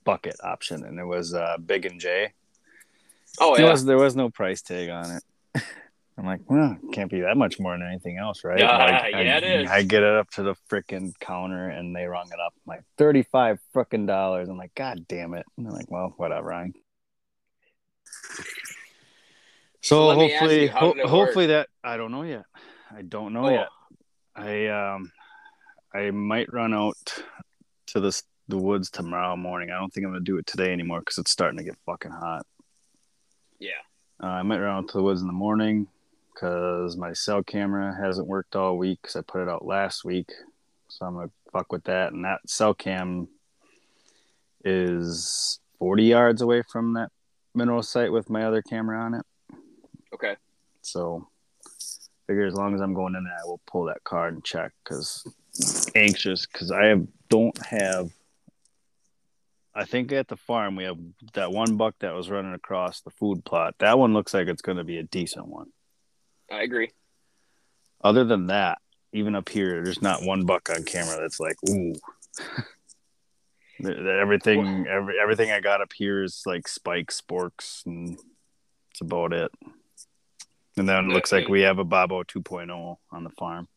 bucket 0.06 0.36
option 0.44 0.84
and 0.86 1.00
it 1.00 1.06
was 1.06 1.34
uh 1.34 1.58
Big 1.64 1.86
and 1.86 2.00
J. 2.00 2.32
Oh 3.40 3.56
There 3.56 3.66
yeah, 3.66 3.72
was 3.72 3.86
there 3.86 3.98
was 3.98 4.16
no 4.16 4.30
price 4.30 4.62
tag 4.62 4.90
on 4.90 5.12
it. 5.12 5.24
I'm 6.18 6.26
like, 6.26 6.42
well, 6.48 6.78
can't 6.92 7.10
be 7.10 7.22
that 7.22 7.36
much 7.38 7.60
more 7.60 7.72
than 7.74 7.88
anything 7.88 8.18
else, 8.20 8.44
right? 8.44 8.60
Yeah, 8.60 8.78
Like, 8.78 9.12
yeah, 9.12 9.18
I, 9.18 9.38
it 9.38 9.44
is. 9.44 9.70
I 9.72 9.82
get 9.82 10.04
it 10.04 10.14
up 10.14 10.30
to 10.32 10.44
the 10.44 10.54
freaking 10.70 11.12
counter 11.20 11.70
and 11.70 11.96
they 11.96 12.06
rung 12.06 12.28
it 12.32 12.40
up 12.40 12.54
like 12.68 12.82
thirty 12.98 13.24
five 13.24 13.60
freaking 13.74 14.06
dollars. 14.06 14.48
I'm 14.48 14.58
like, 14.58 14.76
God 14.76 15.06
damn 15.08 15.34
it! 15.34 15.46
And 15.58 15.66
they're 15.66 15.74
like, 15.74 15.90
well, 15.90 16.14
whatever. 16.18 16.54
I... 16.54 16.72
So, 19.82 19.98
So 19.98 20.06
let 20.08 20.18
me 20.18 20.34
ask 20.34 20.40
hopefully, 20.42 20.68
ho- 20.68 21.08
hopefully 21.10 21.46
that 21.48 21.68
I 21.84 21.98
don't 21.98 22.12
know 22.12 22.24
yet. 22.24 22.46
I 22.96 23.02
don't 23.02 23.34
know 23.34 23.48
Oh. 23.48 23.50
yet. 23.50 23.68
I 24.36 24.68
um, 24.68 25.12
I 25.94 26.12
might 26.12 26.54
run 26.54 26.74
out 26.74 26.96
to 27.88 28.00
the 28.00 28.22
the 28.54 28.62
woods 28.62 28.90
tomorrow 28.92 29.36
morning. 29.36 29.72
I 29.72 29.80
don't 29.80 29.92
think 29.92 30.06
I'm 30.06 30.12
gonna 30.14 30.24
do 30.24 30.38
it 30.38 30.46
today 30.46 30.72
anymore 30.72 31.00
because 31.00 31.18
it's 31.18 31.32
starting 31.32 31.58
to 31.58 31.64
get 31.64 31.76
fucking 31.86 32.12
hot. 32.12 32.46
yeah. 33.60 33.72
Uh, 34.22 34.28
I 34.28 34.44
might 34.44 34.60
run 34.60 34.78
out 34.78 34.88
to 34.90 34.98
the 34.98 35.04
woods 35.04 35.22
in 35.22 35.28
the 35.28 35.34
morning 35.34 35.88
because 36.34 36.96
my 36.96 37.14
cell 37.14 37.42
camera 37.44 37.96
hasn't 38.00 38.28
worked 38.28 38.56
all 38.56 38.78
week 38.78 39.02
because 39.02 39.16
I 39.16 39.22
put 39.22 39.42
it 39.42 39.50
out 39.50 39.66
last 39.66 40.06
week. 40.06 40.32
So 40.88 41.06
I'm 41.06 41.16
gonna 41.16 41.32
fuck 41.52 41.72
with 41.72 41.84
that. 41.86 42.14
And 42.14 42.24
that 42.26 42.48
cell 42.48 42.76
cam 42.76 43.28
is 44.64 45.60
40 45.80 46.04
yards 46.04 46.42
away 46.44 46.62
from 46.62 46.94
that 46.94 47.10
mineral 47.56 47.82
site 47.82 48.12
with 48.12 48.30
my 48.30 48.44
other 48.44 48.62
camera 48.62 49.00
on 49.00 49.16
it. 49.16 49.26
Okay. 50.14 50.36
So 50.84 51.28
figure 52.28 52.46
as 52.46 52.54
long 52.54 52.76
as 52.76 52.82
I'm 52.82 52.94
going 52.94 53.16
in 53.16 53.24
there, 53.24 53.34
I 53.34 53.48
will 53.48 53.62
pull 53.66 53.86
that 53.86 54.04
card 54.04 54.36
and 54.36 54.44
check 54.44 54.72
because 54.84 55.26
anxious 55.96 56.46
because 56.46 56.72
I 56.72 56.86
have, 56.86 57.08
don't 57.30 57.58
have. 57.66 58.12
I 59.76 59.86
think 59.86 60.12
at 60.12 60.28
the 60.28 60.38
farm 60.38 60.76
we 60.76 60.84
have 60.84 60.98
that 61.34 61.52
one 61.52 61.78
buck 61.78 61.96
that 62.00 62.14
was 62.14 62.30
running 62.30 62.54
across 62.54 63.02
the 63.02 63.10
food 63.10 63.44
plot. 63.44 63.76
That 63.80 63.98
one 63.98 64.14
looks 64.14 64.34
like 64.34 64.48
it's 64.48 64.62
going 64.62 64.78
to 64.78 64.84
be 64.84 65.00
a 65.00 65.04
decent 65.04 65.48
one. 65.48 65.68
I 66.52 66.62
agree. 66.62 66.92
Other 68.04 68.24
than 68.24 68.48
that, 68.48 68.80
even 69.14 69.36
up 69.36 69.50
here, 69.50 69.84
there's 69.84 70.02
not 70.02 70.24
one 70.24 70.46
buck 70.46 70.70
on 70.70 70.84
camera 70.84 71.18
that's 71.20 71.40
like, 71.40 71.56
ooh. 71.70 71.94
Everything, 73.84 74.86
every, 74.88 75.20
everything 75.20 75.52
I 75.52 75.60
got 75.60 75.82
up 75.82 75.92
here 75.94 76.24
is 76.24 76.44
like 76.46 76.68
spikes, 76.68 77.20
sporks, 77.20 77.86
and 77.86 78.18
it's 78.92 79.02
about 79.02 79.34
it. 79.34 79.52
And 80.78 80.88
then 80.88 81.06
it 81.06 81.14
looks 81.14 81.32
like 81.32 81.48
we 81.48 81.62
have 81.62 81.80
a 81.80 81.84
Bobo 81.84 82.24
2.0 82.24 82.98
on 83.12 83.24
the 83.24 83.30
farm. 83.32 83.68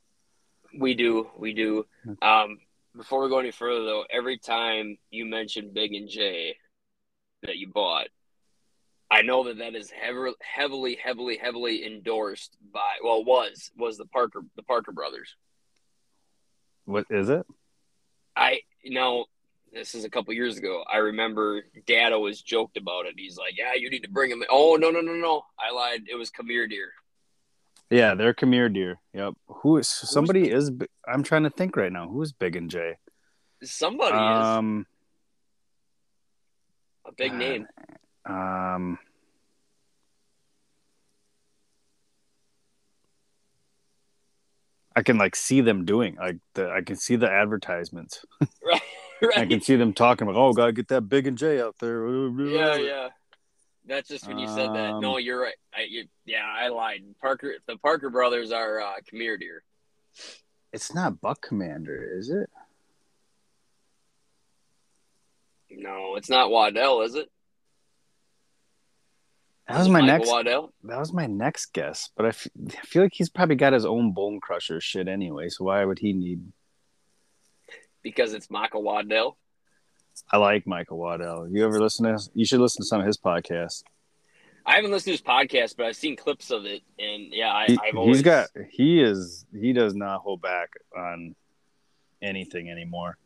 We 0.78 0.94
do. 0.94 1.28
We 1.38 1.54
do. 1.54 1.86
Um, 2.22 2.58
before 2.96 3.22
we 3.22 3.28
go 3.28 3.38
any 3.38 3.50
further, 3.50 3.84
though, 3.84 4.04
every 4.10 4.38
time 4.38 4.96
you 5.10 5.26
mention 5.26 5.72
Big 5.72 5.92
and 5.94 6.08
J 6.08 6.56
that 7.42 7.56
you 7.56 7.68
bought, 7.68 8.08
I 9.10 9.22
know 9.22 9.44
that 9.44 9.58
that 9.58 9.74
is 9.74 9.90
heavily, 9.90 10.32
heavily, 10.40 10.98
heavily, 11.02 11.36
heavily 11.36 11.86
endorsed 11.86 12.56
by. 12.72 12.96
Well, 13.02 13.24
was 13.24 13.70
was 13.76 13.98
the 13.98 14.06
Parker 14.06 14.40
the 14.56 14.62
Parker 14.62 14.92
brothers. 14.92 15.36
What 16.84 17.06
is 17.10 17.28
it? 17.28 17.46
I 18.34 18.60
you 18.82 18.94
know 18.94 19.26
this 19.72 19.94
is 19.94 20.04
a 20.04 20.10
couple 20.10 20.32
years 20.34 20.58
ago. 20.58 20.84
I 20.90 20.98
remember 20.98 21.62
Dad 21.86 22.12
always 22.12 22.40
joked 22.40 22.76
about 22.76 23.06
it. 23.06 23.14
He's 23.16 23.36
like, 23.36 23.54
"Yeah, 23.56 23.74
you 23.74 23.90
need 23.90 24.02
to 24.02 24.10
bring 24.10 24.30
him." 24.30 24.42
In. 24.42 24.48
Oh 24.50 24.76
no 24.76 24.90
no 24.90 25.00
no 25.00 25.12
no! 25.12 25.42
I 25.58 25.72
lied. 25.72 26.02
It 26.08 26.16
was 26.16 26.30
C'mere 26.30 26.68
Deer. 26.68 26.92
Yeah, 27.90 28.14
they're 28.14 28.34
C'mere 28.34 28.72
Deer. 28.72 28.98
Yep. 29.14 29.34
Who 29.46 29.76
is 29.76 29.86
somebody 29.88 30.50
is? 30.50 30.70
I'm 31.06 31.22
trying 31.22 31.44
to 31.44 31.50
think 31.50 31.76
right 31.76 31.92
now. 31.92 32.08
Who's 32.08 32.32
Big 32.32 32.56
and 32.56 32.68
J? 32.70 32.96
Somebody 33.62 34.16
Um, 34.16 34.86
is 37.06 37.12
a 37.12 37.12
big 37.16 37.30
God. 37.32 37.38
name. 37.38 37.66
um, 38.26 38.98
I 44.94 45.02
can 45.02 45.18
like 45.18 45.36
see 45.36 45.60
them 45.60 45.84
doing 45.84 46.16
like 46.16 46.38
the. 46.54 46.70
I 46.70 46.80
can 46.80 46.96
see 46.96 47.16
the 47.16 47.30
advertisements. 47.30 48.24
Right. 48.64 48.80
right. 49.22 49.38
I 49.38 49.46
can 49.46 49.60
see 49.60 49.76
them 49.76 49.92
talking 49.92 50.26
about, 50.26 50.38
oh, 50.40 50.52
gotta 50.52 50.72
get 50.72 50.88
that 50.88 51.02
Big 51.02 51.26
and 51.26 51.36
J 51.38 51.60
out 51.60 51.76
there. 51.80 52.06
Yeah, 52.08 52.76
yeah. 52.76 53.08
That's 53.86 54.08
just 54.08 54.26
when 54.26 54.38
you 54.38 54.48
said 54.48 54.70
that. 54.74 54.94
Um, 54.94 55.00
No, 55.00 55.16
you're 55.18 55.40
right. 55.40 55.54
I, 55.74 55.82
you, 55.88 56.06
yeah, 56.24 56.44
I 56.44 56.68
lied. 56.68 57.02
Parker, 57.20 57.54
the 57.66 57.76
Parker 57.76 58.10
brothers 58.10 58.50
are 58.50 58.80
uh, 58.80 58.94
C'mere 59.10 59.38
Deer. 59.38 59.62
It's 60.72 60.92
not 60.92 61.20
Buck 61.20 61.40
Commander, 61.40 62.18
is 62.18 62.30
it? 62.30 62.50
No, 65.70 66.16
it's 66.16 66.30
not 66.30 66.50
Waddell, 66.50 67.02
is 67.02 67.14
it? 67.14 67.30
That 69.68 69.78
was 69.78 69.88
my 69.88 70.00
Michael 70.00 70.18
next. 70.18 70.28
Waddell. 70.28 70.72
That 70.84 70.98
was 70.98 71.12
my 71.12 71.26
next 71.26 71.72
guess, 71.72 72.10
but 72.16 72.24
I, 72.26 72.28
f- 72.28 72.46
I 72.68 72.86
feel 72.86 73.02
like 73.02 73.12
he's 73.14 73.28
probably 73.30 73.56
got 73.56 73.72
his 73.72 73.84
own 73.84 74.12
bone 74.12 74.38
crusher 74.40 74.80
shit 74.80 75.08
anyway. 75.08 75.48
So 75.48 75.64
why 75.64 75.84
would 75.84 75.98
he 75.98 76.12
need? 76.12 76.40
because 78.02 78.34
it's 78.34 78.48
Michael 78.48 78.84
Waddell. 78.84 79.36
I 80.30 80.38
like 80.38 80.66
Michael 80.66 80.98
Waddell. 80.98 81.48
You 81.48 81.64
ever 81.64 81.80
listen 81.80 82.06
to? 82.06 82.12
His, 82.12 82.30
you 82.34 82.44
should 82.44 82.60
listen 82.60 82.82
to 82.82 82.86
some 82.86 83.00
of 83.00 83.06
his 83.06 83.18
podcasts. 83.18 83.82
I 84.64 84.76
haven't 84.76 84.90
listened 84.90 85.16
to 85.16 85.22
his 85.22 85.22
podcast, 85.22 85.76
but 85.76 85.86
I've 85.86 85.96
seen 85.96 86.16
clips 86.16 86.50
of 86.50 86.64
it, 86.64 86.82
and 86.98 87.32
yeah, 87.32 87.52
I, 87.52 87.66
He, 87.66 87.78
I've 87.84 87.96
always 87.96 88.16
has 88.18 88.22
got. 88.22 88.48
He 88.70 89.00
is. 89.00 89.46
He 89.52 89.72
does 89.72 89.94
not 89.94 90.22
hold 90.22 90.42
back 90.42 90.70
on 90.96 91.36
anything 92.20 92.68
anymore. 92.68 93.16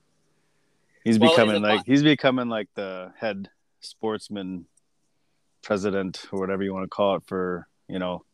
He's 1.03 1.19
Well, 1.19 1.31
becoming 1.31 1.63
like 1.63 1.79
po- 1.79 1.85
he's 1.87 2.03
becoming 2.03 2.49
like 2.49 2.69
the 2.75 3.13
head 3.19 3.49
sportsman 3.81 4.67
president 5.63 6.27
or 6.31 6.41
whatever 6.41 6.63
you 6.63 6.75
want 6.75 6.85
to 6.85 6.89
call 6.89 7.17
it 7.17 7.23
for 7.27 7.67
you 7.89 7.99
know 7.99 8.25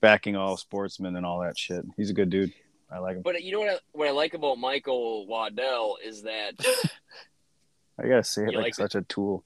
backing 0.00 0.36
all 0.36 0.56
sportsmen 0.56 1.16
and 1.16 1.26
all 1.26 1.40
that 1.40 1.58
shit. 1.58 1.84
He's 1.96 2.10
a 2.10 2.14
good 2.14 2.30
dude. 2.30 2.52
I 2.90 2.98
like 2.98 3.16
him. 3.16 3.22
But 3.22 3.42
you 3.42 3.52
know 3.52 3.60
what? 3.60 3.70
I, 3.70 3.78
what 3.92 4.08
I 4.08 4.10
like 4.12 4.34
about 4.34 4.58
Michael 4.58 5.26
Waddell 5.26 5.96
is 6.04 6.22
that 6.22 6.52
I 8.02 8.08
gotta 8.08 8.24
say 8.24 8.42
it 8.42 8.50
You 8.52 8.56
like, 8.56 8.64
like 8.64 8.74
such 8.74 8.94
a 8.94 9.02
tool. 9.02 9.44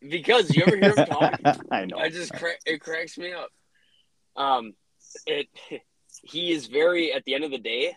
because 0.00 0.54
you 0.54 0.62
ever 0.66 0.76
hear 0.76 0.94
him 0.94 1.06
talk? 1.06 1.40
I 1.70 1.84
know. 1.86 1.98
I 1.98 2.08
just 2.08 2.32
cra- 2.32 2.52
it 2.66 2.80
cracks 2.80 3.18
me 3.18 3.32
up. 3.32 3.50
Um, 4.36 4.74
it 5.26 5.48
he 6.22 6.52
is 6.52 6.66
very 6.66 7.12
at 7.12 7.24
the 7.24 7.34
end 7.34 7.44
of 7.44 7.50
the 7.50 7.58
day, 7.58 7.96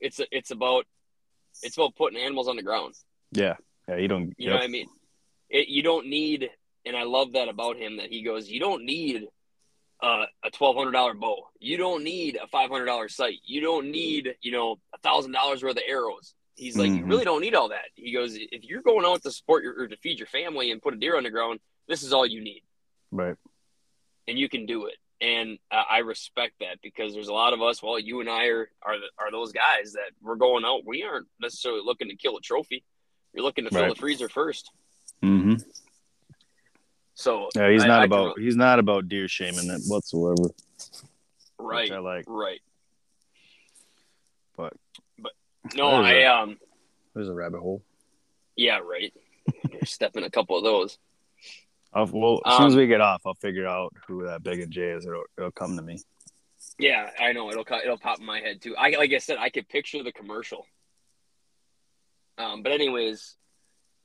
it's 0.00 0.20
it's 0.30 0.50
about 0.50 0.86
it's 1.62 1.76
about 1.76 1.96
putting 1.96 2.18
animals 2.18 2.48
on 2.48 2.56
the 2.56 2.62
ground. 2.62 2.94
Yeah, 3.32 3.56
yeah. 3.88 3.96
You 3.96 4.08
don't. 4.08 4.34
You 4.38 4.50
know 4.50 4.56
what 4.56 4.64
I 4.64 4.68
mean? 4.68 4.86
It, 5.50 5.68
you 5.68 5.82
don't 5.82 6.06
need, 6.08 6.50
and 6.86 6.96
I 6.96 7.02
love 7.04 7.32
that 7.32 7.48
about 7.48 7.76
him 7.76 7.96
that 7.96 8.10
he 8.10 8.22
goes, 8.22 8.48
you 8.48 8.60
don't 8.60 8.84
need 8.84 9.26
uh, 10.02 10.26
a 10.44 10.50
twelve 10.50 10.76
hundred 10.76 10.92
dollar 10.92 11.14
bow. 11.14 11.48
You 11.58 11.76
don't 11.76 12.04
need 12.04 12.38
a 12.40 12.46
five 12.46 12.70
hundred 12.70 12.86
dollar 12.86 13.08
sight. 13.08 13.38
You 13.44 13.60
don't 13.60 13.90
need 13.90 14.36
you 14.40 14.52
know 14.52 14.76
a 14.94 14.98
thousand 14.98 15.32
dollars 15.32 15.62
worth 15.62 15.76
of 15.76 15.82
arrows. 15.88 16.34
He's 16.58 16.76
like, 16.76 16.90
you 16.90 17.04
Mhm. 17.04 17.08
really 17.08 17.24
don't 17.24 17.40
need 17.40 17.54
all 17.54 17.68
that. 17.68 17.86
He 17.94 18.12
goes, 18.12 18.34
if 18.34 18.64
you're 18.64 18.82
going 18.82 19.06
out 19.06 19.22
to 19.22 19.30
support 19.30 19.62
your 19.62 19.80
or 19.80 19.88
to 19.88 19.96
feed 19.98 20.18
your 20.18 20.26
family 20.26 20.70
and 20.72 20.82
put 20.82 20.92
a 20.92 20.96
deer 20.96 21.16
on 21.16 21.22
the 21.22 21.30
ground, 21.30 21.60
this 21.86 22.02
is 22.02 22.12
all 22.12 22.26
you 22.26 22.40
need, 22.42 22.62
Right. 23.12 23.36
and 24.26 24.38
you 24.38 24.48
can 24.48 24.66
do 24.66 24.86
it. 24.86 24.96
And 25.20 25.58
uh, 25.70 25.84
I 25.88 25.98
respect 25.98 26.54
that 26.60 26.80
because 26.82 27.14
there's 27.14 27.28
a 27.28 27.32
lot 27.32 27.52
of 27.52 27.62
us. 27.62 27.82
Well, 27.82 27.98
you 27.98 28.20
and 28.20 28.28
I 28.28 28.46
are 28.46 28.70
are 28.82 28.98
the, 28.98 29.06
are 29.18 29.30
those 29.30 29.52
guys 29.52 29.92
that 29.94 30.10
we're 30.20 30.36
going 30.36 30.64
out. 30.64 30.84
We 30.84 31.02
aren't 31.04 31.26
necessarily 31.40 31.80
looking 31.84 32.08
to 32.08 32.16
kill 32.16 32.36
a 32.36 32.40
trophy. 32.40 32.84
You're 33.32 33.44
looking 33.44 33.64
to 33.64 33.70
fill 33.70 33.82
Right. 33.82 33.94
the 33.94 34.00
freezer 34.00 34.28
first. 34.28 34.70
Mm-hmm. 35.22 35.54
So 37.14 37.48
Yeah, 37.56 37.70
he's 37.72 37.82
I- 37.84 37.88
not 37.88 38.02
I 38.02 38.04
about. 38.04 38.36
re- 38.36 38.44
He's 38.44 38.56
not 38.56 38.78
about 38.78 39.08
deer 39.08 39.26
shaming 39.28 39.68
it 39.70 39.82
whatsoever. 39.88 40.50
right, 41.58 41.84
Which 41.84 41.92
I 41.92 41.98
like. 41.98 42.24
right. 42.28 42.60
But 44.56 44.72
No, 45.74 46.02
There's 46.02 46.06
I 46.06 46.12
a- 46.20 46.26
um, 46.34 46.58
there's 47.14 47.28
a 47.28 47.34
rabbit 47.34 47.60
hole. 47.60 47.82
yeah, 48.56 48.78
right. 48.78 49.12
You're 49.72 49.84
stepping 49.84 50.24
a 50.24 50.30
couple 50.30 50.56
of 50.56 50.64
those. 50.64 50.98
I'll, 51.92 52.06
well, 52.06 52.40
as 52.44 52.56
soon 52.58 52.66
as 52.66 52.72
Um, 52.74 52.78
we 52.78 52.86
get 52.86 53.00
off, 53.00 53.22
I'll 53.26 53.34
figure 53.34 53.66
out 53.66 53.92
who 54.06 54.24
that 54.26 54.42
big 54.42 54.60
and 54.60 54.70
J 54.70 54.90
is. 54.90 55.06
It'll, 55.06 55.24
it'll 55.38 55.50
come 55.50 55.74
to 55.76 55.82
me. 55.82 56.00
Yeah, 56.78 57.10
I 57.18 57.32
know 57.32 57.50
it'll 57.50 57.64
it'll 57.82 57.98
pop 57.98 58.20
in 58.20 58.26
my 58.26 58.40
head 58.40 58.60
too. 58.60 58.76
I 58.76 58.90
like 58.90 59.12
I 59.12 59.18
said, 59.18 59.38
I 59.38 59.48
could 59.48 59.68
picture 59.68 60.02
the 60.02 60.12
commercial. 60.12 60.66
Um, 62.36 62.62
but 62.62 62.72
anyways, 62.72 63.36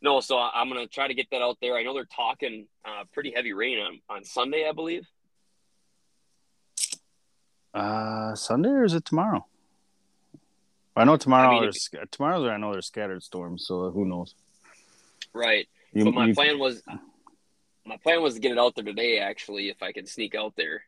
no. 0.01 0.21
So 0.21 0.37
I- 0.37 0.51
I'm 0.55 0.69
gonna 0.69 0.87
try 0.87 1.07
to 1.07 1.13
get 1.13 1.27
that 1.31 1.41
out 1.41 1.57
there. 1.61 1.75
I 1.75 1.83
know 1.83 1.93
they're 1.93 2.05
talking 2.05 2.67
uh, 2.85 3.03
pretty 3.13 3.31
heavy 3.35 3.53
rain 3.53 3.79
on 3.79 3.99
on 4.09 4.23
Sunday, 4.23 4.67
I 4.67 4.71
believe. 4.71 5.05
Uh, 7.73 8.33
Sunday 8.35 8.69
or 8.69 8.83
is 8.83 8.93
it 8.93 9.03
tomorrow? 9.05 9.45
I 10.95 11.05
know 11.05 11.17
tomorrow. 11.17 11.49
I 11.49 11.51
mean, 11.53 11.61
there's 11.63 11.89
tomorrow's. 12.11 12.47
I 12.47 12.57
know 12.57 12.71
there's 12.71 12.87
scattered 12.87 13.23
storms. 13.23 13.65
So 13.67 13.89
who 13.91 14.05
knows? 14.05 14.35
Right. 15.33 15.67
You, 15.91 16.05
but 16.05 16.13
my 16.13 16.27
you- 16.27 16.35
plan 16.35 16.59
was 16.59 16.81
my 17.85 17.97
plan 17.97 18.21
was 18.21 18.35
to 18.35 18.39
get 18.39 18.51
it 18.51 18.57
out 18.57 18.75
there 18.75 18.85
today. 18.85 19.19
Actually, 19.19 19.69
if 19.69 19.81
I 19.81 19.91
could 19.91 20.07
sneak 20.07 20.35
out 20.35 20.53
there, 20.55 20.83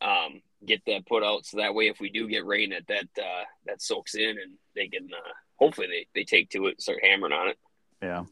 um, 0.00 0.40
get 0.64 0.82
that 0.86 1.06
put 1.06 1.22
out 1.22 1.44
so 1.44 1.58
that 1.58 1.74
way 1.74 1.88
if 1.88 2.00
we 2.00 2.10
do 2.10 2.28
get 2.28 2.46
rain, 2.46 2.70
that 2.70 2.86
that 2.88 3.22
uh, 3.22 3.44
that 3.66 3.82
soaks 3.82 4.14
in 4.14 4.30
and 4.30 4.52
they 4.74 4.88
can 4.88 5.08
uh, 5.12 5.32
hopefully 5.56 5.88
they 5.88 6.06
they 6.14 6.24
take 6.24 6.50
to 6.50 6.66
it 6.66 6.72
and 6.72 6.80
start 6.80 6.98
hammering 7.02 7.32
on 7.32 7.48
it. 7.48 7.58
Yeah. 8.02 8.24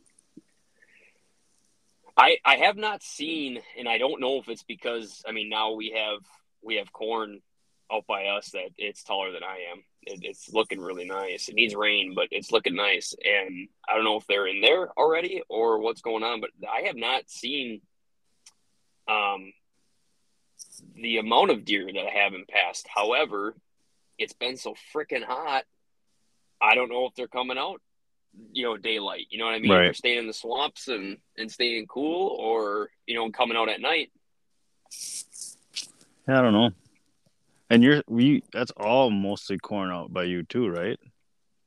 I 2.16 2.38
I 2.44 2.56
have 2.56 2.76
not 2.76 3.02
seen, 3.02 3.60
and 3.78 3.88
I 3.88 3.98
don't 3.98 4.20
know 4.20 4.38
if 4.38 4.48
it's 4.48 4.64
because 4.64 5.22
I 5.26 5.32
mean 5.32 5.48
now 5.48 5.72
we 5.72 5.90
have 5.96 6.20
we 6.62 6.76
have 6.76 6.92
corn 6.92 7.40
out 7.92 8.06
by 8.06 8.26
us 8.26 8.50
that 8.50 8.70
it's 8.78 9.02
taller 9.02 9.32
than 9.32 9.42
I 9.42 9.58
am. 9.72 9.82
It, 10.02 10.20
it's 10.22 10.52
looking 10.52 10.80
really 10.80 11.04
nice. 11.04 11.48
It 11.48 11.54
needs 11.54 11.74
rain, 11.74 12.14
but 12.14 12.28
it's 12.30 12.52
looking 12.52 12.74
nice. 12.74 13.14
And 13.24 13.68
I 13.88 13.94
don't 13.94 14.04
know 14.04 14.16
if 14.16 14.26
they're 14.26 14.46
in 14.46 14.60
there 14.60 14.88
already 14.98 15.42
or 15.48 15.78
what's 15.80 16.00
going 16.00 16.22
on, 16.22 16.40
but 16.40 16.50
I 16.68 16.82
have 16.86 16.96
not 16.96 17.28
seen 17.28 17.80
um 19.08 19.52
the 20.94 21.18
amount 21.18 21.50
of 21.50 21.64
deer 21.64 21.86
that 21.92 22.06
I 22.06 22.10
haven't 22.10 22.48
passed. 22.48 22.86
However, 22.88 23.54
it's 24.18 24.32
been 24.32 24.56
so 24.56 24.74
freaking 24.94 25.24
hot. 25.24 25.64
I 26.62 26.74
don't 26.74 26.90
know 26.90 27.06
if 27.06 27.14
they're 27.14 27.28
coming 27.28 27.58
out 27.58 27.80
you 28.52 28.62
know 28.62 28.76
daylight 28.76 29.26
you 29.30 29.38
know 29.38 29.44
what 29.46 29.54
i 29.54 29.58
mean 29.58 29.72
Right. 29.72 29.84
They're 29.86 29.94
staying 29.94 30.18
in 30.18 30.26
the 30.28 30.32
swamps 30.32 30.86
and 30.86 31.18
and 31.36 31.50
staying 31.50 31.86
cool 31.88 32.36
or 32.38 32.90
you 33.04 33.16
know 33.16 33.28
coming 33.30 33.56
out 33.56 33.68
at 33.68 33.80
night 33.80 34.12
Yeah, 36.28 36.38
I 36.38 36.42
don't 36.42 36.52
know. 36.52 36.70
And 37.70 37.82
you're 37.84 38.02
we. 38.08 38.42
That's 38.52 38.72
all 38.76 39.10
mostly 39.10 39.56
corn 39.58 39.90
out 39.90 40.12
by 40.12 40.24
you 40.24 40.42
too, 40.42 40.68
right? 40.68 40.98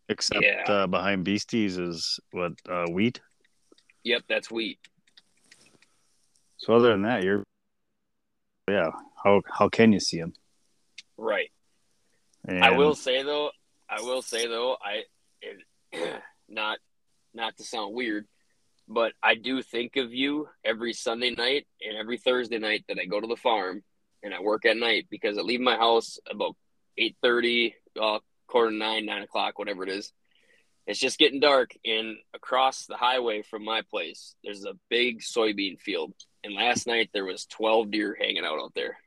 Except 0.10 0.44
Yeah. 0.44 0.64
uh, 0.72 0.88
behind 0.88 1.24
Beasties 1.24 1.78
is 1.78 2.20
what 2.32 2.52
uh, 2.70 2.86
wheat. 2.92 3.22
yep 4.04 4.22
that's 4.28 4.52
wheat 4.52 4.80
So 6.58 6.74
other 6.76 6.90
than 6.92 7.04
that, 7.04 7.24
you're. 7.24 7.44
Yeah. 8.70 8.92
How 9.24 9.42
how 9.50 9.70
can 9.70 9.94
you 9.94 10.00
see 10.00 10.20
them? 10.20 10.34
right 11.18 11.52
And 12.48 12.64
i 12.64 12.72
will 12.72 12.96
say 12.96 13.22
though 13.24 13.52
i 13.90 14.02
will 14.02 14.22
say 14.22 14.48
though 14.48 14.76
i 14.84 15.04
it, 15.42 16.22
not 16.50 16.80
not 17.34 17.56
to 17.58 17.64
sound 17.64 17.94
weird 17.94 18.26
but 18.88 19.14
i 19.22 19.36
do 19.36 19.62
think 19.62 19.96
of 19.96 20.12
you 20.14 20.50
every 20.66 20.92
sunday 20.92 21.30
night 21.30 21.68
and 21.82 21.96
every 21.98 22.18
thursday 22.18 22.58
night 22.58 22.84
that 22.88 22.98
i 23.00 23.06
go 23.06 23.22
to 23.22 23.28
the 23.28 23.36
farm 23.38 23.84
and 24.24 24.34
i 24.34 24.42
work 24.42 24.66
at 24.66 24.78
night 24.78 25.08
because 25.10 25.38
i 25.38 25.42
leave 25.42 25.62
my 25.62 25.76
house 25.76 26.20
about 26.30 26.56
8.30 27.00 27.74
uh, 28.00 28.20
quarter 28.48 28.72
to 28.72 28.76
9 28.76 29.06
9 29.06 29.22
o'clock 29.24 29.60
whatever 29.60 29.84
it 29.84 29.90
is 29.90 30.12
it's 30.86 31.00
just 31.00 31.18
getting 31.18 31.40
dark 31.40 31.72
and 31.86 32.18
across 32.34 32.86
the 32.86 32.98
highway 32.98 33.42
from 33.42 33.64
my 33.64 33.82
place 33.82 34.36
there's 34.44 34.66
a 34.66 34.74
big 34.90 35.22
soybean 35.22 35.80
field 35.80 36.14
and 36.44 36.54
last 36.54 36.88
night 36.88 37.10
there 37.14 37.26
was 37.26 37.46
12 37.46 37.92
deer 37.92 38.18
hanging 38.20 38.46
out 38.46 38.60
out 38.60 38.74
there 38.76 38.98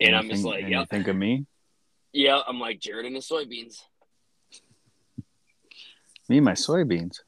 and 0.00 0.10
you 0.10 0.16
i'm 0.16 0.28
just 0.28 0.44
like 0.44 0.62
and 0.62 0.70
yeah 0.70 0.84
think 0.84 1.08
of 1.08 1.16
me, 1.16 1.46
yeah 2.12 2.40
i'm 2.46 2.58
like 2.58 2.80
jared 2.80 3.06
and 3.06 3.14
the 3.14 3.20
soybeans 3.20 3.82
me 6.28 6.38
and 6.38 6.44
my 6.44 6.52
soybeans. 6.52 7.20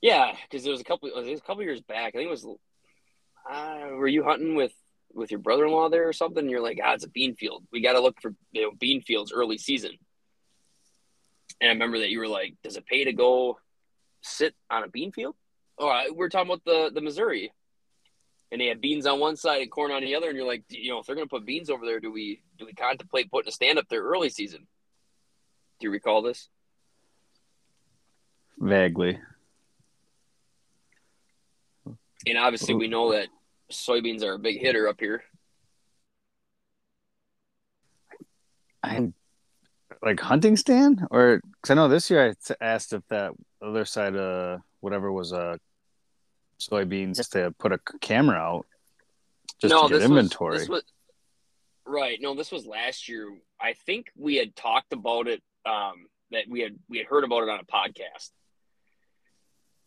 Yeah, 0.00 0.34
because 0.42 0.64
there 0.64 0.70
was 0.70 0.80
a 0.80 0.84
couple. 0.84 1.08
It 1.08 1.14
was 1.14 1.38
a 1.38 1.42
couple 1.42 1.62
years 1.62 1.80
back. 1.80 2.14
I 2.14 2.18
think 2.18 2.28
it 2.28 2.30
was. 2.30 2.46
Uh, 3.48 3.88
were 3.92 4.08
you 4.08 4.24
hunting 4.24 4.54
with 4.54 4.72
with 5.12 5.30
your 5.30 5.40
brother 5.40 5.66
in 5.66 5.72
law 5.72 5.88
there 5.88 6.08
or 6.08 6.12
something? 6.12 6.48
You're 6.48 6.60
like, 6.60 6.80
ah, 6.82 6.94
it's 6.94 7.04
a 7.04 7.08
bean 7.08 7.36
field. 7.36 7.64
We 7.72 7.80
got 7.80 7.92
to 7.92 8.00
look 8.00 8.20
for 8.20 8.34
you 8.52 8.62
know 8.62 8.72
bean 8.78 9.02
fields 9.02 9.32
early 9.32 9.58
season. 9.58 9.92
And 11.60 11.70
I 11.70 11.72
remember 11.72 12.00
that 12.00 12.10
you 12.10 12.18
were 12.18 12.28
like, 12.28 12.54
does 12.62 12.76
it 12.76 12.86
pay 12.86 13.04
to 13.04 13.12
go 13.12 13.58
sit 14.22 14.54
on 14.70 14.82
a 14.82 14.88
bean 14.88 15.12
field? 15.12 15.36
Oh, 15.78 16.04
we're 16.12 16.28
talking 16.28 16.50
about 16.50 16.64
the 16.64 16.90
the 16.92 17.00
Missouri, 17.00 17.52
and 18.50 18.60
they 18.60 18.66
had 18.66 18.80
beans 18.80 19.06
on 19.06 19.20
one 19.20 19.36
side 19.36 19.62
and 19.62 19.70
corn 19.70 19.92
on 19.92 20.02
the 20.02 20.14
other. 20.14 20.28
And 20.28 20.36
you're 20.36 20.46
like, 20.46 20.64
you 20.68 20.90
know, 20.90 20.98
if 20.98 21.06
they're 21.06 21.16
gonna 21.16 21.26
put 21.26 21.46
beans 21.46 21.70
over 21.70 21.84
there, 21.84 22.00
do 22.00 22.12
we 22.12 22.42
do 22.58 22.66
we 22.66 22.72
contemplate 22.72 23.30
putting 23.30 23.48
a 23.48 23.52
stand 23.52 23.78
up 23.78 23.88
there 23.88 24.02
early 24.02 24.30
season? 24.30 24.66
Do 25.80 25.86
you 25.86 25.90
recall 25.90 26.22
this? 26.22 26.48
Vaguely. 28.58 29.18
And 32.26 32.38
obviously, 32.38 32.74
we 32.74 32.88
know 32.88 33.12
that 33.12 33.28
soybeans 33.70 34.22
are 34.22 34.34
a 34.34 34.38
big 34.38 34.60
hitter 34.60 34.88
up 34.88 35.00
here. 35.00 35.22
I 38.82 39.12
like 40.02 40.20
hunting 40.20 40.56
stand, 40.56 41.06
or 41.10 41.40
because 41.54 41.70
I 41.70 41.74
know 41.74 41.88
this 41.88 42.10
year 42.10 42.28
I 42.28 42.32
t- 42.32 42.54
asked 42.60 42.92
if 42.92 43.02
that 43.08 43.32
other 43.62 43.84
side 43.84 44.14
of 44.14 44.60
whatever 44.80 45.10
was 45.10 45.32
uh, 45.32 45.56
soybeans 46.60 47.30
to 47.30 47.54
put 47.58 47.72
a 47.72 47.80
camera 48.00 48.36
out, 48.36 48.66
just 49.60 49.74
to 49.74 49.88
get 49.88 50.02
inventory. 50.02 50.52
Was, 50.52 50.60
this 50.60 50.68
was, 50.68 50.82
right. 51.86 52.18
No, 52.20 52.34
this 52.34 52.52
was 52.52 52.66
last 52.66 53.08
year. 53.08 53.34
I 53.60 53.72
think 53.72 54.10
we 54.16 54.36
had 54.36 54.54
talked 54.54 54.92
about 54.92 55.28
it. 55.28 55.42
Um, 55.64 56.06
that 56.30 56.44
we 56.48 56.60
had 56.60 56.76
we 56.88 56.98
had 56.98 57.06
heard 57.06 57.24
about 57.24 57.44
it 57.44 57.48
on 57.48 57.60
a 57.60 57.64
podcast, 57.64 58.30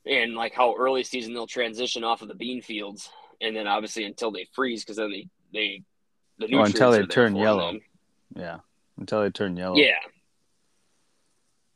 and 0.09 0.35
like 0.35 0.53
how 0.53 0.75
early 0.77 1.03
season 1.03 1.33
they'll 1.33 1.47
transition 1.47 2.03
off 2.03 2.21
of 2.21 2.27
the 2.27 2.35
bean 2.35 2.61
fields, 2.61 3.09
and 3.41 3.55
then 3.55 3.67
obviously 3.67 4.05
until 4.05 4.31
they 4.31 4.47
freeze, 4.53 4.83
because 4.83 4.97
then 4.97 5.11
they 5.11 5.27
they 5.53 5.83
the 6.39 6.55
Oh, 6.57 6.63
until 6.63 6.91
they 6.91 7.03
turn 7.05 7.35
yellow. 7.35 7.73
them. 7.73 7.81
yeah, 8.35 8.57
until 8.97 9.21
they 9.21 9.29
turn 9.29 9.57
yellow. 9.57 9.75
Yeah. 9.75 9.97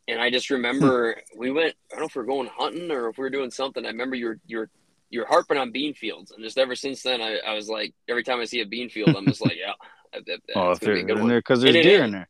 And 0.08 0.20
I 0.20 0.30
just 0.30 0.50
remember 0.50 1.16
we 1.38 1.52
went. 1.52 1.76
I 1.92 1.96
don't 1.96 2.02
know 2.02 2.06
if 2.08 2.16
we 2.16 2.22
are 2.22 2.26
going 2.26 2.50
hunting 2.56 2.92
or 2.92 3.10
if 3.10 3.18
we 3.18 3.22
were 3.24 3.30
doing 3.30 3.52
something. 3.52 3.86
I 3.86 3.90
remember 3.90 4.16
you 4.16 4.26
were 4.28 4.40
you 4.46 4.58
were 4.60 4.70
you're 5.10 5.28
harping 5.28 5.58
on 5.58 5.72
bean 5.72 5.94
fields, 5.94 6.32
and 6.32 6.44
just 6.44 6.58
ever 6.58 6.74
since 6.76 7.04
then, 7.04 7.22
I, 7.22 7.38
I 7.46 7.54
was 7.54 7.68
like, 7.70 7.94
every 8.08 8.24
time 8.24 8.40
I 8.40 8.46
see 8.46 8.62
a 8.62 8.66
bean 8.66 8.90
field, 8.90 9.16
I'm 9.16 9.26
just 9.26 9.42
like, 9.42 9.58
yeah, 9.58 9.74
that, 10.14 10.26
that, 10.26 10.40
Oh, 10.56 10.72
if 10.72 10.80
they're 10.80 10.96
be 10.96 11.02
a 11.02 11.04
good 11.04 11.12
in 11.18 11.20
one. 11.20 11.30
there 11.30 11.40
because 11.40 11.62
there's 11.62 11.76
And 11.76 11.84
deer 11.84 12.04
in 12.04 12.12
there. 12.12 12.30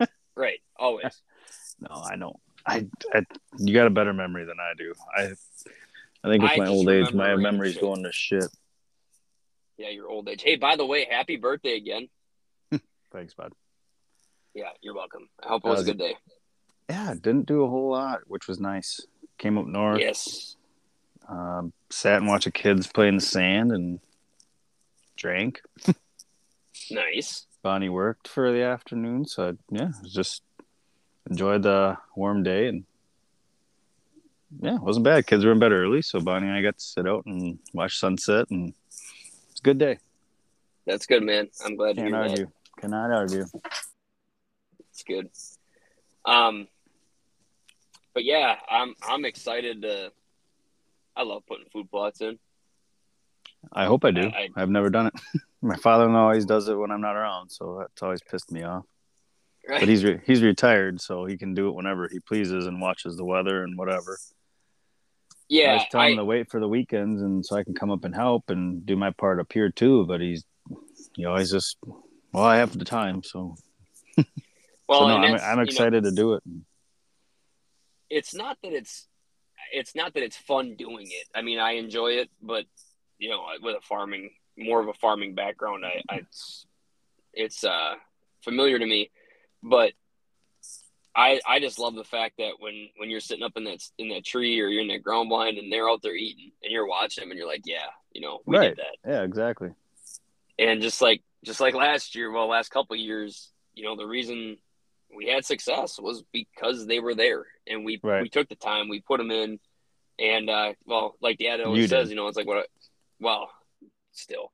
Right, 0.36 0.60
always. 0.78 1.22
No, 1.80 1.88
I 2.04 2.16
know. 2.16 2.34
I, 2.66 2.86
I 3.12 3.22
you 3.58 3.74
got 3.74 3.86
a 3.86 3.90
better 3.90 4.12
memory 4.12 4.44
than 4.44 4.56
I 4.60 4.72
do. 4.76 4.92
I 5.16 5.22
I 6.24 6.30
think 6.30 6.42
it's 6.44 6.52
I 6.54 6.56
my 6.56 6.66
old 6.66 6.88
age. 6.88 7.12
My 7.12 7.36
memory's 7.36 7.74
shit. 7.74 7.82
going 7.82 8.02
to 8.02 8.12
shit. 8.12 8.46
Yeah, 9.78 9.90
your 9.90 10.08
old 10.08 10.28
age. 10.28 10.42
Hey, 10.42 10.56
by 10.56 10.76
the 10.76 10.86
way, 10.86 11.06
happy 11.08 11.36
birthday 11.36 11.76
again. 11.76 12.08
Thanks, 13.12 13.34
bud. 13.34 13.52
Yeah, 14.54 14.70
you're 14.80 14.94
welcome. 14.94 15.28
I 15.44 15.48
hope 15.48 15.64
it 15.64 15.68
was 15.68 15.82
a 15.82 15.84
good 15.84 15.98
day. 15.98 16.16
Yeah, 16.88 17.14
didn't 17.14 17.46
do 17.46 17.62
a 17.62 17.68
whole 17.68 17.90
lot, 17.90 18.20
which 18.26 18.48
was 18.48 18.58
nice. 18.58 19.00
Came 19.38 19.58
up 19.58 19.66
north. 19.66 20.00
Yes. 20.00 20.56
Um, 21.28 21.72
sat 21.90 22.18
and 22.18 22.26
watched 22.26 22.46
the 22.46 22.52
kids 22.52 22.86
play 22.86 23.08
in 23.08 23.16
the 23.16 23.20
sand 23.20 23.72
and 23.72 24.00
drank. 25.16 25.60
Nice. 26.90 27.46
Bonnie 27.62 27.88
worked 27.88 28.28
for 28.28 28.52
the 28.52 28.62
afternoon, 28.62 29.24
so 29.24 29.48
I, 29.48 29.52
yeah, 29.70 29.90
just 30.04 30.42
enjoyed 31.28 31.62
the 31.62 31.96
warm 32.14 32.42
day 32.42 32.68
and 32.68 32.84
yeah, 34.60 34.76
it 34.76 34.82
wasn't 34.82 35.04
bad. 35.04 35.26
Kids 35.26 35.44
were 35.44 35.52
in 35.52 35.58
bed 35.58 35.72
early, 35.72 36.02
so 36.02 36.20
Bonnie 36.20 36.46
and 36.46 36.56
I 36.56 36.62
got 36.62 36.78
to 36.78 36.84
sit 36.84 37.06
out 37.06 37.26
and 37.26 37.58
watch 37.72 37.98
sunset, 37.98 38.46
and 38.50 38.72
it's 39.50 39.60
a 39.60 39.62
good 39.62 39.78
day. 39.78 39.98
That's 40.86 41.06
good, 41.06 41.22
man. 41.22 41.48
I'm 41.64 41.76
glad 41.76 41.96
Can't 41.96 42.08
hear 42.08 42.16
that. 42.16 42.30
argue. 42.30 42.46
Cannot 42.80 43.10
argue. 43.10 43.44
It's 44.90 45.02
good. 45.02 45.28
Um, 46.24 46.68
but 48.14 48.24
yeah, 48.24 48.56
I'm 48.70 48.94
I'm 49.02 49.24
excited 49.24 49.82
to. 49.82 50.12
I 51.16 51.22
love 51.22 51.42
putting 51.46 51.66
food 51.72 51.90
plots 51.90 52.20
in. 52.20 52.38
I 53.72 53.86
hope 53.86 54.04
I 54.04 54.10
do. 54.10 54.28
I, 54.28 54.48
have 54.56 54.70
never 54.70 54.90
done 54.90 55.08
it. 55.08 55.14
My 55.62 55.76
father-in-law 55.76 56.20
always 56.20 56.44
does 56.44 56.68
it 56.68 56.74
when 56.74 56.90
I'm 56.90 57.00
not 57.00 57.16
around, 57.16 57.50
so 57.50 57.78
that's 57.80 58.02
always 58.02 58.22
pissed 58.22 58.52
me 58.52 58.62
off. 58.62 58.84
Right? 59.68 59.80
But 59.80 59.88
he's 59.88 60.04
re- 60.04 60.20
he's 60.24 60.42
retired, 60.42 61.00
so 61.00 61.24
he 61.24 61.36
can 61.36 61.54
do 61.54 61.68
it 61.68 61.74
whenever 61.74 62.08
he 62.08 62.20
pleases 62.20 62.66
and 62.66 62.80
watches 62.80 63.16
the 63.16 63.24
weather 63.24 63.64
and 63.64 63.76
whatever. 63.76 64.18
I 64.18 65.44
yeah, 65.48 65.74
was 65.74 65.84
telling 65.90 66.06
I, 66.06 66.10
him 66.12 66.16
to 66.18 66.24
wait 66.24 66.50
for 66.50 66.60
the 66.60 66.68
weekends, 66.68 67.22
and 67.22 67.44
so 67.44 67.56
I 67.56 67.64
can 67.64 67.74
come 67.74 67.90
up 67.90 68.04
and 68.04 68.14
help 68.14 68.44
and 68.48 68.84
do 68.84 68.96
my 68.96 69.10
part 69.10 69.40
up 69.40 69.52
here 69.52 69.70
too. 69.70 70.04
But 70.06 70.20
he's, 70.20 70.44
he 71.14 71.24
always 71.24 71.50
just, 71.50 71.76
well, 72.32 72.44
I 72.44 72.56
have 72.56 72.76
the 72.76 72.84
time, 72.84 73.22
so, 73.22 73.56
well, 74.16 74.26
so 75.00 75.08
no, 75.08 75.16
I'm, 75.16 75.34
I'm 75.34 75.50
you 75.50 75.56
know, 75.56 75.62
excited 75.62 76.04
to 76.04 76.12
do 76.12 76.34
it. 76.34 76.42
it's 78.10 78.34
not 78.34 78.58
that 78.62 78.72
it's 78.72 79.08
it's 79.72 79.94
not 79.94 80.14
that 80.14 80.22
it's 80.22 80.36
fun 80.36 80.76
doing 80.76 81.06
it. 81.06 81.28
I 81.34 81.42
mean, 81.42 81.58
I 81.58 81.72
enjoy 81.72 82.12
it, 82.12 82.30
but 82.40 82.64
you 83.18 83.30
know, 83.30 83.44
with 83.62 83.76
a 83.76 83.80
farming 83.80 84.30
more 84.58 84.80
of 84.80 84.88
a 84.88 84.94
farming 84.94 85.34
background, 85.34 85.84
I, 85.84 86.02
I 86.08 86.16
it's, 86.18 86.66
it's 87.32 87.64
uh 87.64 87.94
familiar 88.42 88.78
to 88.78 88.86
me, 88.86 89.10
but 89.62 89.92
I 91.14 91.40
I 91.46 91.60
just 91.60 91.78
love 91.78 91.94
the 91.94 92.04
fact 92.04 92.34
that 92.38 92.52
when 92.58 92.88
when 92.98 93.08
you're 93.10 93.20
sitting 93.20 93.44
up 93.44 93.52
in 93.56 93.64
that 93.64 93.78
in 93.98 94.08
that 94.10 94.24
tree 94.24 94.60
or 94.60 94.68
you're 94.68 94.82
in 94.82 94.88
that 94.88 95.02
ground 95.02 95.28
blind 95.28 95.56
and 95.58 95.72
they're 95.72 95.88
out 95.88 96.02
there 96.02 96.14
eating 96.14 96.52
and 96.62 96.70
you're 96.72 96.86
watching 96.86 97.22
them 97.22 97.30
and 97.30 97.38
you're 97.38 97.48
like, 97.48 97.62
yeah, 97.64 97.86
you 98.12 98.20
know, 98.20 98.40
we 98.44 98.56
Right. 98.58 98.76
did 98.76 98.78
that. 98.78 99.10
Yeah, 99.10 99.22
exactly. 99.22 99.70
and 100.58 100.82
just 100.82 101.00
like 101.00 101.22
just 101.44 101.60
like 101.60 101.74
last 101.74 102.14
year 102.14 102.30
well 102.30 102.48
last 102.48 102.70
couple 102.70 102.94
of 102.94 103.00
years 103.00 103.50
you 103.74 103.84
know 103.84 103.94
the 103.96 104.06
reason 104.06 104.56
we 105.14 105.26
had 105.28 105.44
success 105.44 105.98
was 106.00 106.24
because 106.32 106.86
they 106.86 106.98
were 106.98 107.14
there 107.14 107.44
and 107.66 107.84
we 107.84 108.00
Right. 108.02 108.22
we 108.22 108.28
took 108.28 108.48
the 108.48 108.56
time 108.56 108.88
we 108.88 109.00
put 109.00 109.18
them 109.18 109.30
in 109.30 109.60
and 110.18 110.48
uh 110.50 110.72
well 110.86 111.14
like 111.20 111.38
dad 111.38 111.60
always 111.60 111.82
You 111.82 111.88
says 111.88 112.08
did. 112.08 112.10
you 112.10 112.16
know 112.16 112.26
it's 112.26 112.36
like 112.38 112.46
what 112.46 112.56
I- 112.58 112.66
well 113.20 113.50
still 114.12 114.50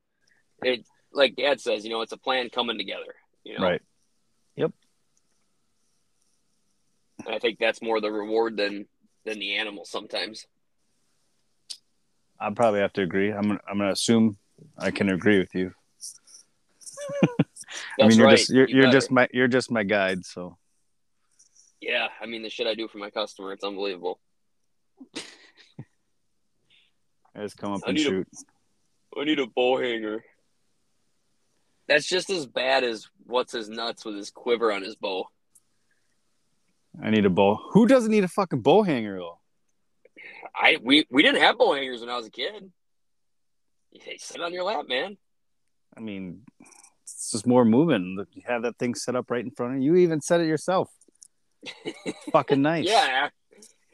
it 0.64 0.84
like 1.12 1.36
dad 1.36 1.60
says 1.60 1.84
you 1.84 1.90
know 1.90 2.02
it's 2.02 2.12
a 2.12 2.18
plan 2.18 2.50
coming 2.50 2.76
together 2.78 3.14
you 3.44 3.56
know 3.58 3.64
Right. 3.64 3.80
and 4.56 4.72
i 7.28 7.38
think 7.38 7.58
that's 7.58 7.80
more 7.82 8.00
the 8.00 8.10
reward 8.10 8.56
than 8.56 8.86
than 9.24 9.38
the 9.38 9.56
animal 9.56 9.84
sometimes 9.84 10.46
I'll 12.40 12.50
probably 12.50 12.80
have 12.80 12.92
to 12.94 13.02
agree. 13.02 13.30
I'm 13.32 13.42
gonna, 13.42 13.60
I'm 13.70 13.78
gonna 13.78 13.92
assume 13.92 14.36
I 14.76 14.90
can 14.90 15.08
agree 15.10 15.38
with 15.38 15.54
you. 15.54 15.72
I 18.00 18.08
mean, 18.08 18.18
you're 18.18 18.26
right. 18.26 18.36
just 18.36 18.50
you're, 18.50 18.68
You 18.68 18.82
you're 18.82 18.90
just 18.90 19.12
my 19.12 19.28
you're 19.32 19.46
just 19.46 19.70
my 19.70 19.84
guide. 19.84 20.24
So 20.26 20.56
yeah 21.80 22.08
i 22.20 22.26
mean 22.26 22.42
the 22.42 22.48
shit 22.50 22.66
i 22.66 22.74
do 22.74 22.86
for 22.88 22.98
my 22.98 23.10
customer 23.10 23.52
it's 23.52 23.64
unbelievable 23.64 24.20
I 27.34 27.42
just 27.42 27.56
come 27.56 27.72
up 27.72 27.80
I 27.84 27.88
and 27.90 27.96
need 27.96 28.06
a- 28.06 28.10
shoot. 28.10 28.28
I 29.18 29.24
need 29.24 29.38
a 29.38 29.46
bow 29.46 29.78
hanger. 29.78 30.22
That's 31.88 32.06
just 32.06 32.28
as 32.30 32.46
bad 32.46 32.84
as 32.84 33.08
what's 33.24 33.52
his 33.52 33.68
nuts 33.68 34.04
with 34.04 34.16
his 34.16 34.30
quiver 34.30 34.70
on 34.72 34.82
his 34.82 34.96
bow. 34.96 35.26
I 37.00 37.10
need 37.10 37.24
a 37.24 37.30
bow. 37.30 37.58
Who 37.72 37.86
doesn't 37.86 38.10
need 38.10 38.24
a 38.24 38.28
fucking 38.28 38.60
bow 38.60 38.82
hanger 38.82 39.18
though? 39.18 39.38
I 40.54 40.78
we 40.82 41.06
we 41.10 41.22
didn't 41.22 41.40
have 41.40 41.58
bow 41.58 41.74
hangers 41.74 42.00
when 42.00 42.10
I 42.10 42.16
was 42.16 42.26
a 42.26 42.30
kid. 42.30 42.70
They 44.06 44.16
sit 44.18 44.40
on 44.40 44.52
your 44.52 44.64
lap, 44.64 44.86
man. 44.88 45.16
I 45.96 46.00
mean, 46.00 46.42
it's 47.02 47.30
just 47.30 47.46
more 47.46 47.64
moving. 47.64 48.14
Look, 48.16 48.28
You 48.32 48.42
have 48.46 48.62
that 48.62 48.78
thing 48.78 48.94
set 48.94 49.14
up 49.16 49.30
right 49.30 49.44
in 49.44 49.50
front 49.50 49.76
of 49.76 49.82
you. 49.82 49.94
You 49.94 50.00
even 50.02 50.20
set 50.20 50.40
it 50.40 50.46
yourself. 50.46 50.90
fucking 52.32 52.60
nice. 52.62 52.86
Yeah. 52.86 53.28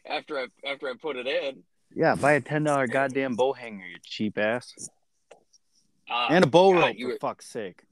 After 0.08 0.38
I 0.38 0.46
after 0.66 0.88
I 0.88 0.94
put 1.00 1.16
it 1.16 1.26
in, 1.26 1.62
Yeah. 1.94 2.14
Buy 2.14 2.32
a 2.32 2.40
ten 2.40 2.64
dollar 2.64 2.86
goddamn 2.86 3.34
bow 3.36 3.52
hanger, 3.52 3.84
you 3.86 3.98
cheap 4.02 4.38
ass, 4.38 4.72
uh, 6.10 6.28
and 6.30 6.44
a 6.44 6.46
bow 6.48 6.72
God, 6.72 6.78
rope 6.80 6.96
for 7.00 7.06
were- 7.08 7.18
fuck's 7.20 7.46
sake. 7.46 7.82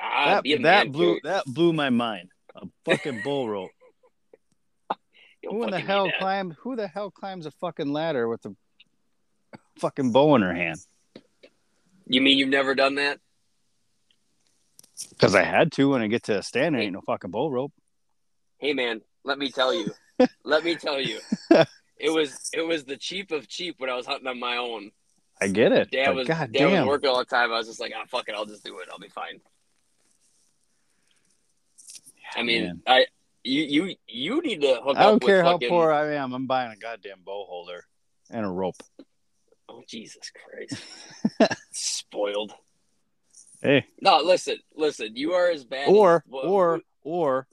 ah, 0.00 0.40
that 0.42 0.44
that 0.44 0.60
man, 0.60 0.90
blew 0.92 1.20
that 1.24 1.44
blew 1.46 1.72
my 1.72 1.90
mind. 1.90 2.30
A 2.56 2.66
fucking 2.84 3.22
bull 3.22 3.48
rope. 3.48 3.70
Who 5.48 5.64
in 5.64 5.70
the 5.70 5.80
hell 5.80 6.10
climbs? 6.18 6.56
Who 6.60 6.76
the 6.76 6.86
hell 6.88 7.10
climbs 7.10 7.46
a 7.46 7.50
fucking 7.50 7.92
ladder 7.92 8.28
with 8.28 8.44
a 8.44 8.54
fucking 9.78 10.12
bow 10.12 10.34
in 10.36 10.42
her 10.42 10.54
hand? 10.54 10.78
You 12.06 12.20
mean 12.20 12.38
you've 12.38 12.48
never 12.48 12.74
done 12.74 12.96
that? 12.96 13.18
Because 15.10 15.34
I 15.34 15.42
had 15.42 15.72
to 15.72 15.90
when 15.90 16.02
I 16.02 16.08
get 16.08 16.24
to 16.24 16.38
a 16.38 16.42
stand. 16.42 16.74
There 16.74 16.82
ain't 16.82 16.92
no 16.92 17.00
fucking 17.00 17.30
bow 17.30 17.48
rope. 17.48 17.72
Hey 18.58 18.74
man, 18.74 19.00
let 19.24 19.38
me 19.38 19.50
tell 19.50 19.72
you. 19.72 19.92
let 20.44 20.64
me 20.64 20.76
tell 20.76 21.00
you. 21.00 21.20
It 22.00 22.08
was 22.08 22.48
it 22.54 22.62
was 22.62 22.84
the 22.84 22.96
cheap 22.96 23.30
of 23.30 23.46
cheap 23.46 23.74
when 23.78 23.90
I 23.90 23.94
was 23.94 24.06
hunting 24.06 24.26
on 24.26 24.40
my 24.40 24.56
own. 24.56 24.90
I 25.38 25.48
get 25.48 25.70
it. 25.70 25.90
Dad 25.90 26.14
was 26.14 26.26
God 26.26 26.50
dad 26.50 26.64
was 26.64 26.72
damn. 26.72 26.86
working 26.86 27.10
all 27.10 27.18
the 27.18 27.26
time. 27.26 27.52
I 27.52 27.58
was 27.58 27.66
just 27.66 27.78
like, 27.78 27.92
ah, 27.94 28.04
fuck 28.08 28.26
it, 28.28 28.34
I'll 28.34 28.46
just 28.46 28.64
do 28.64 28.78
it. 28.78 28.88
I'll 28.90 28.98
be 28.98 29.10
fine. 29.10 29.40
I 32.34 32.42
mean, 32.42 32.64
Man. 32.64 32.82
I 32.86 33.06
you 33.44 33.62
you 33.62 33.94
you 34.06 34.42
need 34.42 34.60
to 34.62 34.80
hook 34.82 34.96
I 34.96 35.02
don't 35.02 35.22
care 35.22 35.42
how 35.42 35.58
poor 35.58 35.90
I 35.92 36.14
am. 36.14 36.32
I'm 36.32 36.46
buying 36.46 36.72
a 36.72 36.76
goddamn 36.76 37.22
bow 37.24 37.44
holder 37.48 37.84
and 38.30 38.44
a 38.44 38.48
rope. 38.48 38.82
Oh 39.68 39.82
Jesus 39.88 40.30
Christ! 40.32 41.54
Spoiled. 41.72 42.52
Hey, 43.62 43.84
No, 44.00 44.18
listen, 44.18 44.56
listen. 44.74 45.16
You 45.16 45.32
are 45.32 45.50
as 45.50 45.64
bad. 45.64 45.88
or 45.88 46.16
as, 46.16 46.22
well, 46.26 46.46
or 46.46 46.80
or 47.02 47.46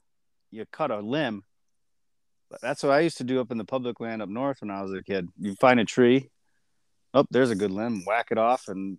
you 0.52 0.66
cut 0.72 0.92
a 0.92 1.00
limb. 1.00 1.44
That's 2.62 2.82
what 2.82 2.94
I 2.94 3.02
used 3.02 3.18
to 3.18 3.26
do 3.26 3.42
up 3.42 3.52
in 3.52 3.58
the 3.58 3.66
public 3.66 4.00
land 4.00 4.22
up 4.22 4.30
north 4.30 4.62
when 4.62 4.72
I 4.72 4.82
was 4.82 4.94
a 4.94 5.04
kid. 5.04 5.28
You 5.38 5.54
find 5.56 5.80
a 5.80 5.86
tree. 5.86 6.30
Oh, 7.14 7.26
there's 7.30 7.52
a 7.52 7.56
good 7.56 7.72
limb. 7.72 8.04
Whack 8.06 8.28
it 8.32 8.38
off 8.38 8.70
and 8.70 8.98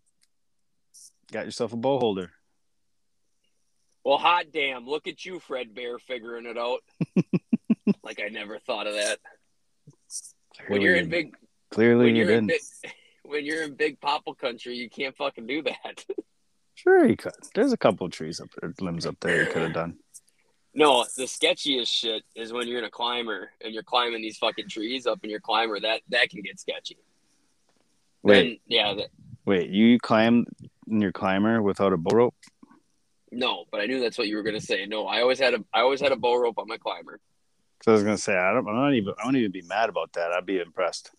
got 1.32 1.46
yourself 1.46 1.72
a 1.72 1.76
bow 1.76 1.98
holder. 1.98 2.30
Well, 4.08 4.16
hot 4.16 4.46
damn! 4.54 4.86
Look 4.86 5.06
at 5.06 5.26
you, 5.26 5.38
Fred 5.38 5.74
Bear, 5.74 5.98
figuring 5.98 6.46
it 6.46 6.56
out. 6.56 6.78
like 8.02 8.22
I 8.24 8.30
never 8.30 8.58
thought 8.58 8.86
of 8.86 8.94
that. 8.94 9.18
When 10.68 10.80
you're 10.80 10.96
in 10.96 11.10
big, 11.10 11.36
clearly 11.70 12.06
when 12.06 12.16
you 12.16 12.24
you're 12.24 12.34
in 12.36 12.46
didn't. 12.46 12.62
big, 12.82 12.92
when 13.24 13.44
you're 13.44 13.64
in 13.64 13.74
big 13.74 14.00
popple 14.00 14.34
country, 14.34 14.76
you 14.76 14.88
can't 14.88 15.14
fucking 15.14 15.46
do 15.46 15.62
that. 15.62 16.06
Sure, 16.74 17.04
you 17.04 17.16
could. 17.16 17.32
There's 17.56 17.72
a 17.72 17.76
couple 17.76 18.06
of 18.06 18.12
trees 18.12 18.38
up 18.38 18.50
there, 18.60 18.72
limbs 18.80 19.04
up 19.04 19.16
there 19.20 19.42
you 19.42 19.50
could 19.50 19.62
have 19.62 19.72
done. 19.72 19.96
No, 20.74 21.04
the 21.16 21.24
sketchiest 21.24 21.88
shit 21.88 22.22
is 22.36 22.52
when 22.52 22.68
you're 22.68 22.78
in 22.78 22.84
a 22.84 22.90
climber 22.90 23.50
and 23.64 23.74
you're 23.74 23.82
climbing 23.82 24.22
these 24.22 24.38
fucking 24.38 24.68
trees 24.68 25.04
up 25.04 25.18
in 25.24 25.28
your 25.28 25.40
climber. 25.40 25.80
That 25.80 26.02
that 26.10 26.30
can 26.30 26.40
get 26.40 26.60
sketchy. 26.60 26.96
Wait, 28.22 28.46
And, 28.46 28.58
yeah, 28.68 28.94
that, 28.94 29.08
wait. 29.44 29.70
You 29.70 29.98
climb 29.98 30.46
in 30.88 31.00
your 31.00 31.10
climber 31.10 31.60
without 31.60 31.92
a 31.92 31.96
bow 31.96 32.16
rope? 32.16 32.34
No, 33.30 33.64
but 33.70 33.80
I 33.80 33.86
knew 33.86 34.00
that's 34.00 34.18
what 34.18 34.28
you 34.28 34.36
were 34.36 34.42
gonna 34.42 34.60
say. 34.60 34.86
No, 34.86 35.06
I 35.06 35.20
always 35.20 35.38
had 35.38 35.54
a 35.54 35.64
I 35.72 35.80
always 35.80 36.00
had 36.00 36.12
a 36.12 36.16
bow 36.16 36.36
rope 36.36 36.58
on 36.58 36.66
my 36.66 36.78
climber. 36.78 37.20
So 37.82 37.92
I 37.92 37.94
was 37.94 38.02
gonna 38.02 38.18
say 38.18 38.36
I 38.36 38.52
don't. 38.52 38.66
I'm 38.68 38.74
not 38.74 38.94
even. 38.94 39.14
I 39.18 39.26
wouldn't 39.26 39.40
even 39.40 39.52
be 39.52 39.62
mad 39.62 39.88
about 39.88 40.12
that. 40.14 40.32
I'd 40.32 40.46
be 40.46 40.58
impressed. 40.58 41.10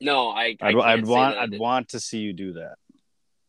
No, 0.00 0.28
I. 0.28 0.56
I 0.60 0.68
I'd, 0.68 0.74
can't 0.74 0.80
I'd 0.80 1.06
want. 1.06 1.36
I'd 1.36 1.58
want 1.58 1.88
to 1.90 2.00
see 2.00 2.18
you 2.18 2.32
do 2.32 2.54
that. 2.54 2.76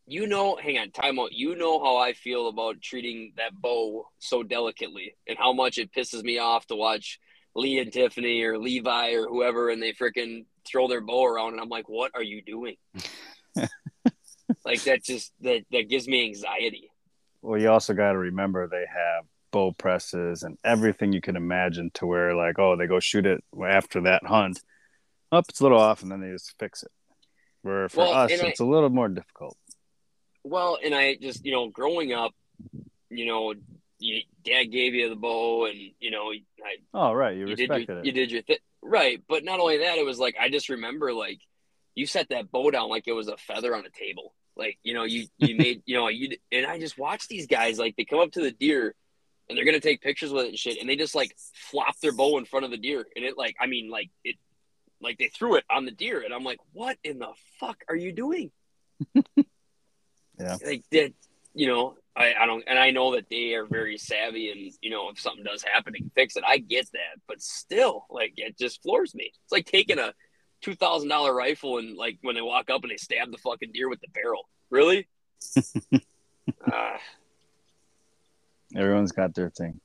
You 0.05 0.25
know, 0.25 0.55
hang 0.55 0.79
on, 0.79 0.89
time 0.91 1.19
out. 1.19 1.33
You 1.33 1.55
know 1.55 1.79
how 1.83 1.97
I 1.97 2.13
feel 2.13 2.47
about 2.47 2.81
treating 2.81 3.33
that 3.37 3.53
bow 3.53 4.07
so 4.17 4.41
delicately, 4.43 5.15
and 5.27 5.37
how 5.37 5.53
much 5.53 5.77
it 5.77 5.91
pisses 5.93 6.23
me 6.23 6.39
off 6.39 6.65
to 6.67 6.75
watch 6.75 7.19
Lee 7.55 7.79
and 7.79 7.91
Tiffany 7.93 8.41
or 8.41 8.57
Levi 8.57 9.13
or 9.13 9.27
whoever, 9.27 9.69
and 9.69 9.81
they 9.81 9.93
freaking 9.93 10.45
throw 10.65 10.87
their 10.87 11.01
bow 11.01 11.25
around, 11.25 11.53
and 11.53 11.61
I'm 11.61 11.69
like, 11.69 11.87
what 11.87 12.11
are 12.15 12.23
you 12.23 12.41
doing? 12.41 12.75
like 14.65 14.81
that 14.83 15.03
just 15.03 15.31
that 15.41 15.63
that 15.71 15.89
gives 15.89 16.07
me 16.07 16.25
anxiety. 16.25 16.88
Well, 17.41 17.59
you 17.59 17.69
also 17.69 17.93
got 17.93 18.13
to 18.13 18.17
remember 18.17 18.67
they 18.67 18.85
have 18.87 19.25
bow 19.51 19.71
presses 19.71 20.43
and 20.43 20.57
everything 20.63 21.13
you 21.13 21.21
can 21.21 21.35
imagine 21.35 21.91
to 21.95 22.05
where 22.05 22.35
like, 22.35 22.59
oh, 22.59 22.75
they 22.75 22.87
go 22.87 22.99
shoot 22.99 23.25
it 23.25 23.43
after 23.65 24.01
that 24.01 24.25
hunt. 24.25 24.61
Up, 25.31 25.45
it's 25.49 25.59
a 25.59 25.63
little 25.63 25.79
off, 25.79 26.01
and 26.01 26.11
then 26.11 26.21
they 26.21 26.31
just 26.31 26.55
fix 26.59 26.83
it. 26.83 26.91
Where 27.61 27.87
for 27.89 27.99
Well, 27.99 28.13
us, 28.13 28.31
it's 28.31 28.59
a 28.59 28.65
little 28.65 28.89
more 28.89 29.09
difficult. 29.09 29.57
Well, 30.43 30.77
and 30.83 30.95
I 30.95 31.15
just 31.15 31.45
you 31.45 31.51
know, 31.51 31.69
growing 31.69 32.13
up, 32.13 32.33
you 33.09 33.25
know, 33.25 33.53
you, 33.99 34.21
dad 34.43 34.65
gave 34.65 34.95
you 34.95 35.09
the 35.09 35.15
bow, 35.15 35.65
and 35.65 35.77
you 35.99 36.09
know, 36.11 36.31
I 36.31 36.77
Oh, 36.93 37.13
right, 37.13 37.37
you, 37.37 37.47
you 37.47 37.55
did 37.55 37.69
your, 37.69 37.97
it. 37.97 38.05
you 38.05 38.11
did 38.11 38.31
your 38.31 38.41
thing 38.41 38.57
right 38.81 39.21
but 39.27 39.43
not 39.43 39.59
only 39.59 39.79
that 39.79 39.97
it 39.97 40.05
was 40.05 40.19
like 40.19 40.37
i 40.39 40.47
just 40.47 40.69
remember 40.69 41.11
like 41.11 41.41
you 41.99 42.05
set 42.05 42.29
that 42.29 42.49
bow 42.49 42.71
down 42.71 42.89
like 42.89 43.07
it 43.07 43.11
was 43.11 43.27
a 43.27 43.37
feather 43.37 43.75
on 43.75 43.85
a 43.85 43.89
table. 43.89 44.33
Like, 44.59 44.77
you 44.83 44.93
know, 44.93 45.05
you 45.05 45.27
you 45.37 45.55
made, 45.57 45.81
you 45.85 45.95
know, 45.95 46.07
you 46.09 46.37
and 46.51 46.65
I 46.65 46.79
just 46.79 46.97
watch 46.97 47.27
these 47.27 47.47
guys 47.47 47.79
like 47.79 47.95
they 47.95 48.05
come 48.05 48.19
up 48.19 48.31
to 48.33 48.41
the 48.41 48.51
deer 48.51 48.93
and 49.47 49.57
they're 49.57 49.65
gonna 49.65 49.79
take 49.79 50.01
pictures 50.01 50.31
with 50.31 50.45
it 50.45 50.49
and 50.49 50.59
shit, 50.59 50.79
and 50.79 50.87
they 50.87 50.95
just 50.95 51.15
like 51.15 51.35
flop 51.71 51.97
their 52.01 52.11
bow 52.11 52.37
in 52.37 52.45
front 52.45 52.65
of 52.65 52.71
the 52.71 52.77
deer, 52.77 53.07
and 53.15 53.25
it 53.25 53.37
like, 53.37 53.55
I 53.59 53.65
mean, 53.65 53.89
like 53.89 54.09
it, 54.23 54.35
like 55.01 55.17
they 55.17 55.29
threw 55.29 55.55
it 55.55 55.63
on 55.71 55.85
the 55.85 55.91
deer, 55.91 56.21
and 56.21 56.33
I'm 56.33 56.43
like, 56.43 56.59
what 56.73 56.97
in 57.03 57.17
the 57.17 57.31
fuck 57.59 57.77
are 57.89 57.95
you 57.95 58.11
doing? 58.11 58.51
Yeah. 60.41 60.55
like 60.65 60.85
that, 60.91 61.11
you 61.53 61.67
know, 61.67 61.97
I, 62.15 62.33
I 62.33 62.45
don't, 62.45 62.63
and 62.65 62.79
I 62.79 62.91
know 62.91 63.15
that 63.15 63.29
they 63.29 63.55
are 63.55 63.65
very 63.65 63.97
savvy, 63.97 64.51
and 64.51 64.71
you 64.81 64.89
know, 64.89 65.09
if 65.09 65.19
something 65.19 65.43
does 65.43 65.63
happen, 65.63 65.91
they 65.91 65.99
can 65.99 66.11
fix 66.15 66.37
it. 66.37 66.45
I 66.47 66.59
get 66.59 66.89
that, 66.93 67.19
but 67.27 67.41
still, 67.41 68.05
like, 68.09 68.35
it 68.37 68.57
just 68.57 68.81
floors 68.81 69.13
me. 69.13 69.33
It's 69.43 69.51
like 69.51 69.65
taking 69.65 69.99
a 69.99 70.13
two 70.61 70.75
thousand 70.75 71.09
dollar 71.09 71.33
rifle 71.33 71.77
and 71.77 71.95
like 71.97 72.17
when 72.21 72.35
they 72.35 72.41
walk 72.41 72.69
up 72.69 72.83
and 72.83 72.91
they 72.91 72.97
stab 72.97 73.31
the 73.31 73.37
fucking 73.37 73.71
deer 73.73 73.89
with 73.89 74.01
the 74.01 74.07
barrel. 74.13 74.47
Really? 74.69 75.07
uh, 76.71 76.97
Everyone's 78.75 79.11
got 79.11 79.33
their 79.33 79.49
thing. 79.49 79.79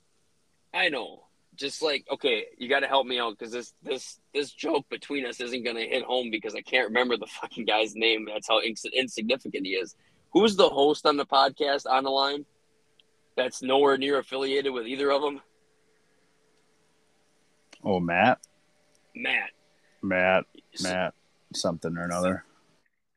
I 0.73 0.89
know. 0.89 1.23
Just 1.57 1.83
like 1.83 2.05
okay, 2.11 2.47
you 2.59 2.69
got 2.69 2.81
to 2.81 2.89
help 2.89 3.07
me 3.07 3.21
out 3.21 3.39
because 3.39 3.53
this 3.53 3.73
this 3.83 4.21
this 4.35 4.51
joke 4.51 4.89
between 4.91 5.25
us 5.25 5.41
isn't 5.41 5.65
gonna 5.65 5.81
hit 5.81 6.03
home 6.03 6.31
because 6.31 6.55
I 6.57 6.63
can't 6.63 6.89
remember 6.89 7.17
the 7.17 7.29
fucking 7.41 7.65
guy's 7.65 7.95
name. 7.95 8.27
That's 8.27 8.49
how 8.49 8.61
ins- 8.61 8.85
insignificant 8.93 9.65
he 9.65 9.75
is. 9.75 9.95
Who's 10.33 10.57
the 10.57 10.69
host 10.69 11.07
on 11.07 11.17
the 11.17 11.25
podcast 11.25 11.87
on 11.89 12.03
the 12.03 12.11
line? 12.11 12.45
That's 13.37 13.63
nowhere 13.63 13.97
near 13.97 14.19
affiliated 14.19 14.73
with 14.73 14.87
either 14.87 15.13
of 15.13 15.23
them. 15.23 15.41
Oh, 17.85 18.01
Matt, 18.01 18.39
Matt. 19.15 19.51
Matt, 20.05 20.45
Matt, 20.83 21.15
something 21.55 21.97
or 21.97 22.05
another. 22.05 22.45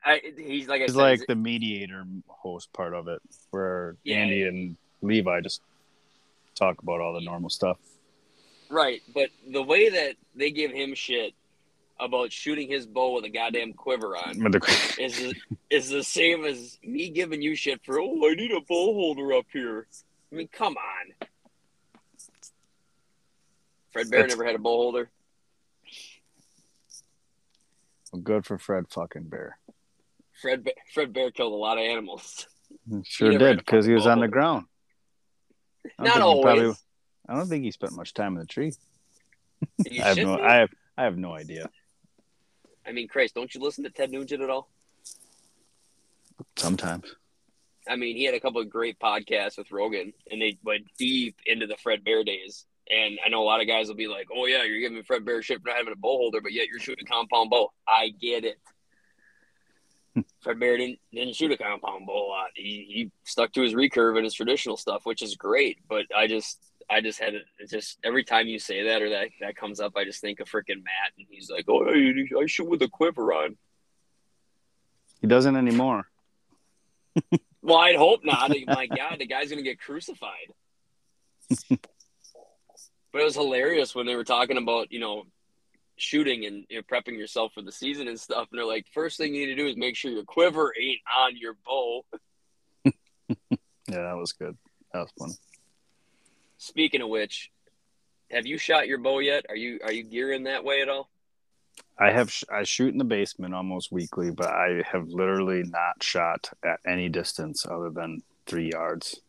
I, 0.03 0.21
he's 0.37 0.67
like 0.67 0.81
He's 0.81 0.93
said, 0.93 0.97
like 0.97 1.27
the 1.27 1.35
mediator 1.35 2.05
host 2.27 2.71
part 2.71 2.93
of 2.93 3.07
it, 3.07 3.21
where 3.51 3.97
Yeah. 4.03 4.17
Andy 4.17 4.43
and 4.43 4.77
Levi 5.01 5.41
just 5.41 5.61
talk 6.55 6.81
about 6.81 7.01
all 7.01 7.13
the 7.13 7.21
normal 7.21 7.49
stuff. 7.49 7.77
Right, 8.69 9.01
but 9.13 9.29
the 9.49 9.61
way 9.61 9.89
that 9.89 10.15
they 10.35 10.51
give 10.51 10.71
him 10.71 10.95
shit 10.95 11.33
about 11.99 12.31
shooting 12.31 12.69
his 12.69 12.85
bow 12.85 13.15
with 13.15 13.25
a 13.25 13.29
goddamn 13.29 13.73
quiver 13.73 14.15
on 14.15 14.39
But 14.39 14.51
the, 14.53 14.95
is 14.99 15.33
is 15.69 15.89
the 15.89 16.03
same 16.03 16.45
as 16.45 16.77
me 16.83 17.09
giving 17.09 17.41
you 17.41 17.55
shit 17.55 17.81
for 17.83 17.99
oh 17.99 18.29
I 18.29 18.33
need 18.33 18.51
a 18.51 18.61
bow 18.61 18.93
holder 18.93 19.33
up 19.33 19.45
here. 19.51 19.87
I 20.31 20.35
mean, 20.35 20.47
come 20.51 20.75
on. 20.77 21.27
Fred 23.91 24.09
Bear 24.11 24.27
never 24.27 24.45
had 24.45 24.55
a 24.55 24.59
bow 24.59 24.77
holder. 24.77 25.09
Good 28.23 28.45
for 28.45 28.57
Fred 28.57 28.85
fucking 28.89 29.23
Bear. 29.23 29.57
Fred 30.41 30.63
Ba- 30.63 30.71
Fred 30.93 31.13
Bear 31.13 31.31
killed 31.31 31.53
a 31.53 31.55
lot 31.55 31.77
of 31.77 31.83
animals. 31.83 32.47
Sure 33.03 33.37
did 33.37 33.57
because 33.57 33.85
he 33.85 33.93
was 33.93 34.05
on 34.07 34.19
the 34.19 34.27
ground. 34.27 34.65
I 35.99 36.03
don't 36.03 36.05
think 36.05 36.15
he 36.15 36.21
always. 36.21 36.43
probably- 36.43 36.75
I 37.29 37.35
don't 37.35 37.47
think 37.47 37.63
he 37.63 37.71
spent 37.71 37.93
much 37.93 38.13
time 38.13 38.33
in 38.33 38.39
the 38.39 38.45
tree. 38.45 38.71
I 40.01 40.07
have 40.07 40.17
no. 40.17 40.35
me? 40.37 40.41
I 40.41 40.55
have. 40.57 40.69
I 40.97 41.03
have 41.03 41.17
no 41.17 41.33
idea. 41.33 41.69
I 42.85 42.91
mean, 42.93 43.07
Christ, 43.07 43.35
don't 43.35 43.53
you 43.53 43.59
listen 43.61 43.83
to 43.83 43.89
Ted 43.89 44.11
Nugent 44.11 44.41
at 44.41 44.49
all? 44.49 44.69
Sometimes. 46.55 47.13
I 47.89 47.95
mean, 47.95 48.15
he 48.15 48.23
had 48.25 48.35
a 48.35 48.39
couple 48.39 48.61
of 48.61 48.69
great 48.69 48.99
podcasts 48.99 49.57
with 49.57 49.71
Rogan, 49.71 50.13
and 50.31 50.41
they 50.41 50.57
went 50.63 50.85
deep 50.97 51.37
into 51.45 51.67
the 51.67 51.77
Fred 51.77 52.03
Bear 52.03 52.23
days. 52.23 52.65
And 52.89 53.19
I 53.25 53.29
know 53.29 53.41
a 53.41 53.45
lot 53.45 53.61
of 53.61 53.67
guys 53.67 53.87
will 53.87 53.95
be 53.95 54.07
like, 54.07 54.27
"Oh 54.35 54.45
yeah, 54.45 54.63
you're 54.63 54.79
giving 54.79 55.03
Fred 55.03 55.25
Bear 55.25 55.41
shit 55.41 55.61
for 55.61 55.69
not 55.69 55.77
having 55.77 55.93
a 55.93 55.97
bow 55.97 56.17
holder, 56.17 56.41
but 56.41 56.53
yet 56.53 56.67
you're 56.67 56.79
shooting 56.79 57.05
a 57.05 57.11
compound 57.11 57.49
bow." 57.49 57.71
I 57.87 58.09
get 58.09 58.45
it. 58.45 58.59
Fred 60.41 60.59
Bear 60.59 60.77
didn't 60.77 60.99
didn't 61.11 61.35
shoot 61.35 61.51
a 61.51 61.57
compound 61.57 62.05
bow 62.07 62.27
a 62.27 62.29
lot. 62.29 62.49
He 62.55 62.85
he 62.89 63.11
stuck 63.23 63.51
to 63.53 63.61
his 63.61 63.73
recurve 63.73 64.15
and 64.15 64.23
his 64.23 64.33
traditional 64.33 64.77
stuff, 64.77 65.05
which 65.05 65.21
is 65.21 65.35
great. 65.35 65.79
But 65.87 66.05
I 66.15 66.27
just 66.27 66.59
I 66.89 67.01
just 67.01 67.19
had 67.19 67.33
it. 67.33 67.43
It's 67.59 67.71
just 67.71 67.99
every 68.03 68.23
time 68.23 68.47
you 68.47 68.59
say 68.59 68.83
that 68.83 69.01
or 69.01 69.09
that 69.09 69.29
that 69.41 69.55
comes 69.55 69.79
up, 69.79 69.93
I 69.97 70.05
just 70.05 70.21
think 70.21 70.39
of 70.39 70.49
freaking 70.49 70.83
Matt, 70.83 71.13
and 71.17 71.27
he's 71.29 71.49
like, 71.49 71.65
"Oh, 71.67 71.85
I, 71.85 72.41
I 72.41 72.45
shoot 72.45 72.69
with 72.69 72.81
a 72.81 72.87
quiver 72.87 73.33
on." 73.33 73.57
He 75.21 75.27
doesn't 75.27 75.55
anymore. 75.55 76.07
Well, 77.61 77.77
I'd 77.77 77.95
hope 77.95 78.21
not. 78.23 78.51
My 78.67 78.87
God, 78.87 79.17
the 79.19 79.25
guy's 79.25 79.49
gonna 79.49 79.61
get 79.61 79.79
crucified. 79.79 80.53
but 83.17 83.23
it 83.23 83.25
was 83.25 83.35
hilarious 83.35 83.95
when 83.95 84.05
they 84.05 84.15
were 84.15 84.23
talking 84.23 84.57
about 84.57 84.91
you 84.91 84.99
know 84.99 85.23
shooting 85.95 86.45
and 86.45 86.65
you 86.69 86.77
know, 86.77 86.83
prepping 86.83 87.17
yourself 87.17 87.51
for 87.51 87.63
the 87.63 87.71
season 87.71 88.07
and 88.07 88.19
stuff. 88.19 88.47
And 88.51 88.59
they're 88.59 88.67
like, 88.67 88.85
first 88.93 89.17
thing 89.17 89.33
you 89.33 89.47
need 89.47 89.55
to 89.55 89.63
do 89.63 89.67
is 89.67 89.75
make 89.75 89.95
sure 89.95 90.11
your 90.11 90.23
quiver 90.23 90.71
ain't 90.79 90.99
on 91.19 91.35
your 91.35 91.55
bow. 91.65 92.05
Yeah, 93.89 94.03
that 94.03 94.17
was 94.17 94.33
good. 94.33 94.57
That 94.91 94.99
was 94.99 95.11
fun. 95.17 95.31
Speaking 96.57 97.01
of 97.01 97.07
which, 97.07 97.49
have 98.29 98.45
you 98.45 98.57
shot 98.57 98.87
your 98.87 98.97
bow 98.97 99.19
yet? 99.19 99.45
Are 99.47 99.55
you 99.55 99.79
are 99.81 99.93
you 99.93 100.03
gearing 100.03 100.43
that 100.43 100.65
way 100.65 100.81
at 100.81 100.89
all? 100.89 101.09
I 101.97 102.11
have 102.11 102.29
sh- 102.29 102.43
I 102.51 102.63
shoot 102.63 102.91
in 102.91 102.97
the 102.97 103.05
basement 103.05 103.55
almost 103.55 103.91
weekly, 103.91 104.29
but 104.29 104.47
I 104.47 104.83
have 104.91 105.07
literally 105.07 105.63
not 105.63 106.03
shot 106.03 106.51
at 106.63 106.81
any 106.85 107.07
distance 107.07 107.65
other 107.65 107.89
than 107.89 108.23
three 108.45 108.71
yards. 108.73 109.21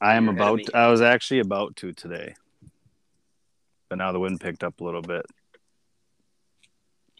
I 0.00 0.14
am 0.14 0.24
You're 0.26 0.34
ahead 0.34 0.48
of 0.48 0.60
about. 0.60 0.74
I 0.74 0.88
was 0.88 1.00
actually 1.00 1.40
about 1.40 1.76
to 1.76 1.92
today, 1.92 2.34
but 3.88 3.98
now 3.98 4.12
the 4.12 4.20
wind 4.20 4.40
picked 4.40 4.62
up 4.62 4.80
a 4.80 4.84
little 4.84 5.02
bit. 5.02 5.26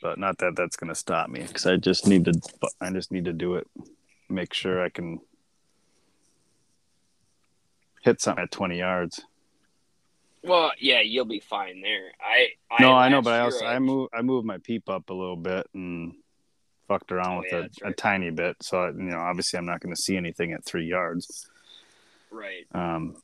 But 0.01 0.19
not 0.19 0.39
that 0.39 0.55
that's 0.55 0.77
going 0.77 0.89
to 0.89 0.95
stop 0.95 1.29
me 1.29 1.41
because 1.41 1.67
I 1.67 1.77
just 1.77 2.07
need 2.07 2.25
to. 2.27 2.35
I 2.81 2.91
just 2.91 3.11
need 3.11 3.25
to 3.25 3.33
do 3.33 3.57
it. 3.57 3.67
Make 4.29 4.55
sure 4.55 4.83
I 4.83 4.91
can 4.91 5.21
hit 8.03 8.21
something 8.21 8.45
at 8.45 8.53
twenty 8.53 8.79
yards. 8.79 9.21
Well, 10.45 10.71
yeah, 10.79 11.01
you'll 11.01 11.25
be 11.25 11.41
fine 11.41 11.81
there. 11.81 12.13
I, 12.21 12.51
I 12.71 12.81
no, 12.81 12.93
I 12.93 13.09
know, 13.09 13.23
but 13.23 13.35
I 13.35 13.41
also 13.41 13.67
I 13.67 13.81
move 13.81 14.09
I 14.15 14.23
moved 14.23 14.47
my 14.47 14.59
peep 14.59 14.89
up 14.89 15.11
a 15.11 15.15
little 15.15 15.37
bit 15.37 15.67
and 15.75 16.15
fucked 16.87 17.11
around 17.11 17.39
Oh, 17.39 17.39
with 17.41 17.49
yeah, 17.51 17.59
it 17.59 17.73
that's 17.83 17.93
a 17.93 17.93
tiny 17.93 18.31
bit. 18.31 18.57
So 18.63 18.87
you 18.87 18.95
know, 18.95 19.19
obviously, 19.19 19.59
I'm 19.59 19.67
not 19.67 19.81
going 19.81 19.95
to 19.95 20.01
see 20.01 20.17
anything 20.17 20.53
at 20.53 20.65
three 20.65 20.87
yards. 20.87 21.51
Right. 22.31 22.67
Um, 22.75 23.17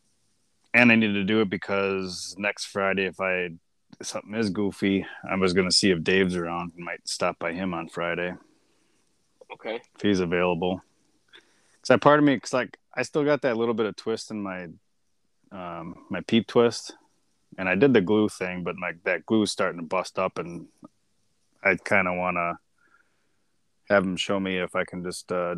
and 0.73 0.91
I 0.91 0.97
need 0.97 1.13
to 1.15 1.25
do 1.25 1.41
it 1.41 1.51
because 1.51 2.35
next 2.39 2.67
Friday, 2.67 3.07
if 3.07 3.21
I 3.21 3.51
if 4.01 4.07
something 4.09 4.35
is 4.35 4.51
goofy, 4.51 5.07
I 5.29 5.37
was 5.37 5.53
going 5.53 5.69
to 5.69 5.75
see 5.75 5.91
if 5.91 6.03
Dave's 6.03 6.35
around. 6.35 6.73
and 6.77 6.85
might 6.85 7.07
stop 7.07 7.39
by 7.39 7.53
him 7.53 7.73
on 7.75 7.89
Friday 7.89 8.35
Okay. 9.53 9.77
if 9.95 10.01
he's 10.03 10.19
available. 10.21 10.83
Because 11.77 11.91
I 11.91 11.97
part 11.99 12.19
of 12.19 12.25
me, 12.25 12.35
because 12.35 12.53
like 12.53 12.77
I 12.95 13.03
still 13.03 13.25
got 13.25 13.43
that 13.43 13.57
little 13.57 13.75
bit 13.75 13.87
of 13.87 13.95
twist 13.97 14.31
in 14.31 14.43
my 14.43 14.67
um, 15.53 16.07
my 16.11 16.21
peep 16.23 16.49
twist, 16.49 16.93
and 17.57 17.69
I 17.69 17.77
did 17.77 17.95
the 17.95 18.01
glue 18.01 18.29
thing, 18.29 18.65
but 18.65 18.75
like 18.81 19.05
that 19.05 19.27
glue 19.27 19.43
is 19.43 19.53
starting 19.53 19.81
to 19.81 19.87
bust 19.87 20.19
up, 20.19 20.39
and 20.39 20.67
I 21.63 21.77
kind 21.77 22.09
of 22.09 22.17
want 22.17 22.37
to 22.37 22.59
have 23.89 24.03
him 24.03 24.17
show 24.17 24.41
me 24.41 24.57
if 24.59 24.75
I 24.75 24.85
can 24.85 25.05
just 25.05 25.31
uh, 25.31 25.55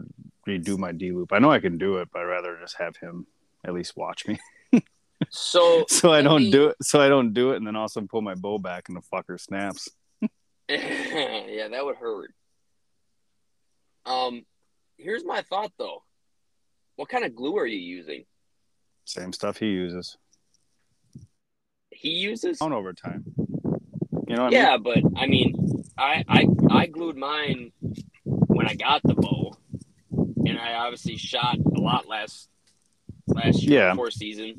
redo 0.47 0.77
my 0.77 0.93
D 0.93 1.13
loop. 1.13 1.33
I 1.33 1.39
know 1.39 1.51
I 1.51 1.61
can 1.61 1.79
do 1.79 1.97
it, 1.99 2.09
but 2.13 2.21
I'd 2.23 2.25
rather 2.25 2.59
just 2.61 2.77
have 2.77 2.97
him 2.97 3.27
at 3.67 3.75
least 3.75 3.97
watch 3.97 4.27
me, 4.27 4.39
So 5.31 5.85
so 5.89 6.13
I 6.13 6.23
don't 6.23 6.51
do 6.51 6.69
it. 6.69 6.77
So 6.83 7.01
I 7.01 7.09
don't 7.09 7.33
do 7.35 7.51
it, 7.53 7.57
and 7.57 7.67
then 7.67 7.77
also 7.77 8.01
pull 8.03 8.23
my 8.23 8.35
bow 8.35 8.59
back, 8.59 8.89
and 8.89 8.97
the 8.97 9.03
fucker 9.13 9.39
snaps. 9.41 9.89
yeah, 10.69 11.69
that 11.69 11.85
would 11.85 11.97
hurt. 11.97 12.33
Um, 14.05 14.45
here's 14.99 15.25
my 15.25 15.43
thought 15.43 15.73
though. 15.79 16.03
What 16.97 17.09
kind 17.09 17.25
of 17.25 17.35
glue 17.35 17.57
are 17.59 17.67
you 17.67 17.79
using? 17.79 18.25
Same 19.05 19.33
stuff 19.33 19.59
he 19.59 19.67
uses 19.67 20.17
He 21.91 22.11
uses. 22.11 22.61
on 22.61 22.73
over 22.73 22.93
time. 22.93 23.25
You 24.29 24.35
know 24.35 24.45
what 24.45 24.47
I 24.47 24.51
mean? 24.51 24.53
yeah, 24.53 24.77
but 24.79 24.99
I 25.17 25.27
mean, 25.27 25.85
I, 25.99 26.25
I 26.29 26.47
I 26.71 26.87
glued 26.87 27.17
mine 27.17 27.73
when 28.25 28.67
I 28.67 28.75
got 28.75 29.03
the 29.05 29.15
bow, 29.15 29.53
and 30.45 30.59
I 30.59 30.75
obviously 30.75 31.17
shot 31.17 31.57
a 31.59 31.81
lot 31.81 32.09
last 32.09 32.49
last 33.37 33.63
year 33.63 33.81
Yeah. 33.81 33.91
before 33.91 34.11
season, 34.11 34.55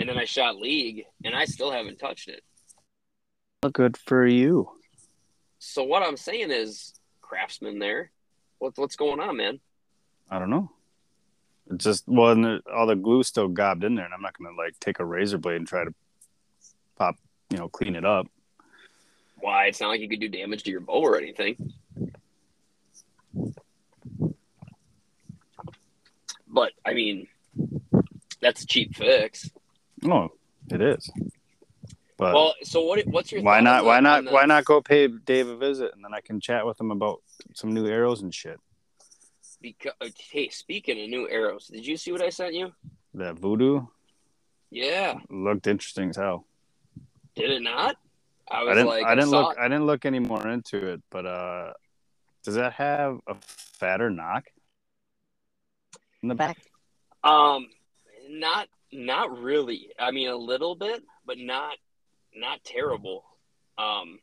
and 0.00 0.08
then 0.08 0.16
I 0.16 0.24
shot 0.24 0.56
league, 0.56 1.04
and 1.24 1.34
I 1.34 1.44
still 1.44 1.70
haven't 1.70 1.98
touched 1.98 2.28
it. 2.28 2.42
Well, 3.62 3.70
Good 3.70 3.96
for 3.96 4.26
you. 4.26 4.70
So 5.58 5.84
what 5.84 6.02
I'm 6.02 6.16
saying 6.16 6.50
is, 6.50 6.94
craftsman, 7.20 7.78
there, 7.78 8.10
what's 8.58 8.78
what's 8.78 8.96
going 8.96 9.20
on, 9.20 9.36
man? 9.36 9.60
I 10.30 10.38
don't 10.38 10.50
know. 10.50 10.70
It's 11.70 11.84
just 11.84 12.04
well, 12.08 12.30
and 12.32 12.44
the, 12.44 12.60
all 12.74 12.86
the 12.86 12.96
glue 12.96 13.22
still 13.22 13.48
gobbed 13.48 13.84
in 13.84 13.94
there, 13.94 14.04
and 14.04 14.12
I'm 14.14 14.22
not 14.22 14.36
gonna 14.36 14.56
like 14.56 14.78
take 14.80 14.98
a 14.98 15.04
razor 15.04 15.38
blade 15.38 15.56
and 15.56 15.68
try 15.68 15.84
to 15.84 15.94
pop, 16.96 17.16
you 17.50 17.58
know, 17.58 17.68
clean 17.68 17.94
it 17.94 18.04
up. 18.04 18.26
Why? 19.40 19.66
It's 19.66 19.80
not 19.80 19.88
like 19.88 20.00
you 20.00 20.08
could 20.08 20.20
do 20.20 20.28
damage 20.28 20.64
to 20.64 20.70
your 20.70 20.80
bow 20.80 21.00
or 21.00 21.16
anything. 21.16 21.72
But 26.48 26.72
I 26.84 26.92
mean, 26.94 27.28
that's 28.42 28.62
a 28.62 28.66
cheap 28.66 28.94
fix. 28.94 29.48
No, 30.02 30.32
it 30.70 30.82
is. 30.82 31.10
But 32.18 32.34
well, 32.34 32.54
so 32.62 32.82
what? 32.84 33.00
What's 33.06 33.32
your 33.32 33.42
why 33.42 33.60
not? 33.60 33.84
Why 33.84 34.00
not? 34.00 34.24
the- 34.24 34.30
Why 34.32 34.44
not 34.44 34.64
go 34.64 34.82
pay 34.82 35.08
Dave 35.08 35.48
a 35.48 35.56
visit 35.56 35.92
and 35.94 36.04
then 36.04 36.12
I 36.12 36.20
can 36.20 36.40
chat 36.40 36.66
with 36.66 36.78
him 36.78 36.90
about 36.90 37.22
some 37.54 37.72
new 37.72 37.86
arrows 37.86 38.20
and 38.22 38.34
shit. 38.34 38.58
Because, 39.60 39.92
hey, 40.30 40.48
speaking 40.48 41.00
of 41.02 41.08
new 41.08 41.28
arrows, 41.28 41.68
did 41.68 41.86
you 41.86 41.96
see 41.96 42.10
what 42.10 42.20
I 42.20 42.30
sent 42.30 42.52
you? 42.54 42.72
That 43.14 43.36
voodoo 43.38 43.82
Yeah, 44.70 45.20
looked 45.30 45.68
interesting 45.68 46.10
as 46.10 46.16
hell. 46.16 46.46
did 47.36 47.50
it 47.50 47.62
not? 47.62 47.96
I 48.50 48.56
I 48.60 48.62
was 48.64 48.74
didn't. 48.74 48.88
like, 48.88 49.04
I 49.06 49.14
didn't 49.14 49.30
saw 49.30 49.40
look. 49.48 49.52
it. 49.56 49.60
I 49.60 49.68
didn't 49.68 49.86
look 49.86 50.04
any 50.04 50.18
more 50.18 50.46
into 50.48 50.84
it. 50.94 51.02
But 51.10 51.26
uh, 51.26 51.72
does 52.42 52.56
that 52.56 52.72
have 52.74 53.20
a 53.28 53.36
fatter 53.78 54.10
nock 54.10 54.44
in 56.22 56.28
the 56.28 56.34
back? 56.34 56.58
Um, 57.22 57.68
not 58.32 58.68
not 58.90 59.38
really. 59.38 59.90
I 59.98 60.10
mean, 60.10 60.28
a 60.28 60.36
little 60.36 60.74
bit, 60.74 61.02
but 61.26 61.38
not 61.38 61.76
not 62.34 62.64
terrible. 62.64 63.24
Um, 63.78 64.18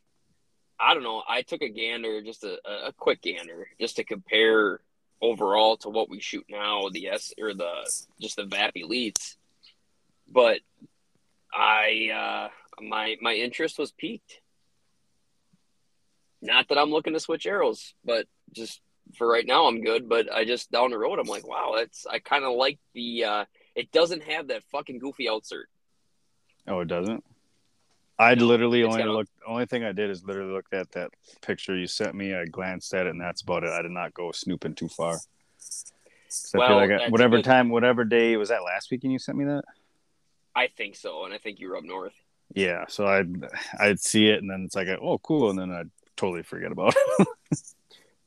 I 0.78 0.94
don't 0.94 1.02
know. 1.02 1.22
I 1.28 1.42
took 1.42 1.62
a 1.62 1.68
gander, 1.68 2.20
just 2.22 2.44
a, 2.44 2.58
a 2.86 2.92
quick 2.92 3.22
gander, 3.22 3.68
just 3.80 3.96
to 3.96 4.04
compare 4.04 4.80
overall 5.22 5.76
to 5.78 5.88
what 5.88 6.08
we 6.10 6.20
shoot 6.20 6.44
now, 6.48 6.88
the 6.90 7.08
S 7.08 7.32
or 7.40 7.54
the 7.54 7.72
just 8.20 8.36
the 8.36 8.46
VAP 8.46 8.74
elites. 8.76 9.36
But 10.28 10.60
I 11.54 12.10
uh 12.12 12.82
my 12.82 13.16
my 13.20 13.34
interest 13.34 13.78
was 13.78 13.92
piqued. 13.92 14.40
Not 16.42 16.68
that 16.68 16.78
I'm 16.78 16.90
looking 16.90 17.12
to 17.12 17.20
switch 17.20 17.46
arrows, 17.46 17.94
but 18.04 18.26
just 18.52 18.80
for 19.16 19.28
right 19.28 19.46
now 19.46 19.66
I'm 19.66 19.82
good. 19.82 20.08
But 20.08 20.32
I 20.32 20.44
just 20.44 20.70
down 20.72 20.90
the 20.90 20.98
road 20.98 21.18
I'm 21.18 21.26
like, 21.26 21.46
wow, 21.46 21.74
that's 21.76 22.06
I 22.06 22.18
kind 22.18 22.44
of 22.44 22.56
like 22.56 22.78
the. 22.92 23.24
uh 23.24 23.44
It 23.74 23.92
doesn't 23.92 24.24
have 24.24 24.48
that 24.48 24.62
fucking 24.64 24.98
goofy 24.98 25.26
outsert. 25.26 25.64
Oh, 26.66 26.80
it 26.80 26.88
doesn't. 26.88 27.24
I 28.18 28.34
literally 28.34 28.82
it's 28.82 28.92
only 28.92 29.04
got 29.04 29.12
looked. 29.12 29.30
Only 29.46 29.64
thing 29.64 29.82
I 29.82 29.92
did 29.92 30.10
is 30.10 30.22
literally 30.24 30.52
looked 30.52 30.74
at 30.74 30.92
that 30.92 31.10
picture 31.40 31.74
you 31.74 31.86
sent 31.86 32.14
me. 32.14 32.34
I 32.34 32.44
glanced 32.44 32.92
at 32.92 33.06
it, 33.06 33.10
and 33.10 33.20
that's 33.20 33.40
about 33.40 33.64
it. 33.64 33.70
I 33.70 33.80
did 33.80 33.92
not 33.92 34.12
go 34.12 34.30
snooping 34.30 34.74
too 34.74 34.88
far. 34.88 35.18
Well, 36.54 36.68
feel 36.68 36.76
like 36.76 36.90
I, 36.90 37.08
whatever 37.08 37.36
good- 37.36 37.46
time, 37.46 37.70
whatever 37.70 38.04
day 38.04 38.36
was 38.36 38.50
that 38.50 38.62
last 38.62 38.90
weekend 38.90 39.14
you 39.14 39.18
sent 39.18 39.38
me 39.38 39.46
that. 39.46 39.62
I 40.54 40.66
think 40.66 40.96
so, 40.96 41.24
and 41.24 41.32
I 41.32 41.38
think 41.38 41.60
you 41.60 41.70
were 41.70 41.76
up 41.76 41.84
north. 41.84 42.12
Yeah, 42.54 42.84
so 42.88 43.06
I 43.06 43.18
would 43.18 43.48
I'd 43.78 44.00
see 44.00 44.26
it, 44.28 44.42
and 44.42 44.50
then 44.50 44.64
it's 44.64 44.74
like, 44.74 44.88
oh, 44.88 45.18
cool, 45.18 45.48
and 45.50 45.58
then 45.58 45.70
I 45.72 45.84
totally 46.16 46.42
forget 46.42 46.72
about 46.72 46.94
it. 46.96 47.28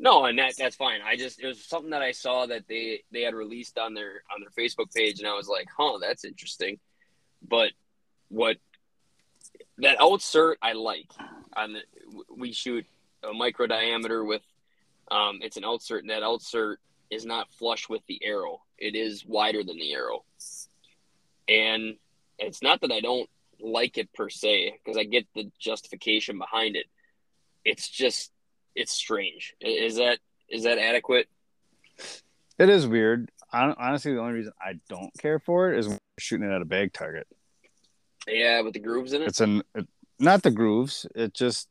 No, 0.04 0.26
and 0.26 0.38
that 0.38 0.58
that's 0.58 0.76
fine. 0.76 1.00
I 1.02 1.16
just 1.16 1.40
it 1.42 1.48
was 1.48 1.64
something 1.64 1.92
that 1.92 2.02
I 2.02 2.12
saw 2.12 2.46
that 2.48 2.68
they 2.68 3.04
they 3.14 3.22
had 3.22 3.34
released 3.34 3.78
on 3.78 3.94
their 3.94 4.22
on 4.36 4.42
their 4.42 4.50
Facebook 4.50 4.94
page, 4.94 5.20
and 5.20 5.28
I 5.30 5.34
was 5.34 5.48
like, 5.48 5.70
huh, 5.76 5.98
that's 6.02 6.26
interesting. 6.26 6.78
But 7.48 7.72
what 8.28 8.58
that 9.78 10.00
outsert 10.00 10.56
I 10.62 10.74
like 10.74 11.10
on 11.56 11.72
the 11.72 11.80
we 12.36 12.52
shoot 12.52 12.86
a 13.24 13.32
micro 13.32 13.66
diameter 13.66 14.26
with 14.26 14.42
um 15.10 15.40
it's 15.42 15.56
an 15.56 15.64
outsert, 15.64 16.00
and 16.00 16.10
that 16.10 16.22
outsert 16.22 16.76
is 17.10 17.26
not 17.26 17.50
flush 17.54 17.88
with 17.88 18.02
the 18.08 18.20
arrow. 18.26 18.62
It 18.78 18.96
is 18.96 19.26
wider 19.26 19.64
than 19.64 19.78
the 19.80 19.94
arrow, 19.94 20.26
and 21.48 21.96
it's 22.38 22.62
not 22.62 22.82
that 22.82 22.92
I 22.92 23.00
don't 23.00 23.30
like 23.62 23.98
it 23.98 24.12
per 24.12 24.28
se 24.28 24.80
because 24.84 24.98
I 24.98 25.06
get 25.06 25.28
the 25.34 25.50
justification 25.60 26.40
behind 26.40 26.76
it. 26.76 26.88
It's 27.64 27.88
just 27.88 28.33
it's 28.76 28.92
strange. 28.92 29.54
Is 29.62 29.96
that 29.98 30.20
is 30.50 30.64
that 30.64 30.78
adequate? 30.78 31.28
it 32.60 32.70
is 32.70 32.88
weird. 32.88 33.30
Honestly, 33.52 34.14
the 34.14 34.20
only 34.20 34.34
reason 34.34 34.54
I 34.60 34.80
don't 34.90 35.12
care 35.20 35.38
for 35.40 35.72
it 35.74 35.80
is 35.80 36.00
shooting 36.18 36.48
it 36.50 36.54
at 36.54 36.62
a 36.62 36.66
bag 36.66 36.92
target. 36.94 37.28
Yeah, 38.28 38.62
with 38.62 38.74
the 38.74 38.80
grooves 38.80 39.14
in 39.14 39.22
it. 39.22 39.28
It's 39.28 39.42
an 39.42 39.62
it, 39.76 39.88
not 40.20 40.42
the 40.44 40.52
grooves. 40.52 41.06
It 41.16 41.34
just 41.34 41.68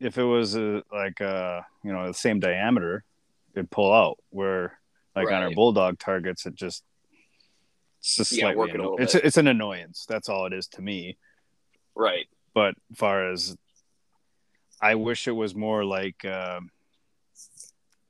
if 0.00 0.18
it 0.18 0.24
was 0.24 0.54
a, 0.54 0.82
like 0.92 1.20
uh 1.20 1.62
you 1.82 1.92
know 1.92 2.06
the 2.06 2.14
same 2.14 2.38
diameter, 2.38 3.04
it'd 3.54 3.70
pull 3.70 3.92
out. 3.92 4.18
Where 4.30 4.78
like 5.16 5.26
on 5.28 5.42
our 5.42 5.50
bulldog 5.50 5.98
targets, 5.98 6.46
it 6.46 6.54
just 6.54 6.84
it's 7.98 8.14
just 8.16 8.32
Yeah, 8.32 8.52
slightly 8.52 8.70
anno- 8.70 8.96
it's 8.96 9.14
bit. 9.14 9.24
it's 9.24 9.36
an 9.36 9.48
annoyance. 9.48 10.06
That's 10.08 10.28
all 10.28 10.46
it 10.46 10.52
is 10.52 10.68
to 10.68 10.82
me. 10.82 11.16
Right. 11.96 12.26
But 12.54 12.74
as 12.92 12.98
far 12.98 13.30
as 13.32 13.56
I 14.80 14.94
wish 14.94 15.26
it 15.28 15.32
was 15.32 15.54
more 15.54 15.84
like 15.84 16.24
um 16.24 16.70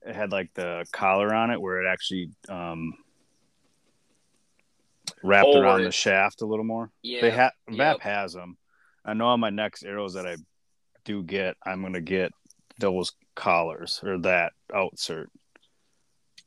it 0.05 0.15
had 0.15 0.31
like 0.31 0.53
the 0.53 0.85
collar 0.91 1.33
on 1.33 1.51
it 1.51 1.59
where 1.61 1.83
it 1.83 1.89
actually 1.91 2.29
um 2.47 2.93
wrapped 5.23 5.49
Oh, 5.53 5.59
around 5.59 5.79
where 5.79 5.83
the 5.85 5.91
shaft 5.91 6.41
a 6.41 6.45
little 6.45 6.65
more. 6.65 6.91
Yeah. 7.01 7.21
They 7.21 7.31
have 7.31 7.51
Yep. 7.69 7.77
VAP 7.77 8.01
has 8.01 8.33
them. 8.33 8.57
I 9.05 9.13
know 9.13 9.27
on 9.27 9.39
my 9.39 9.49
next 9.49 9.83
arrows 9.83 10.13
that 10.13 10.25
I 10.27 10.37
do 11.05 11.23
get, 11.23 11.57
I'm 11.65 11.81
gonna 11.81 12.01
get 12.01 12.31
those 12.79 13.13
collars 13.35 13.99
or 14.03 14.19
that 14.19 14.53
outsert 14.71 15.27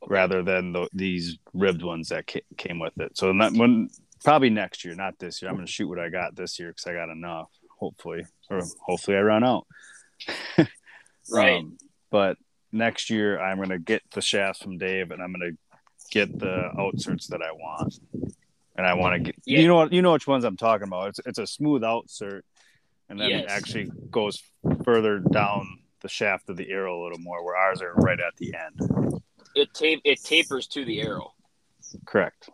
Okay. 0.04 0.14
rather 0.14 0.42
than 0.42 0.72
the, 0.72 0.88
these 0.92 1.38
ribbed 1.52 1.82
ones 1.82 2.08
that 2.08 2.26
ca- 2.26 2.40
came 2.56 2.78
with 2.80 2.98
it. 2.98 3.16
So 3.16 3.32
that 3.38 3.52
when 3.52 3.88
probably 4.24 4.50
next 4.50 4.84
year, 4.84 4.94
not 4.94 5.18
this 5.18 5.40
year. 5.42 5.48
I'm 5.50 5.56
gonna 5.56 5.66
shoot 5.66 5.88
what 5.88 5.98
I 6.00 6.08
got 6.08 6.34
this 6.34 6.58
year 6.58 6.68
because 6.70 6.86
I 6.86 6.94
got 6.94 7.08
enough. 7.10 7.50
Hopefully, 7.78 8.24
or 8.48 8.62
hopefully 8.86 9.16
I 9.16 9.20
run 9.20 9.42
out. 9.44 9.66
Right. 11.30 11.58
Um, 11.58 11.78
but 12.10 12.36
next 12.72 13.08
year 13.08 13.40
I'm 13.40 13.58
gonna 13.58 13.78
get 13.78 14.02
the 14.12 14.20
shafts 14.20 14.62
from 14.62 14.76
Dave, 14.76 15.12
and 15.12 15.22
I'm 15.22 15.32
gonna 15.32 15.52
get 16.10 16.36
the 16.38 16.68
outserts 16.76 17.28
that 17.28 17.40
I 17.42 17.52
want. 17.52 17.98
And 18.74 18.86
I 18.86 18.94
want 18.94 19.14
to 19.14 19.20
get 19.20 19.36
Yeah. 19.44 19.60
you 19.60 19.68
know 19.68 19.76
what 19.76 19.92
you 19.92 20.02
know 20.02 20.12
which 20.12 20.26
ones 20.26 20.44
I'm 20.44 20.56
talking 20.56 20.88
about. 20.88 21.10
It's 21.10 21.20
it's 21.24 21.38
a 21.38 21.46
smooth 21.46 21.82
outsert, 21.82 22.42
and 23.08 23.20
then 23.20 23.30
it 23.30 23.46
actually 23.48 23.90
goes 24.10 24.42
further 24.84 25.20
down 25.20 25.78
the 26.00 26.08
shaft 26.08 26.48
of 26.50 26.56
the 26.56 26.68
arrow 26.70 27.00
a 27.00 27.04
little 27.04 27.20
more, 27.20 27.44
where 27.44 27.56
ours 27.56 27.80
are 27.80 27.94
right 27.94 28.18
at 28.18 28.34
the 28.36 28.52
end. 28.54 29.22
It 29.54 29.72
tape 29.74 30.00
it 30.04 30.22
tapers 30.24 30.66
to 30.68 30.84
the 30.84 31.00
arrow. 31.02 31.34
Correct. 32.04 32.48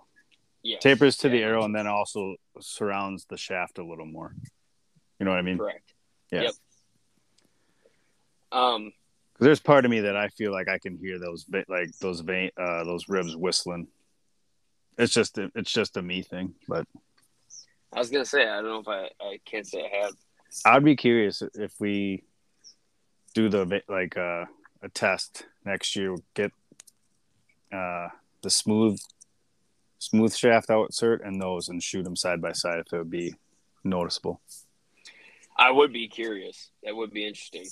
Yes. 0.62 0.82
Tapers 0.82 1.16
to 1.18 1.28
the 1.28 1.42
arrow 1.42 1.64
and 1.64 1.74
then 1.74 1.86
also 1.86 2.34
surrounds 2.60 3.24
the 3.26 3.36
shaft 3.36 3.78
a 3.78 3.84
little 3.84 4.04
more. 4.06 4.34
You 5.18 5.24
know 5.24 5.30
what 5.30 5.38
I 5.38 5.42
mean? 5.42 5.58
Correct. 5.58 5.94
Yeah. 6.30 6.42
Yep. 6.42 6.52
Um. 8.52 8.92
Because 9.32 9.46
there's 9.46 9.60
part 9.60 9.84
of 9.84 9.90
me 9.92 10.00
that 10.00 10.16
I 10.16 10.28
feel 10.28 10.50
like 10.50 10.68
I 10.68 10.78
can 10.78 10.96
hear 10.96 11.18
those 11.20 11.46
like 11.68 11.96
those 12.00 12.20
vane 12.20 12.50
uh, 12.56 12.82
those 12.84 13.08
ribs 13.08 13.36
whistling. 13.36 13.86
It's 14.98 15.12
just 15.12 15.38
a, 15.38 15.50
it's 15.54 15.70
just 15.70 15.96
a 15.96 16.02
me 16.02 16.22
thing, 16.22 16.54
but 16.66 16.86
I 17.92 18.00
was 18.00 18.10
gonna 18.10 18.24
say 18.24 18.48
I 18.48 18.60
don't 18.60 18.64
know 18.64 18.80
if 18.80 18.88
I 18.88 19.10
I 19.24 19.38
can't 19.44 19.66
say 19.66 19.84
I 19.84 20.02
have. 20.02 20.12
I'd 20.64 20.84
be 20.84 20.96
curious 20.96 21.42
if 21.54 21.72
we 21.78 22.24
do 23.34 23.48
the 23.48 23.80
like 23.88 24.16
uh, 24.16 24.46
a 24.82 24.88
test 24.92 25.46
next 25.64 25.94
year. 25.94 26.16
Get 26.34 26.50
uh, 27.72 28.08
the 28.42 28.50
smooth 28.50 28.98
smooth 29.98 30.34
shaft 30.34 30.68
outsert 30.68 31.26
and 31.26 31.40
those 31.40 31.68
and 31.68 31.82
shoot 31.82 32.02
them 32.02 32.16
side 32.16 32.40
by 32.40 32.52
side 32.52 32.78
if 32.78 32.92
it 32.92 32.98
would 32.98 33.10
be 33.10 33.34
noticeable. 33.84 34.40
I 35.56 35.70
would 35.70 35.92
be 35.92 36.08
curious. 36.08 36.70
That 36.84 36.94
would 36.96 37.12
be 37.12 37.26
interesting. 37.26 37.66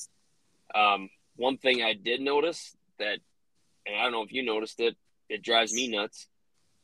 Um, 0.75 1.11
one 1.37 1.59
thing 1.59 1.83
I 1.83 1.95
did 1.95 2.21
notice 2.21 2.77
that, 2.99 3.19
and 3.87 3.97
I 3.97 4.03
don't 4.03 4.13
know 4.13 4.23
if 4.23 4.33
you 4.33 4.43
noticed 4.45 4.81
it, 4.81 4.97
it 5.29 5.43
drives 5.43 5.73
me 5.73 5.89
nuts. 5.89 6.27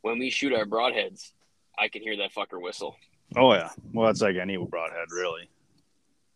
When 0.01 0.19
we 0.19 0.29
shoot 0.29 0.53
our 0.53 0.65
broadheads, 0.65 1.31
I 1.77 1.87
can 1.87 2.01
hear 2.01 2.17
that 2.17 2.33
fucker 2.33 2.61
whistle. 2.61 2.95
Oh 3.35 3.53
yeah, 3.53 3.69
well 3.93 4.07
that's 4.07 4.21
like 4.21 4.35
any 4.35 4.57
broadhead 4.57 5.11
really. 5.11 5.49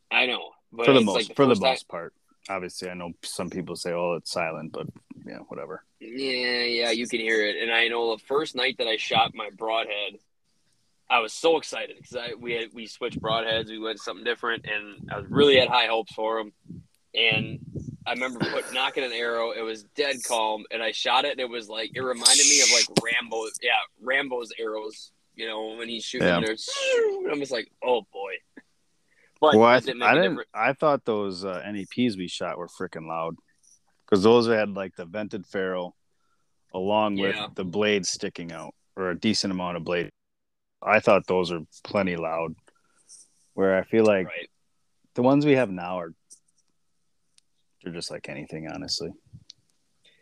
I 0.10 0.26
know, 0.26 0.52
but 0.72 0.86
for 0.86 0.94
the 0.94 1.02
most 1.02 1.16
like 1.16 1.28
the 1.28 1.34
for 1.36 1.46
the 1.46 1.56
time- 1.56 1.78
part. 1.90 2.14
Obviously, 2.50 2.90
I 2.90 2.94
know 2.94 3.12
some 3.24 3.50
people 3.50 3.76
say, 3.76 3.92
"Oh, 3.92 4.14
it's 4.14 4.32
silent," 4.32 4.72
but 4.72 4.88
yeah, 5.26 5.40
whatever. 5.50 5.84
Yeah, 6.00 6.64
yeah, 6.64 6.92
you 6.92 7.06
can 7.06 7.20
hear 7.20 7.46
it. 7.46 7.62
And 7.62 7.70
I 7.74 7.90
know 7.90 8.16
the 8.16 8.24
first 8.24 8.56
night 8.56 8.78
that 8.78 8.88
I 8.88 8.96
shot 8.96 9.36
my 9.36 9.50
broadhead, 9.50 10.20
I 11.10 11.20
was 11.20 11.34
so 11.34 11.58
excited 11.58 11.98
because 11.98 12.16
I 12.16 12.34
we 12.40 12.54
had 12.54 12.74
we 12.74 12.88
switched 12.88 13.22
broadheads, 13.22 13.68
we 13.68 13.80
went 13.80 14.00
something 14.00 14.24
different, 14.24 14.66
and 14.66 15.10
I 15.12 15.20
was 15.20 15.30
really 15.30 15.58
had 15.58 15.68
high 15.68 15.88
hopes 15.88 16.14
for 16.14 16.38
them. 16.38 16.54
And 17.18 17.60
I 18.06 18.14
remember 18.14 18.40
put 18.40 18.66
nocking 18.68 19.06
an 19.06 19.12
arrow. 19.12 19.52
It 19.52 19.62
was 19.62 19.84
dead 19.96 20.18
calm, 20.26 20.64
and 20.72 20.82
I 20.82 20.92
shot 20.92 21.26
it, 21.26 21.32
and 21.32 21.40
it 21.40 21.50
was 21.50 21.68
like 21.68 21.92
it 21.96 22.02
reminded 22.02 22.46
me 22.48 22.62
of 22.62 22.70
like 22.72 22.86
Rambo, 23.04 23.46
yeah, 23.62 23.72
Rambo's 24.02 24.54
arrows. 24.60 25.12
You 25.36 25.48
know, 25.48 25.76
when 25.78 25.88
he's 25.88 26.04
shooting, 26.04 26.28
Yeah. 26.28 26.38
and 26.38 27.32
I'm 27.32 27.40
just 27.40 27.52
like, 27.52 27.70
oh 27.84 28.02
boy. 28.12 28.34
But 29.40 29.56
well, 29.56 29.66
I, 29.66 29.80
didn't 29.80 30.00
make 30.00 30.14
didn't. 30.14 30.40
I 30.54 30.74
thought 30.74 31.06
those 31.06 31.46
uh, 31.46 31.62
NAPs 31.72 32.18
we 32.18 32.28
shot 32.28 32.58
were 32.58 32.68
freaking 32.68 33.08
loud 33.08 33.36
because 34.06 34.24
those 34.24 34.48
had 34.48 34.70
like 34.70 34.96
the 34.96 35.06
vented 35.06 35.46
ferrule 35.46 35.96
along 36.74 37.18
Yeah. 37.18 37.46
with 37.46 37.56
the 37.56 37.66
blade 37.66 38.06
sticking 38.06 38.52
out 38.52 38.74
or 38.96 39.12
a 39.12 39.20
decent 39.20 39.52
amount 39.52 39.78
of 39.78 39.84
blade. 39.84 40.10
I 40.82 41.00
thought 41.00 41.28
those 41.28 41.52
are 41.52 41.62
plenty 41.84 42.16
loud. 42.16 42.56
Where 43.54 43.78
I 43.78 43.84
feel 43.84 44.06
like 44.06 44.28
right. 44.28 44.50
the 45.16 45.24
ones 45.24 45.46
we 45.46 45.56
have 45.56 45.70
now 45.70 46.00
are 46.00 46.14
they're 47.88 47.96
just 47.96 48.12
like 48.12 48.28
anything, 48.28 48.68
honestly. 48.68 49.12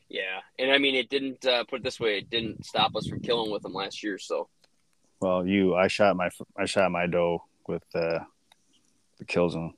Yeah, 0.07 0.39
and 0.59 0.71
I 0.71 0.77
mean, 0.77 0.93
it 0.95 1.09
didn't 1.09 1.45
uh, 1.45 1.63
put 1.63 1.79
it 1.79 1.83
this 1.83 1.99
way. 1.99 2.19
It 2.19 2.29
didn't 2.29 2.63
stop 2.63 2.95
us 2.95 3.07
from 3.07 3.21
killing 3.21 3.51
with 3.51 3.63
them 3.63 3.73
last 3.73 4.03
year. 4.03 4.19
So 4.19 4.49
Well, 5.19 5.47
you, 5.47 5.75
I 5.75 5.87
shot 5.87 6.15
my 6.15 6.29
I 6.57 6.65
shot 6.65 6.91
my 6.91 7.07
doe 7.07 7.43
with 7.67 7.83
uh, 7.95 8.19
the 9.17 9.25
kill 9.25 9.49
zone. 9.49 9.73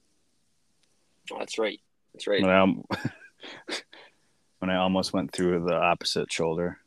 Oh, 1.31 1.39
that's 1.39 1.57
right. 1.57 1.79
That's 2.13 2.27
right. 2.27 2.41
When 2.41 2.51
I, 2.51 3.75
when 4.59 4.69
I 4.69 4.77
almost 4.77 5.13
went 5.13 5.31
through 5.31 5.63
the 5.65 5.75
opposite 5.75 6.31
shoulder. 6.31 6.77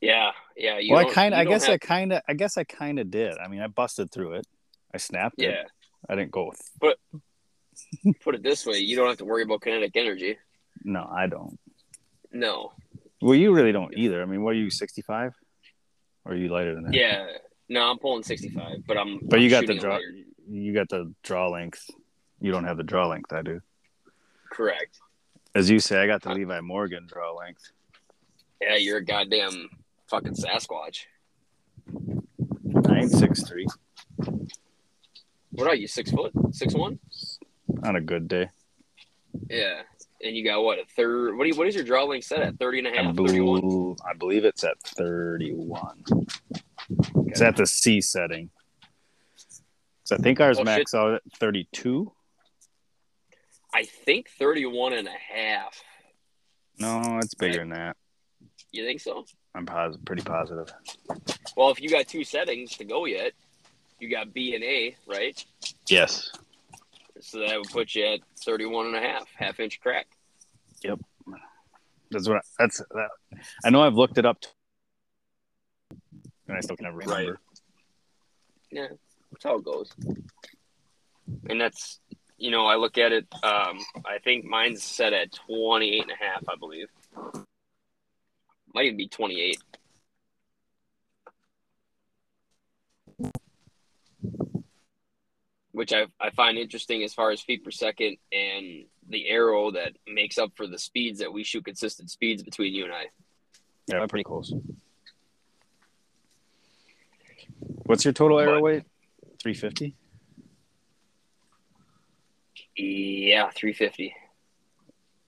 Yeah, 0.00 0.30
yeah. 0.56 0.78
You 0.78 0.94
well, 0.94 1.08
I 1.08 1.10
kind 1.12 1.34
of, 1.34 1.40
I 1.40 1.44
guess 1.44 1.68
I 1.68 1.78
kind 1.78 2.12
of, 2.12 2.22
I 2.28 2.34
guess 2.34 2.56
I 2.56 2.64
kind 2.64 3.00
of 3.00 3.10
did. 3.10 3.38
I 3.38 3.48
mean, 3.48 3.60
I 3.60 3.66
busted 3.66 4.12
through 4.12 4.34
it. 4.34 4.46
I 4.92 4.98
snapped 4.98 5.40
it. 5.40 5.50
Yeah. 5.50 5.62
I 6.08 6.14
didn't 6.14 6.30
go. 6.30 6.52
With, 6.80 6.96
Put 8.22 8.34
it 8.34 8.42
this 8.42 8.64
way: 8.66 8.78
you 8.78 8.96
don't 8.96 9.08
have 9.08 9.18
to 9.18 9.24
worry 9.24 9.42
about 9.42 9.60
kinetic 9.62 9.96
energy. 9.96 10.36
no, 10.84 11.08
I 11.10 11.26
don't. 11.26 11.58
No. 12.32 12.72
Well, 13.22 13.34
you 13.36 13.54
really 13.54 13.72
don't 13.72 13.96
either. 13.96 14.20
I 14.20 14.26
mean, 14.26 14.42
what 14.42 14.50
are 14.50 14.58
you, 14.58 14.68
65? 14.70 15.32
Or 16.24 16.32
are 16.32 16.34
you 16.36 16.48
lighter 16.48 16.74
than 16.74 16.84
that? 16.84 16.94
Yeah. 16.94 17.26
No, 17.68 17.90
I'm 17.90 17.98
pulling 17.98 18.22
65, 18.22 18.86
but 18.86 18.98
I'm. 18.98 19.20
But 19.22 19.36
I'm 19.38 19.42
you 19.42 19.50
got 19.50 19.66
the 19.66 19.74
draw. 19.78 19.94
lighter. 19.94 20.12
You 20.48 20.74
got 20.74 20.88
the 20.88 21.14
draw 21.22 21.48
length. 21.48 21.88
You 22.40 22.50
don't 22.52 22.64
have 22.64 22.76
the 22.76 22.82
draw 22.82 23.06
length. 23.08 23.32
I 23.32 23.42
do. 23.42 23.60
Correct. 24.50 24.98
As 25.54 25.70
you 25.70 25.78
say, 25.78 26.02
I 26.02 26.06
got 26.06 26.22
the 26.22 26.30
uh, 26.30 26.34
Levi 26.34 26.60
Morgan 26.60 27.06
draw 27.06 27.32
length. 27.34 27.70
Yeah, 28.60 28.76
you're 28.76 28.98
a 28.98 29.04
goddamn 29.04 29.68
fucking 30.08 30.34
Sasquatch. 30.34 31.04
I 32.88 32.96
ain't 32.98 33.10
six 33.12 33.42
three 33.48 33.66
What 35.52 35.66
are 35.68 35.74
you? 35.74 35.86
Six 35.86 36.10
foot? 36.10 36.32
Six 36.50 36.74
one? 36.74 36.98
On 37.82 37.96
a 37.96 38.00
good 38.00 38.28
day. 38.28 38.50
Yeah. 39.48 39.82
And 40.22 40.36
you 40.36 40.44
got 40.44 40.62
what 40.62 40.78
a 40.78 40.84
third? 40.96 41.36
What 41.36 41.44
do 41.44 41.50
you? 41.50 41.56
What 41.56 41.66
is 41.66 41.74
your 41.74 41.84
draw 41.84 42.04
length 42.04 42.26
set 42.26 42.40
at? 42.40 42.58
30 42.58 42.78
and 42.78 42.86
a 42.86 42.90
I, 42.90 43.02
half? 43.02 43.16
31? 43.16 43.60
believe, 43.60 43.96
I 44.08 44.14
believe 44.14 44.44
it's 44.44 44.64
at 44.64 44.80
thirty 44.80 45.52
one. 45.52 46.02
It's 47.26 47.42
at 47.42 47.56
the 47.56 47.66
C 47.66 48.00
setting. 48.00 48.50
So 50.04 50.16
I 50.16 50.18
think 50.18 50.40
ours 50.40 50.58
Oh, 50.58 50.64
max 50.64 50.94
out 50.94 51.14
at 51.14 51.22
thirty 51.38 51.68
two. 51.72 52.12
I 53.74 53.84
think 53.84 54.28
31 54.38 54.92
and 54.92 55.08
a 55.08 55.10
half. 55.10 55.82
No, 56.78 57.18
it's 57.20 57.34
bigger 57.34 57.58
than 57.58 57.70
that. 57.70 57.96
You 58.70 58.84
think 58.84 59.00
so? 59.00 59.24
I'm 59.54 59.66
positive, 59.66 60.04
pretty 60.04 60.22
positive. 60.22 60.72
Well, 61.56 61.70
if 61.70 61.80
you 61.80 61.88
got 61.90 62.06
two 62.06 62.22
settings 62.22 62.76
to 62.76 62.84
go 62.84 63.04
yet, 63.04 63.32
you 63.98 64.08
got 64.08 64.32
B 64.32 64.54
and 64.54 64.62
A, 64.62 64.96
right? 65.08 65.44
Yes. 65.88 66.30
So 67.24 67.38
that 67.38 67.56
would 67.56 67.70
put 67.70 67.94
you 67.94 68.04
at 68.04 68.20
31 68.44 68.88
and 68.88 68.96
a 68.96 69.00
half, 69.00 69.26
half 69.34 69.58
inch 69.58 69.80
crack. 69.80 70.06
Yep. 70.82 71.00
That's 72.10 72.28
what. 72.28 72.36
I, 72.36 72.40
that's 72.58 72.82
that. 72.90 73.08
I 73.64 73.70
know 73.70 73.80
I've 73.80 73.94
looked 73.94 74.18
it 74.18 74.26
up, 74.26 74.44
and 75.90 76.56
I 76.56 76.60
still 76.60 76.76
can 76.76 76.84
never 76.84 76.98
remember. 76.98 77.40
Yeah, 78.70 78.88
that's 79.32 79.42
how 79.42 79.56
it 79.56 79.64
goes. 79.64 79.90
And 81.48 81.58
that's, 81.58 81.98
you 82.36 82.50
know, 82.50 82.66
I 82.66 82.76
look 82.76 82.98
at 82.98 83.12
it, 83.12 83.26
um, 83.42 83.78
I 84.04 84.18
think 84.22 84.44
mine's 84.44 84.82
set 84.82 85.14
at 85.14 85.32
28 85.46 86.02
and 86.02 86.10
a 86.10 86.22
half, 86.22 86.44
I 86.46 86.56
believe. 86.56 86.88
Might 88.74 88.84
even 88.84 88.98
be 88.98 89.08
28. 89.08 89.56
Which 95.74 95.92
I, 95.92 96.06
I 96.20 96.30
find 96.30 96.56
interesting 96.56 97.02
as 97.02 97.12
far 97.12 97.32
as 97.32 97.40
feet 97.42 97.64
per 97.64 97.72
second 97.72 98.16
and 98.30 98.84
the 99.08 99.28
arrow 99.28 99.72
that 99.72 99.94
makes 100.06 100.38
up 100.38 100.52
for 100.54 100.68
the 100.68 100.78
speeds 100.78 101.18
that 101.18 101.32
we 101.32 101.42
shoot 101.42 101.64
consistent 101.64 102.10
speeds 102.12 102.44
between 102.44 102.72
you 102.72 102.84
and 102.84 102.92
I. 102.92 103.06
Yeah, 103.88 103.98
I'm 103.98 104.06
pretty 104.06 104.22
close. 104.22 104.54
What's 107.86 108.04
your 108.04 108.12
total 108.14 108.38
arrow 108.38 108.54
But- 108.54 108.62
weight? 108.62 108.82
Three 109.42 109.54
fifty. 109.54 109.96
Yeah, 112.76 113.50
350, 113.54 114.14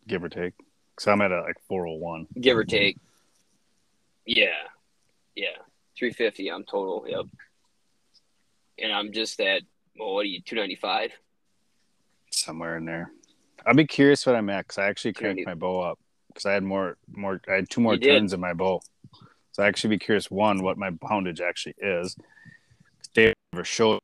give 0.08 0.24
or 0.24 0.28
take. 0.28 0.54
So 0.98 1.12
I'm 1.12 1.20
at 1.20 1.30
a, 1.30 1.42
like 1.42 1.56
401. 1.68 2.26
give 2.40 2.56
or 2.56 2.64
take. 2.64 2.98
Yeah, 4.24 4.46
yeah, 5.36 5.56
350. 5.96 6.50
I'm 6.50 6.64
total. 6.64 7.04
Yep. 7.06 7.26
And 8.82 8.92
I'm 8.92 9.12
just 9.12 9.38
at 9.40 9.62
well, 9.98 10.14
what 10.14 10.20
are 10.20 10.24
you? 10.24 10.40
295. 10.42 11.12
somewhere 12.30 12.76
in 12.76 12.84
there. 12.84 13.10
I'd 13.64 13.76
be 13.76 13.86
curious 13.86 14.26
what 14.26 14.36
I'm 14.36 14.48
at 14.50 14.66
because 14.66 14.78
I 14.78 14.86
actually 14.88 15.14
cranked 15.14 15.44
my 15.46 15.54
bow 15.54 15.80
up 15.80 15.98
because 16.28 16.46
I 16.46 16.52
had 16.52 16.62
more, 16.62 16.98
more. 17.10 17.40
I 17.48 17.54
had 17.54 17.70
two 17.70 17.80
more 17.80 17.96
turns 17.96 18.32
in 18.32 18.40
my 18.40 18.52
bow, 18.52 18.80
so 19.52 19.62
I 19.62 19.66
actually 19.66 19.90
be 19.90 19.98
curious 19.98 20.30
one 20.30 20.62
what 20.62 20.78
my 20.78 20.90
poundage 20.90 21.40
actually 21.40 21.74
is. 21.78 22.16
Dave 23.14 23.34
never 23.52 23.64
showed. 23.64 24.00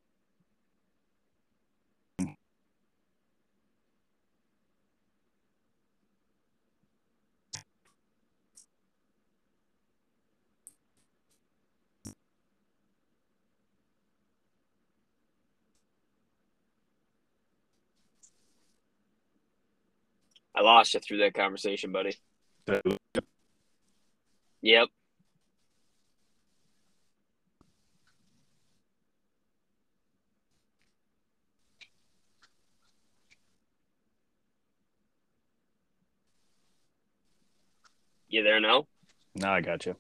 I 20.55 20.61
lost 20.63 20.95
you 20.95 21.01
through 21.01 21.19
that 21.19 21.35
conversation, 21.35 21.93
buddy. 21.93 22.17
Yep. 24.63 24.89
You 38.29 38.43
there 38.43 38.61
now? 38.61 38.87
No, 39.35 39.49
I 39.51 39.61
got 39.61 39.85
you. 39.87 39.95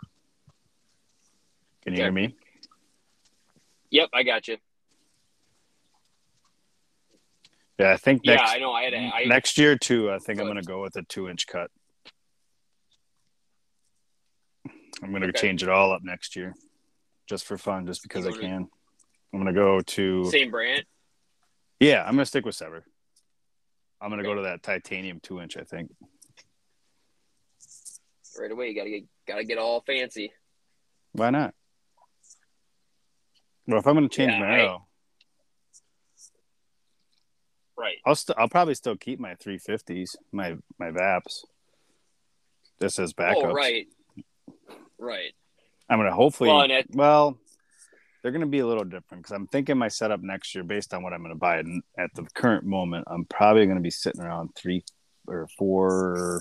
Can 1.83 1.95
you 1.95 1.99
Okay. 1.99 2.03
hear 2.05 2.13
me? 2.13 2.37
Yep, 3.91 4.09
I 4.15 4.23
got 4.23 4.49
you. 4.49 4.57
Yeah, 7.83 7.93
I 7.93 7.97
think 7.97 8.21
Yeah, 8.25 8.35
next 8.37 8.51
I 8.53 8.59
know. 8.59 8.71
I 8.73 8.83
had 8.85 8.95
a, 8.95 8.97
I, 9.13 9.25
next 9.25 9.59
year 9.59 9.77
too. 9.77 10.11
I 10.13 10.19
think 10.19 10.39
I'm 10.41 10.47
gonna 10.47 10.63
go 10.63 10.81
with 10.83 10.95
a 10.95 11.03
two 11.03 11.29
inch 11.29 11.49
cut. 11.49 11.69
I'm 15.03 15.11
gonna 15.13 15.27
Okay. 15.27 15.41
change 15.41 15.65
it 15.65 15.69
all 15.69 15.91
up 15.93 16.03
next 16.05 16.37
year, 16.37 16.55
just 17.29 17.45
for 17.45 17.59
fun, 17.59 17.87
just 17.87 18.03
because 18.05 18.25
I 18.25 18.31
can. 18.31 18.69
I'm 19.33 19.41
gonna 19.41 19.53
go 19.53 19.81
to 19.81 20.31
same 20.31 20.53
brand. 20.53 20.85
yeah. 21.81 22.05
I'm 22.05 22.13
gonna 22.13 22.25
stick 22.27 22.45
with 22.45 22.55
SEVR. 22.55 22.83
I'm 24.01 24.11
gonna 24.11 24.23
go 24.23 24.35
to 24.35 24.43
that 24.43 24.63
titanium 24.63 25.19
two 25.21 25.41
inch. 25.41 25.57
I 25.57 25.63
think. 25.65 25.91
Right 28.39 28.51
away, 28.53 28.69
you 28.69 28.75
gotta 28.77 28.91
get 28.91 29.05
gotta 29.27 29.45
get 29.45 29.59
all 29.59 29.81
fancy. 29.81 30.33
Why 31.13 31.31
not? 31.31 31.53
Well, 33.67 33.81
if 33.81 33.87
I'm 33.89 33.95
gonna 33.95 34.09
change 34.09 34.33
Yeah, 34.33 34.39
my 34.41 34.59
arrow, 34.59 34.87
Right. 37.83 37.99
I'll 38.07 38.15
st- 38.15 38.39
I'll 38.39 38.49
probably 38.49 38.75
still 38.75 38.97
keep 38.97 39.19
my 39.19 39.35
350s, 39.35 40.15
my 40.31 40.57
my 40.79 40.93
Vaps. 40.93 41.45
This 42.79 43.01
as 43.01 43.13
oh, 43.19 43.23
backups. 43.23 43.43
Oh, 43.43 43.53
right. 43.53 43.89
Right. 44.99 45.33
I'm 45.91 45.99
gonna 45.99 46.15
hopefully. 46.15 46.49
Well, 46.49 46.69
Well, 46.95 47.39
they're 48.23 48.31
gonna 48.31 48.47
be 48.47 48.61
a 48.61 48.67
little 48.67 48.85
different 48.85 49.25
because 49.25 49.33
I'm 49.33 49.49
thinking 49.49 49.79
my 49.79 49.89
setup 49.89 50.21
next 50.21 50.55
year 50.55 50.63
based 50.63 50.95
on 50.95 51.03
what 51.03 51.13
I'm 51.13 51.23
gonna 51.23 51.35
buy. 51.35 51.59
And 51.59 51.83
at 51.99 52.15
the 52.15 52.23
current 52.35 52.65
moment, 52.65 53.09
I'm 53.09 53.25
probably 53.25 53.67
gonna 53.67 53.81
be 53.81 53.91
sitting 53.91 54.21
around 54.23 54.55
three 54.55 54.85
or 55.27 55.49
four, 55.59 56.41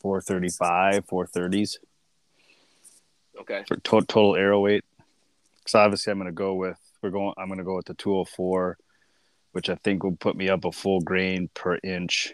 four 0.00 0.20
thirty-five, 0.20 1.06
four 1.06 1.26
thirties 1.26 1.78
Okay. 3.40 3.64
for 3.66 3.76
to- 3.76 4.02
total 4.02 4.36
arrow 4.36 4.60
weight. 4.60 4.84
Because 5.58 5.76
obviously, 5.76 6.10
I'm 6.10 6.18
gonna 6.18 6.30
go 6.30 6.52
with 6.52 6.78
we're 7.00 7.08
going. 7.08 7.32
I'm 7.38 7.48
gonna 7.48 7.64
go 7.64 7.76
with 7.76 7.86
the 7.86 7.94
204, 7.94 8.76
which 9.54 9.70
I 9.70 9.76
think 9.76 10.02
will 10.02 10.16
put 10.16 10.36
me 10.36 10.48
up 10.48 10.64
a 10.64 10.72
full 10.72 11.00
grain 11.00 11.48
per 11.54 11.78
inch. 11.84 12.32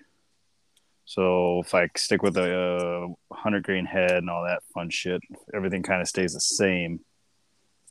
So 1.04 1.60
if 1.60 1.74
I 1.74 1.88
stick 1.94 2.22
with 2.22 2.38
a 2.38 3.02
uh, 3.04 3.06
100 3.28 3.62
grain 3.62 3.84
head 3.84 4.12
and 4.12 4.30
all 4.30 4.44
that 4.44 4.62
fun 4.72 4.88
shit, 4.88 5.20
everything 5.52 5.82
kind 5.82 6.00
of 6.00 6.08
stays 6.08 6.32
the 6.32 6.40
same. 6.40 7.00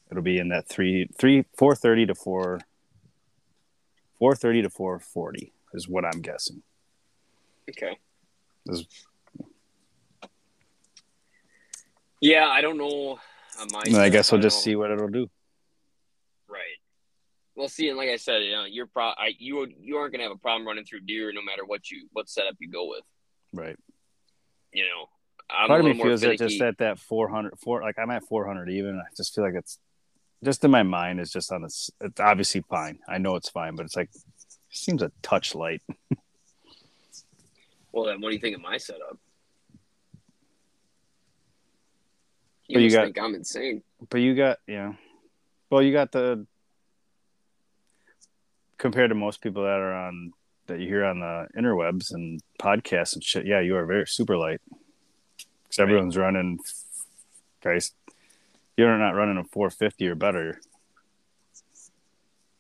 It'll 0.09 0.23
be 0.23 0.39
in 0.39 0.49
that 0.49 0.67
three, 0.67 1.07
three, 1.19 1.45
430 1.59 2.07
to 2.07 2.15
four, 2.15 2.59
430 4.17 4.63
to 4.63 4.69
440 4.71 5.53
is 5.75 5.87
what 5.87 6.05
I'm 6.05 6.21
guessing. 6.21 6.63
Okay. 7.69 7.99
Is- 8.65 8.87
Yeah, 12.19 12.47
I 12.47 12.61
don't 12.61 12.79
know. 12.79 13.19
I 13.95 14.09
guess 14.09 14.31
we'll 14.31 14.41
just 14.41 14.63
see 14.63 14.75
what 14.75 14.89
it'll 14.89 15.07
do. 15.07 15.29
Well, 17.59 17.67
see, 17.67 17.89
and 17.89 17.97
like 17.97 18.07
I 18.07 18.15
said, 18.15 18.41
you 18.41 18.53
know, 18.53 18.63
you're 18.63 18.85
pro, 18.87 19.07
I, 19.07 19.33
you 19.37 19.67
you 19.81 19.97
aren't 19.97 20.13
gonna 20.13 20.23
have 20.23 20.31
a 20.31 20.37
problem 20.37 20.65
running 20.65 20.85
through 20.85 21.01
deer 21.01 21.33
no 21.33 21.41
matter 21.41 21.65
what 21.65 21.91
you 21.91 22.07
what 22.13 22.29
setup 22.29 22.55
you 22.59 22.69
go 22.69 22.87
with. 22.87 23.03
Right. 23.53 23.75
You 24.71 24.85
know, 24.85 25.09
I'm 25.49 25.67
Part 25.67 25.81
of 25.81 25.87
me 25.87 26.01
feels 26.01 26.21
that 26.21 26.37
just 26.37 26.61
at 26.61 26.77
that 26.77 26.99
400, 26.99 27.59
four, 27.59 27.81
like 27.81 27.99
I'm 27.99 28.11
at 28.11 28.23
400 28.23 28.69
even. 28.69 28.95
I 28.95 29.13
just 29.17 29.35
feel 29.35 29.43
like 29.43 29.55
it's 29.55 29.77
just 30.41 30.63
in 30.63 30.71
my 30.71 30.83
mind 30.83 31.19
is 31.19 31.33
just 31.33 31.51
on 31.51 31.63
this. 31.63 31.91
It's 31.99 32.21
obviously 32.21 32.61
fine. 32.61 32.99
I 33.09 33.17
know 33.17 33.35
it's 33.35 33.49
fine, 33.49 33.75
but 33.75 33.85
it's 33.85 33.97
like 33.97 34.09
it 34.15 34.21
seems 34.69 35.01
a 35.01 35.11
touch 35.21 35.53
light. 35.53 35.81
Well, 37.91 38.05
then 38.05 38.21
what 38.21 38.29
do 38.29 38.35
you 38.35 38.39
think 38.39 38.55
of 38.55 38.61
my 38.61 38.77
setup? 38.77 39.17
You, 42.67 42.75
But 42.75 42.83
you 42.83 42.91
got- 42.91 43.03
think 43.05 43.19
I'm 43.19 43.33
insane. 43.33 43.81
But 44.11 44.19
you 44.19 44.35
got 44.35 44.59
yeah. 44.67 44.93
Well, 45.71 45.81
you 45.81 45.91
got 45.91 46.11
the 46.11 46.45
compared 48.79 49.09
to 49.09 49.15
most 49.15 49.41
people 49.41 49.61
that 49.63 49.77
are 49.79 49.93
on 49.93 50.33
that 50.65 50.79
you 50.79 50.87
hear 50.87 51.03
on 51.05 51.19
the 51.19 51.47
interwebs 51.55 52.11
and 52.13 52.41
podcasts 52.59 53.13
and 53.13 53.23
shit. 53.23 53.45
Yeah, 53.45 53.59
you 53.59 53.75
are 53.75 53.85
very 53.85 54.07
super 54.07 54.35
light 54.37 54.61
because 55.63 55.79
everyone's 55.79 56.17
running. 56.17 56.59
Guys, 57.61 57.91
you're 58.77 58.97
not 58.97 59.11
running 59.15 59.37
a 59.37 59.43
450 59.43 60.07
or 60.07 60.15
better. 60.15 60.59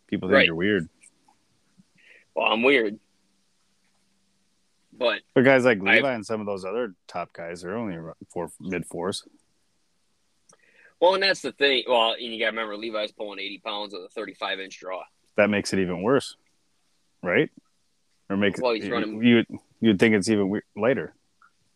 People 0.07 0.27
think 0.29 0.35
Right. 0.37 0.45
you're 0.47 0.55
weird. 0.55 0.89
Well, 2.35 2.47
I'm 2.51 2.63
weird, 2.63 2.99
but 4.91 5.21
But 5.33 5.43
guys 5.43 5.65
like 5.65 5.79
Levi 5.81 6.13
and 6.13 6.25
some 6.25 6.39
of 6.39 6.45
those 6.47 6.65
other 6.65 6.95
top 7.07 7.31
guys 7.33 7.63
are 7.63 7.75
only 7.75 7.97
four 8.29 8.51
mid 8.59 8.85
fours. 8.85 9.27
well, 10.99 11.13
and 11.13 11.23
that's 11.23 11.41
the 11.41 11.51
thing. 11.51 11.83
Well, 11.87 12.13
and 12.13 12.21
you 12.21 12.39
got 12.39 12.45
to 12.45 12.51
remember 12.57 12.75
Levi's 12.75 13.11
pulling 13.11 13.39
80 13.39 13.59
pounds 13.59 13.93
with 13.93 14.03
a 14.03 14.09
35 14.09 14.59
inch 14.59 14.79
draw. 14.79 15.03
That 15.39 15.49
makes 15.49 15.71
it 15.71 15.79
even 15.79 16.01
worse, 16.01 16.35
right? 17.23 17.49
Or 18.29 18.35
make 18.35 18.57
Well, 18.61 18.75
you, 18.75 18.91
running- 18.91 19.23
you 19.23 19.45
you'd 19.79 19.97
think 19.97 20.13
it's 20.13 20.27
even 20.29 20.49
we- 20.49 20.59
lighter 20.75 21.13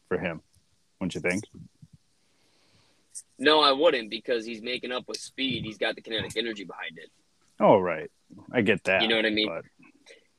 for 0.09 0.17
him, 0.17 0.41
wouldn't 0.99 1.15
you 1.15 1.21
think? 1.21 1.45
No, 3.39 3.61
I 3.61 3.71
wouldn't 3.71 4.09
because 4.09 4.45
he's 4.45 4.61
making 4.61 4.91
up 4.91 5.07
with 5.07 5.15
speed. 5.15 5.63
He's 5.63 5.77
got 5.77 5.95
the 5.95 6.01
kinetic 6.01 6.35
energy 6.35 6.65
behind 6.65 6.97
it. 6.97 7.09
Oh, 7.57 7.79
right. 7.79 8.11
I 8.51 8.59
get 8.63 8.83
that. 8.83 9.01
You 9.01 9.07
know 9.07 9.15
what 9.15 9.25
I 9.25 9.29
mean? 9.29 9.47
But 9.47 9.63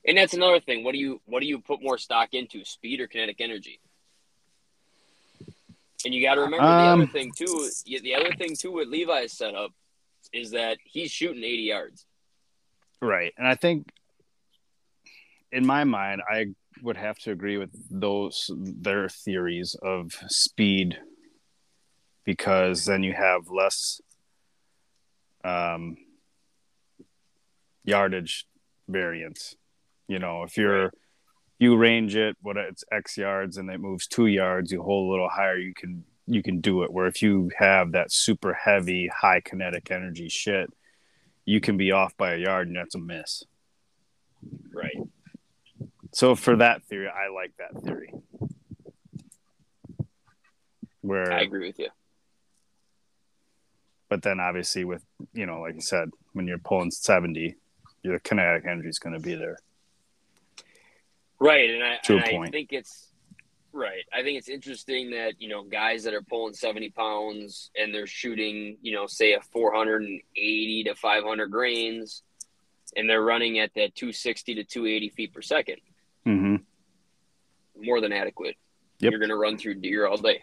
And 0.07 0.18
that's 0.18 0.35
another 0.35 0.61
thing. 0.61 0.85
What 0.85 0.93
do 0.93 0.99
you 0.99 1.22
what 1.25 1.41
do 1.41 1.47
you 1.47 1.61
put 1.61 1.83
more 1.83 1.97
stock 1.97 2.35
into, 2.35 2.62
speed 2.66 3.01
or 3.01 3.07
kinetic 3.07 3.41
energy? 3.41 3.81
And 6.05 6.12
you 6.12 6.22
got 6.22 6.35
to 6.35 6.43
remember 6.43 6.66
the 6.66 6.70
Um, 6.72 7.01
other 7.01 7.11
thing 7.11 7.33
too. 7.35 7.70
The 7.87 8.14
other 8.16 8.35
thing 8.37 8.55
too 8.55 8.72
with 8.72 8.89
Levi's 8.89 9.33
setup 9.33 9.72
is 10.31 10.51
that 10.51 10.77
he's 10.85 11.11
shooting 11.11 11.43
80 11.43 11.62
yards. 11.62 12.05
Right, 13.05 13.32
and 13.36 13.46
I 13.46 13.55
think 13.55 13.90
in 15.52 15.66
my 15.66 15.84
mind, 15.84 16.20
I 16.28 16.46
would 16.82 16.96
have 16.96 17.18
to 17.20 17.30
agree 17.30 17.57
with 17.57 17.70
those 17.90 18.50
their 18.57 19.09
theories 19.09 19.76
of 19.80 20.12
speed 20.26 20.98
because 22.24 22.84
then 22.84 23.02
you 23.02 23.12
have 23.12 23.48
less 23.48 24.00
um, 25.44 25.96
yardage 27.84 28.46
variance. 28.88 29.55
You 30.09 30.18
know, 30.18 30.42
if 30.42 30.57
you're 30.57 30.92
you 31.59 31.76
range 31.76 32.16
it, 32.16 32.36
what 32.42 32.57
it's 32.57 32.84
X 32.90 33.16
yards, 33.16 33.57
and 33.57 33.70
it 33.70 33.80
moves 33.80 34.07
two 34.07 34.26
yards, 34.26 34.72
you 34.72 34.82
hold 34.82 35.09
a 35.09 35.11
little 35.11 35.28
higher, 35.28 35.57
you 35.57 35.74
can 35.74 36.05
you 36.26 36.42
can 36.42 36.61
do 36.61 36.82
it. 36.82 36.92
Where 36.92 37.07
if 37.07 37.22
you 37.22 37.50
have 37.57 37.92
that 37.92 38.12
super 38.12 38.55
heavy, 38.55 39.09
high 39.14 39.40
kinetic 39.40 39.90
energy 39.90 40.28
shit, 40.28 40.72
you 41.45 41.61
can 41.61 41.76
be 41.76 41.92
off 41.92 42.16
by 42.16 42.34
a 42.34 42.38
yard, 42.38 42.68
and 42.68 42.76
that's 42.76 42.95
a 42.95 42.99
miss. 42.99 43.42
Right. 44.72 44.97
So 46.12 46.34
for 46.34 46.57
that 46.57 46.84
theory, 46.84 47.09
I 47.09 47.28
like 47.34 47.53
that 47.59 47.82
theory. 47.82 48.12
Where 51.01 51.32
I 51.32 51.40
agree 51.42 51.66
with 51.66 51.78
you. 51.78 51.88
but 54.09 54.22
then 54.22 54.40
obviously 54.40 54.84
with 54.84 55.05
you 55.34 55.45
know 55.45 55.61
like 55.61 55.74
you 55.74 55.80
said 55.82 56.09
when 56.32 56.47
you're 56.47 56.57
pulling 56.59 56.90
70 56.90 57.57
your 58.03 58.18
kinetic 58.20 58.64
energy 58.66 58.88
is 58.88 58.99
going 58.99 59.14
to 59.14 59.20
be 59.20 59.34
there 59.34 59.59
Right, 61.40 61.68
and 61.68 61.82
I, 61.84 61.97
To 62.05 62.14
a 62.14 62.16
and 62.22 62.45
I 62.45 62.51
think 62.51 62.72
it's 62.72 63.09
right. 63.75 64.05
I 64.12 64.22
think 64.22 64.39
it's 64.39 64.49
interesting 64.49 65.11
that 65.11 65.35
you 65.41 65.49
know 65.49 65.64
guys 65.64 66.05
that 66.05 66.14
are 66.14 66.22
pulling 66.22 66.55
seventy 66.55 66.91
pounds 66.91 67.70
and 67.77 67.95
they're 67.95 68.07
shooting, 68.07 68.79
you 68.81 68.95
know, 68.95 69.07
say 69.07 69.35
a 69.35 69.41
four 69.41 69.75
hundred 69.75 70.03
and 70.03 70.20
eighty 70.37 70.85
to 70.87 70.95
five 70.95 71.25
hundred 71.25 71.51
grains, 71.51 72.22
and 72.97 73.11
they're 73.11 73.22
running 73.22 73.59
at 73.59 73.75
that 73.75 73.95
two 73.95 74.12
sixty 74.12 74.55
to 74.55 74.64
two 74.64 74.87
eighty 74.87 75.11
feet 75.11 75.35
per 75.35 75.43
second, 75.43 75.77
mm-hmm. 76.27 76.57
more 77.85 78.01
than 78.01 78.12
adequate. 78.12 78.57
Yep. 79.01 79.11
You're 79.11 79.20
going 79.20 79.31
to 79.31 79.37
run 79.37 79.59
through 79.59 79.75
deer 79.75 80.07
all 80.07 80.16
day. 80.16 80.43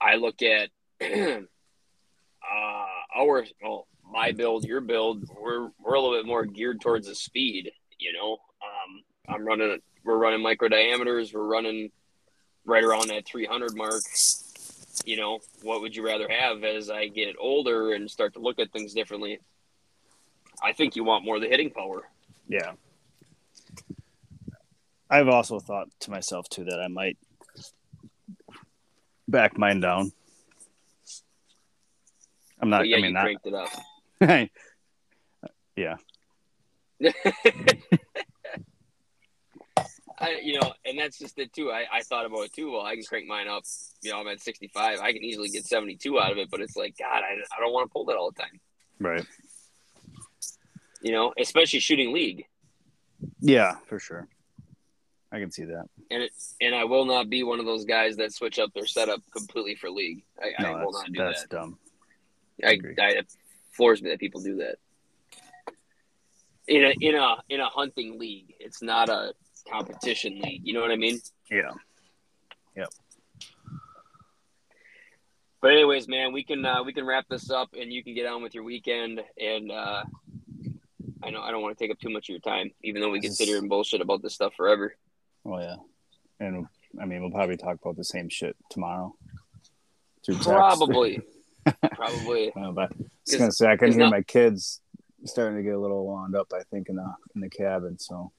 I 0.00 0.16
look 0.16 0.42
at 0.42 0.68
uh, 1.02 1.40
our 3.16 3.46
well, 3.62 3.88
my 4.04 4.32
build, 4.32 4.64
your 4.64 4.80
build. 4.80 5.24
We're 5.28 5.70
we're 5.80 5.94
a 5.94 6.00
little 6.00 6.16
bit 6.16 6.26
more 6.26 6.44
geared 6.44 6.80
towards 6.80 7.08
the 7.08 7.14
speed. 7.14 7.70
You 7.98 8.12
know, 8.12 8.32
um, 8.62 9.02
I'm 9.28 9.46
running. 9.46 9.78
We're 10.04 10.18
running 10.18 10.42
micro 10.42 10.68
diameters. 10.68 11.32
We're 11.32 11.46
running 11.46 11.90
right 12.66 12.84
around 12.84 13.08
that 13.08 13.24
300 13.26 13.74
mark. 13.74 14.02
You 15.04 15.16
know, 15.16 15.40
what 15.62 15.80
would 15.80 15.94
you 15.96 16.04
rather 16.04 16.28
have 16.28 16.64
as 16.64 16.90
I 16.90 17.06
get 17.08 17.36
older 17.38 17.92
and 17.92 18.10
start 18.10 18.32
to 18.34 18.40
look 18.40 18.58
at 18.58 18.72
things 18.72 18.92
differently? 18.92 19.40
I 20.62 20.72
think 20.72 20.96
you 20.96 21.04
want 21.04 21.24
more 21.24 21.36
of 21.36 21.42
the 21.42 21.48
hitting 21.48 21.70
power. 21.70 22.08
yeah 22.48 22.72
i've 25.10 25.28
also 25.28 25.60
thought 25.60 25.88
to 26.00 26.10
myself 26.10 26.48
too 26.48 26.64
that 26.64 26.80
i 26.80 26.88
might 26.88 27.16
back 29.28 29.56
mine 29.58 29.78
down 29.80 30.10
i'm 32.60 32.70
not 32.70 32.78
But 32.78 32.88
yeah, 32.88 32.96
i 32.96 33.00
mean 33.00 33.08
you 33.10 33.12
not 33.12 33.22
cranked 33.24 33.46
it 33.46 33.54
up. 33.54 33.68
yeah 35.76 35.96
I, 40.18 40.40
you 40.42 40.58
know, 40.60 40.72
and 40.84 40.98
that's 40.98 41.18
just 41.18 41.38
it 41.38 41.52
too. 41.52 41.70
I, 41.70 41.84
I 41.92 42.02
thought 42.02 42.24
about 42.26 42.40
it 42.44 42.52
too. 42.54 42.72
Well, 42.72 42.82
I 42.82 42.94
can 42.94 43.04
crank 43.04 43.26
mine 43.26 43.48
up. 43.48 43.64
You 44.02 44.12
know, 44.12 44.20
I'm 44.20 44.28
at 44.28 44.40
65. 44.40 44.98
I 45.00 45.12
can 45.12 45.22
easily 45.22 45.48
get 45.50 45.66
72 45.66 46.18
out 46.18 46.32
of 46.32 46.38
it, 46.38 46.48
but 46.50 46.60
it's 46.60 46.76
like, 46.76 46.96
God, 46.98 47.22
I, 47.22 47.34
I 47.34 47.60
don't 47.60 47.72
want 47.72 47.88
to 47.88 47.92
pull 47.92 48.06
that 48.06 48.16
all 48.16 48.30
the 48.30 48.40
time. 48.42 48.60
right 48.98 49.24
You 51.02 51.12
know, 51.12 51.34
especially 51.38 51.80
shooting 51.80 52.12
league. 52.12 52.46
yeah 53.40 53.76
for 53.86 53.98
sure 53.98 54.28
i 55.32 55.38
can 55.40 55.50
see 55.50 55.64
that 55.64 55.86
And 56.10 56.22
it, 56.22 56.30
and 56.60 56.74
I 56.74 56.84
will 56.84 57.04
not 57.04 57.28
be 57.28 57.42
one 57.42 57.58
of 57.60 57.66
those 57.66 57.84
guys 57.84 58.16
that 58.16 58.32
switch 58.32 58.58
up 58.58 58.72
their 58.74 58.86
setup 58.86 59.20
completely 59.32 59.74
for 59.74 59.90
league. 59.90 60.22
I, 60.40 60.62
no 60.62 60.68
I 60.72 60.84
will 60.84 60.92
that's, 60.92 61.02
not 61.02 61.12
do 61.12 61.18
that's 61.24 61.42
that. 61.42 61.50
dumb 61.50 61.78
I, 62.64 62.72
agree. 62.72 62.94
I, 62.98 63.08
it 63.20 63.26
floors 63.72 64.00
me 64.02 64.08
that 64.10 64.18
people 64.20 64.40
do 64.40 64.56
that. 64.56 64.76
In 66.68 66.84
a 66.84 66.92
in 67.00 67.14
a 67.14 67.36
in 67.50 67.60
a 67.60 67.68
hunting 67.68 68.18
league, 68.18 68.54
it's 68.58 68.82
not 68.82 69.08
a 69.08 69.34
competition 69.70 70.40
league. 70.40 70.62
You 70.64 70.74
know 70.74 70.80
what 70.80 70.90
I 70.90 70.96
mean? 70.96 71.20
yeah 71.50 71.70
Yep. 72.76 72.88
But 75.62 75.72
anyways, 75.72 76.06
man, 76.08 76.32
we 76.32 76.44
can 76.44 76.64
uh, 76.64 76.82
we 76.84 76.92
can 76.92 77.06
wrap 77.06 77.26
this 77.28 77.50
up, 77.50 77.70
and 77.78 77.92
you 77.92 78.04
can 78.04 78.14
get 78.14 78.26
on 78.26 78.42
with 78.42 78.54
your 78.54 78.64
weekend. 78.64 79.20
And 79.40 79.72
uh, 79.72 80.04
I 81.24 81.30
know 81.30 81.40
I 81.40 81.50
don't 81.50 81.62
want 81.62 81.76
to 81.76 81.82
take 81.82 81.90
up 81.90 81.98
too 81.98 82.10
much 82.10 82.28
of 82.28 82.34
your 82.34 82.40
time, 82.40 82.70
even 82.84 83.00
though 83.00 83.10
we 83.10 83.20
can 83.20 83.32
sit 83.32 83.48
here 83.48 83.58
and 83.58 83.68
bullshit 83.68 84.00
about 84.00 84.22
this 84.22 84.34
stuff 84.34 84.52
forever. 84.56 84.94
oh 85.46 85.58
yeah 85.58 85.76
and 86.40 86.66
i 87.00 87.04
mean 87.06 87.22
we'll 87.22 87.30
probably 87.30 87.56
talk 87.56 87.78
about 87.80 87.96
the 87.96 88.04
same 88.04 88.28
shit 88.28 88.56
tomorrow. 88.70 89.14
Probably, 90.42 91.20
probably. 91.94 92.52
Uh, 92.54 92.72
but 92.72 92.92
I 92.92 92.96
was 93.26 93.36
gonna 93.36 93.52
say 93.52 93.66
I 93.68 93.76
can 93.76 93.92
hear 93.92 94.00
not- 94.00 94.10
my 94.10 94.22
kids 94.22 94.80
starting 95.24 95.56
to 95.56 95.62
get 95.62 95.74
a 95.74 95.78
little 95.80 96.06
wound 96.06 96.36
up. 96.36 96.52
I 96.52 96.62
think 96.70 96.88
in 96.88 96.96
the 96.96 97.14
in 97.34 97.40
the 97.40 97.48
cabin. 97.50 97.98
So 97.98 98.32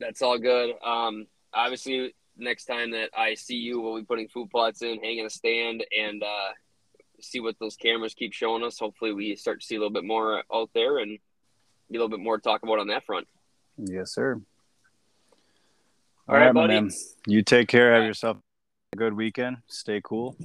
That's 0.00 0.22
all 0.22 0.38
good. 0.38 0.74
Um, 0.84 1.26
obviously, 1.52 2.14
next 2.36 2.66
time 2.66 2.92
that 2.92 3.10
I 3.16 3.34
see 3.34 3.56
you, 3.56 3.80
we'll 3.80 3.96
be 3.96 4.04
putting 4.04 4.28
food 4.28 4.50
plots 4.50 4.82
in, 4.82 5.00
hanging 5.02 5.26
a 5.26 5.30
stand, 5.30 5.84
and 5.98 6.22
uh, 6.22 6.52
see 7.20 7.40
what 7.40 7.56
those 7.58 7.76
cameras 7.76 8.14
keep 8.14 8.32
showing 8.32 8.62
us. 8.62 8.78
Hopefully, 8.78 9.12
we 9.12 9.36
start 9.36 9.60
to 9.60 9.66
see 9.66 9.74
a 9.74 9.78
little 9.78 9.92
bit 9.92 10.04
more 10.04 10.42
out 10.52 10.70
there 10.74 10.98
and 10.98 11.18
be 11.90 11.96
a 11.96 12.00
little 12.00 12.08
bit 12.08 12.22
more 12.22 12.36
to 12.36 12.42
talk 12.42 12.62
about 12.62 12.78
on 12.78 12.88
that 12.88 13.04
front. 13.04 13.26
yes, 13.76 14.14
sir. 14.14 14.40
All 16.28 16.36
right, 16.36 16.52
my 16.52 16.66
buddy. 16.66 16.74
man. 16.74 16.90
You 17.26 17.42
take 17.42 17.68
care. 17.68 17.94
Have 17.94 18.04
yourself 18.04 18.36
a 18.92 18.96
good 18.96 19.14
weekend. 19.14 19.58
Stay 19.66 20.00
cool. 20.04 20.36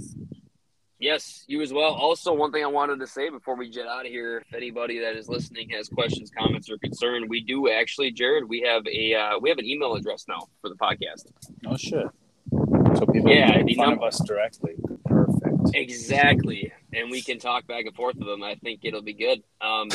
Yes, 1.04 1.44
you 1.48 1.62
as 1.62 1.74
well. 1.74 1.94
Also, 1.94 2.34
one 2.34 2.54
thing 2.54 2.64
I 2.64 2.68
wanted 2.68 3.02
to 3.02 3.08
say 3.08 3.30
before 3.30 3.58
we 3.58 3.70
get 3.70 3.86
out 3.88 4.06
of 4.06 4.12
here, 4.12 4.38
if 4.48 4.54
anybody 4.54 5.00
that 5.00 5.18
is 5.18 5.28
listening 5.28 5.70
has 5.72 5.90
questions, 5.90 6.32
comments, 6.32 6.70
or 6.70 6.78
concern, 6.78 7.28
we 7.28 7.42
do 7.42 7.70
actually, 7.70 8.10
Jared, 8.12 8.48
we 8.48 8.62
have 8.62 8.88
a 8.88 9.14
uh, 9.14 9.38
we 9.42 9.50
have 9.50 9.58
an 9.58 9.66
email 9.66 9.96
address 9.96 10.24
now 10.30 10.48
for 10.62 10.70
the 10.70 10.76
podcast. 10.76 11.26
Oh 11.68 11.76
shit. 11.76 12.06
So 12.98 13.06
people 13.06 13.30
Yeah, 13.30 13.52
can 13.52 13.58
the 13.60 13.64
make 13.66 13.76
fun 13.76 13.90
number- 13.90 14.06
of 14.06 14.14
us 14.14 14.22
directly. 14.26 14.76
Perfect. 15.06 15.76
Exactly, 15.76 16.72
and 16.94 17.12
we 17.12 17.22
can 17.22 17.38
talk 17.38 17.68
back 17.68 17.86
and 17.86 17.94
forth 17.94 18.16
with 18.16 18.28
them. 18.30 18.42
I 18.42 18.56
think 18.56 18.80
it'll 18.84 19.02
be 19.02 19.14
good. 19.14 19.44
Um, 19.60 19.90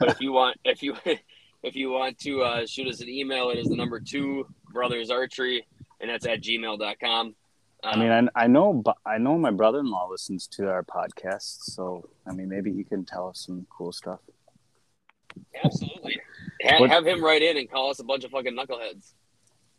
but 0.00 0.08
if 0.12 0.20
you 0.22 0.32
want, 0.32 0.56
if 0.64 0.82
you 0.82 0.96
if 1.62 1.76
you 1.76 1.90
want 1.90 2.16
to 2.20 2.40
uh, 2.42 2.66
shoot 2.66 2.88
us 2.88 3.02
an 3.02 3.10
email, 3.10 3.50
it 3.50 3.58
is 3.58 3.66
the 3.66 3.76
number 3.76 4.00
two 4.00 4.46
brothers 4.72 5.10
archery, 5.10 5.66
and 6.00 6.08
that's 6.08 6.24
at 6.24 6.40
gmail.com. 6.40 7.34
I 7.84 7.96
mean, 7.96 8.10
I, 8.34 8.44
I 8.44 8.46
know, 8.46 8.82
I 9.04 9.18
know 9.18 9.36
my 9.38 9.50
brother-in-law 9.50 10.08
listens 10.10 10.46
to 10.48 10.68
our 10.70 10.82
podcast, 10.82 11.64
so 11.64 12.08
I 12.26 12.32
mean, 12.32 12.48
maybe 12.48 12.72
he 12.72 12.82
can 12.84 13.04
tell 13.04 13.28
us 13.28 13.40
some 13.46 13.66
cool 13.68 13.92
stuff. 13.92 14.20
absolutely. 15.62 16.20
Ha- 16.62 16.80
What- 16.80 16.90
have 16.90 17.06
him 17.06 17.22
write 17.22 17.42
in 17.42 17.56
and 17.56 17.70
call 17.70 17.90
us 17.90 17.98
a 17.98 18.04
bunch 18.04 18.24
of 18.24 18.30
fucking 18.30 18.56
knuckleheads. 18.56 19.12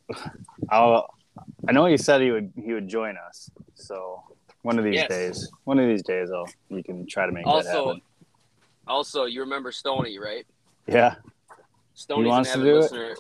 I'll, 0.70 1.08
I 1.68 1.72
know 1.72 1.86
he 1.86 1.98
said 1.98 2.22
he 2.22 2.32
would 2.32 2.54
he 2.56 2.74
would 2.74 2.88
join 2.88 3.16
us, 3.28 3.50
so 3.74 4.24
one 4.62 4.78
of 4.78 4.86
these 4.86 4.96
Yes. 4.96 5.10
days, 5.10 5.52
one 5.64 5.80
of 5.80 5.88
these 5.88 6.04
days, 6.04 6.30
I'll 6.32 6.48
we 6.70 6.84
can 6.84 7.08
try 7.08 7.26
to 7.26 7.32
make 7.32 7.46
that 7.46 7.50
Also, 7.50 7.88
happen. 7.88 8.02
also, 8.88 9.26
you 9.26 9.42
remember 9.42 9.72
Stony, 9.72 10.20
right? 10.20 10.46
Yeah, 10.88 11.16
Stoney's 11.96 12.28
wants 12.30 12.54
an 12.54 12.62
to 12.62 12.70
avid 12.72 12.90
do 12.92 12.96
it? 13.02 13.20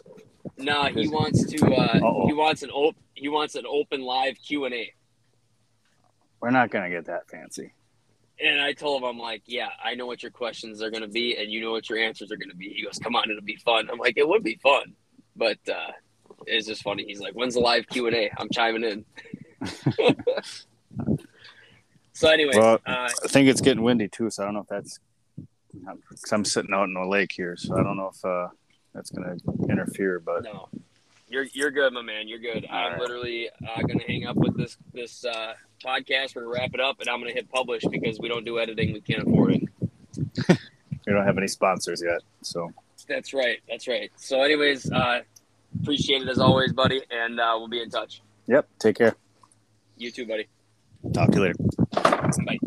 No, 0.57 0.83
he 0.85 1.07
wants 1.07 1.45
to. 1.45 1.65
Uh, 1.65 1.99
Uh-oh. 1.99 2.27
he 2.27 2.33
wants 2.33 2.63
an 2.63 2.69
op- 2.71 2.95
He 3.13 3.27
wants 3.29 3.55
an 3.55 3.65
open 3.67 4.01
live 4.01 4.35
Q 4.45 4.65
and 4.65 4.73
A. 4.73 4.93
we're 6.41 6.51
not 6.51 6.69
gonna 6.71 6.89
get 6.89 7.05
that 7.05 7.29
fancy. 7.29 7.73
And 8.39 8.59
I 8.61 8.73
told 8.73 9.01
him, 9.01 9.07
I'm 9.07 9.17
like, 9.17 9.43
yeah, 9.45 9.69
I 9.83 9.95
know 9.95 10.05
what 10.05 10.21
your 10.21 10.31
questions 10.31 10.81
are 10.81 10.89
going 10.89 11.03
to 11.03 11.07
be, 11.07 11.37
and 11.37 11.49
you 11.49 11.61
know 11.61 11.71
what 11.71 11.89
your 11.89 11.99
answers 11.99 12.33
are 12.33 12.35
going 12.35 12.49
to 12.49 12.55
be. 12.57 12.67
He 12.67 12.83
goes, 12.83 12.99
come 12.99 13.15
on, 13.15 13.31
it'll 13.31 13.41
be 13.41 13.55
fun. 13.55 13.87
I'm 13.89 13.97
like, 13.97 14.17
it 14.17 14.27
would 14.27 14.43
be 14.43 14.59
fun, 14.61 14.93
but 15.37 15.57
uh, 15.69 15.91
it's 16.45 16.67
just 16.67 16.83
funny. 16.83 17.05
He's 17.07 17.21
like, 17.21 17.31
when's 17.31 17.53
the 17.53 17.61
live 17.61 17.87
Q 17.87 18.07
and 18.07 18.15
A? 18.17 18.29
I'm 18.37 18.49
chiming 18.51 18.83
in. 18.83 19.05
so, 22.13 22.29
anyways, 22.29 22.57
Well- 22.57 22.81
uh, 22.85 23.09
I 23.23 23.27
think 23.27 23.47
it's 23.47 23.61
getting 23.61 23.83
windy 23.83 24.07
too, 24.09 24.29
so 24.29 24.43
I 24.43 24.47
don't 24.47 24.55
know 24.55 24.61
if 24.61 24.67
that's. 24.67 24.99
Cause 25.85 26.31
I'm 26.33 26.43
sitting 26.45 26.73
out 26.73 26.85
in 26.85 26.93
the 26.93 27.05
lake 27.05 27.31
here, 27.33 27.55
so 27.57 27.77
I 27.77 27.83
don't 27.83 27.95
know 27.97 28.11
if 28.13 28.23
that's 28.95 29.11
gonna 29.11 29.35
interfere. 29.69 30.19
But 30.19 30.43
no, 30.43 30.69
you're 31.27 31.45
you're 31.53 31.71
good, 31.71 31.93
my 31.93 32.01
man. 32.01 32.27
You're 32.27 32.39
good. 32.39 32.65
All 32.65 32.77
I'm 32.77 32.91
right. 32.93 33.01
literally 33.01 33.49
uh, 33.63 33.81
going 33.81 33.99
to 33.99 34.05
hang 34.05 34.25
up 34.25 34.37
with 34.37 34.57
this 34.57 34.77
this 34.93 35.25
uh, 35.25 35.53
podcast. 35.85 36.35
We're 36.35 36.43
gonna 36.43 36.53
wrap 36.53 36.71
it 36.73 36.79
up, 36.79 36.99
and 37.01 37.09
I'm 37.09 37.19
going 37.19 37.29
to 37.31 37.35
hit 37.35 37.51
publish 37.51 37.83
because 37.89 38.19
we 38.19 38.29
don't 38.29 38.45
do 38.45 38.59
editing. 38.59 38.93
We 38.93 39.01
can't 39.01 39.21
afford 39.23 39.53
it. 39.55 39.63
we 40.47 41.13
don't 41.13 41.25
have 41.25 41.37
any 41.37 41.47
sponsors 41.47 42.01
yet, 42.05 42.21
so 42.41 42.71
That's 43.07 43.33
right. 43.33 43.59
That's 43.69 43.87
right. 43.87 44.11
So, 44.15 44.41
anyways, 44.41 44.91
uh, 44.91 45.21
appreciate 45.81 46.21
it 46.21 46.29
as 46.29 46.39
always, 46.39 46.73
buddy, 46.73 47.01
and 47.11 47.39
uh, 47.39 47.53
we'll 47.57 47.67
be 47.67 47.81
in 47.81 47.89
touch. 47.89 48.21
yep. 48.47 48.67
Take 48.79 48.97
care. 48.97 49.15
You 49.97 50.11
too, 50.11 50.25
buddy. 50.25 50.47
Talk 51.13 51.31
to 51.31 51.37
you 51.37 51.43
later. 51.43 51.55
Bye. 52.45 52.57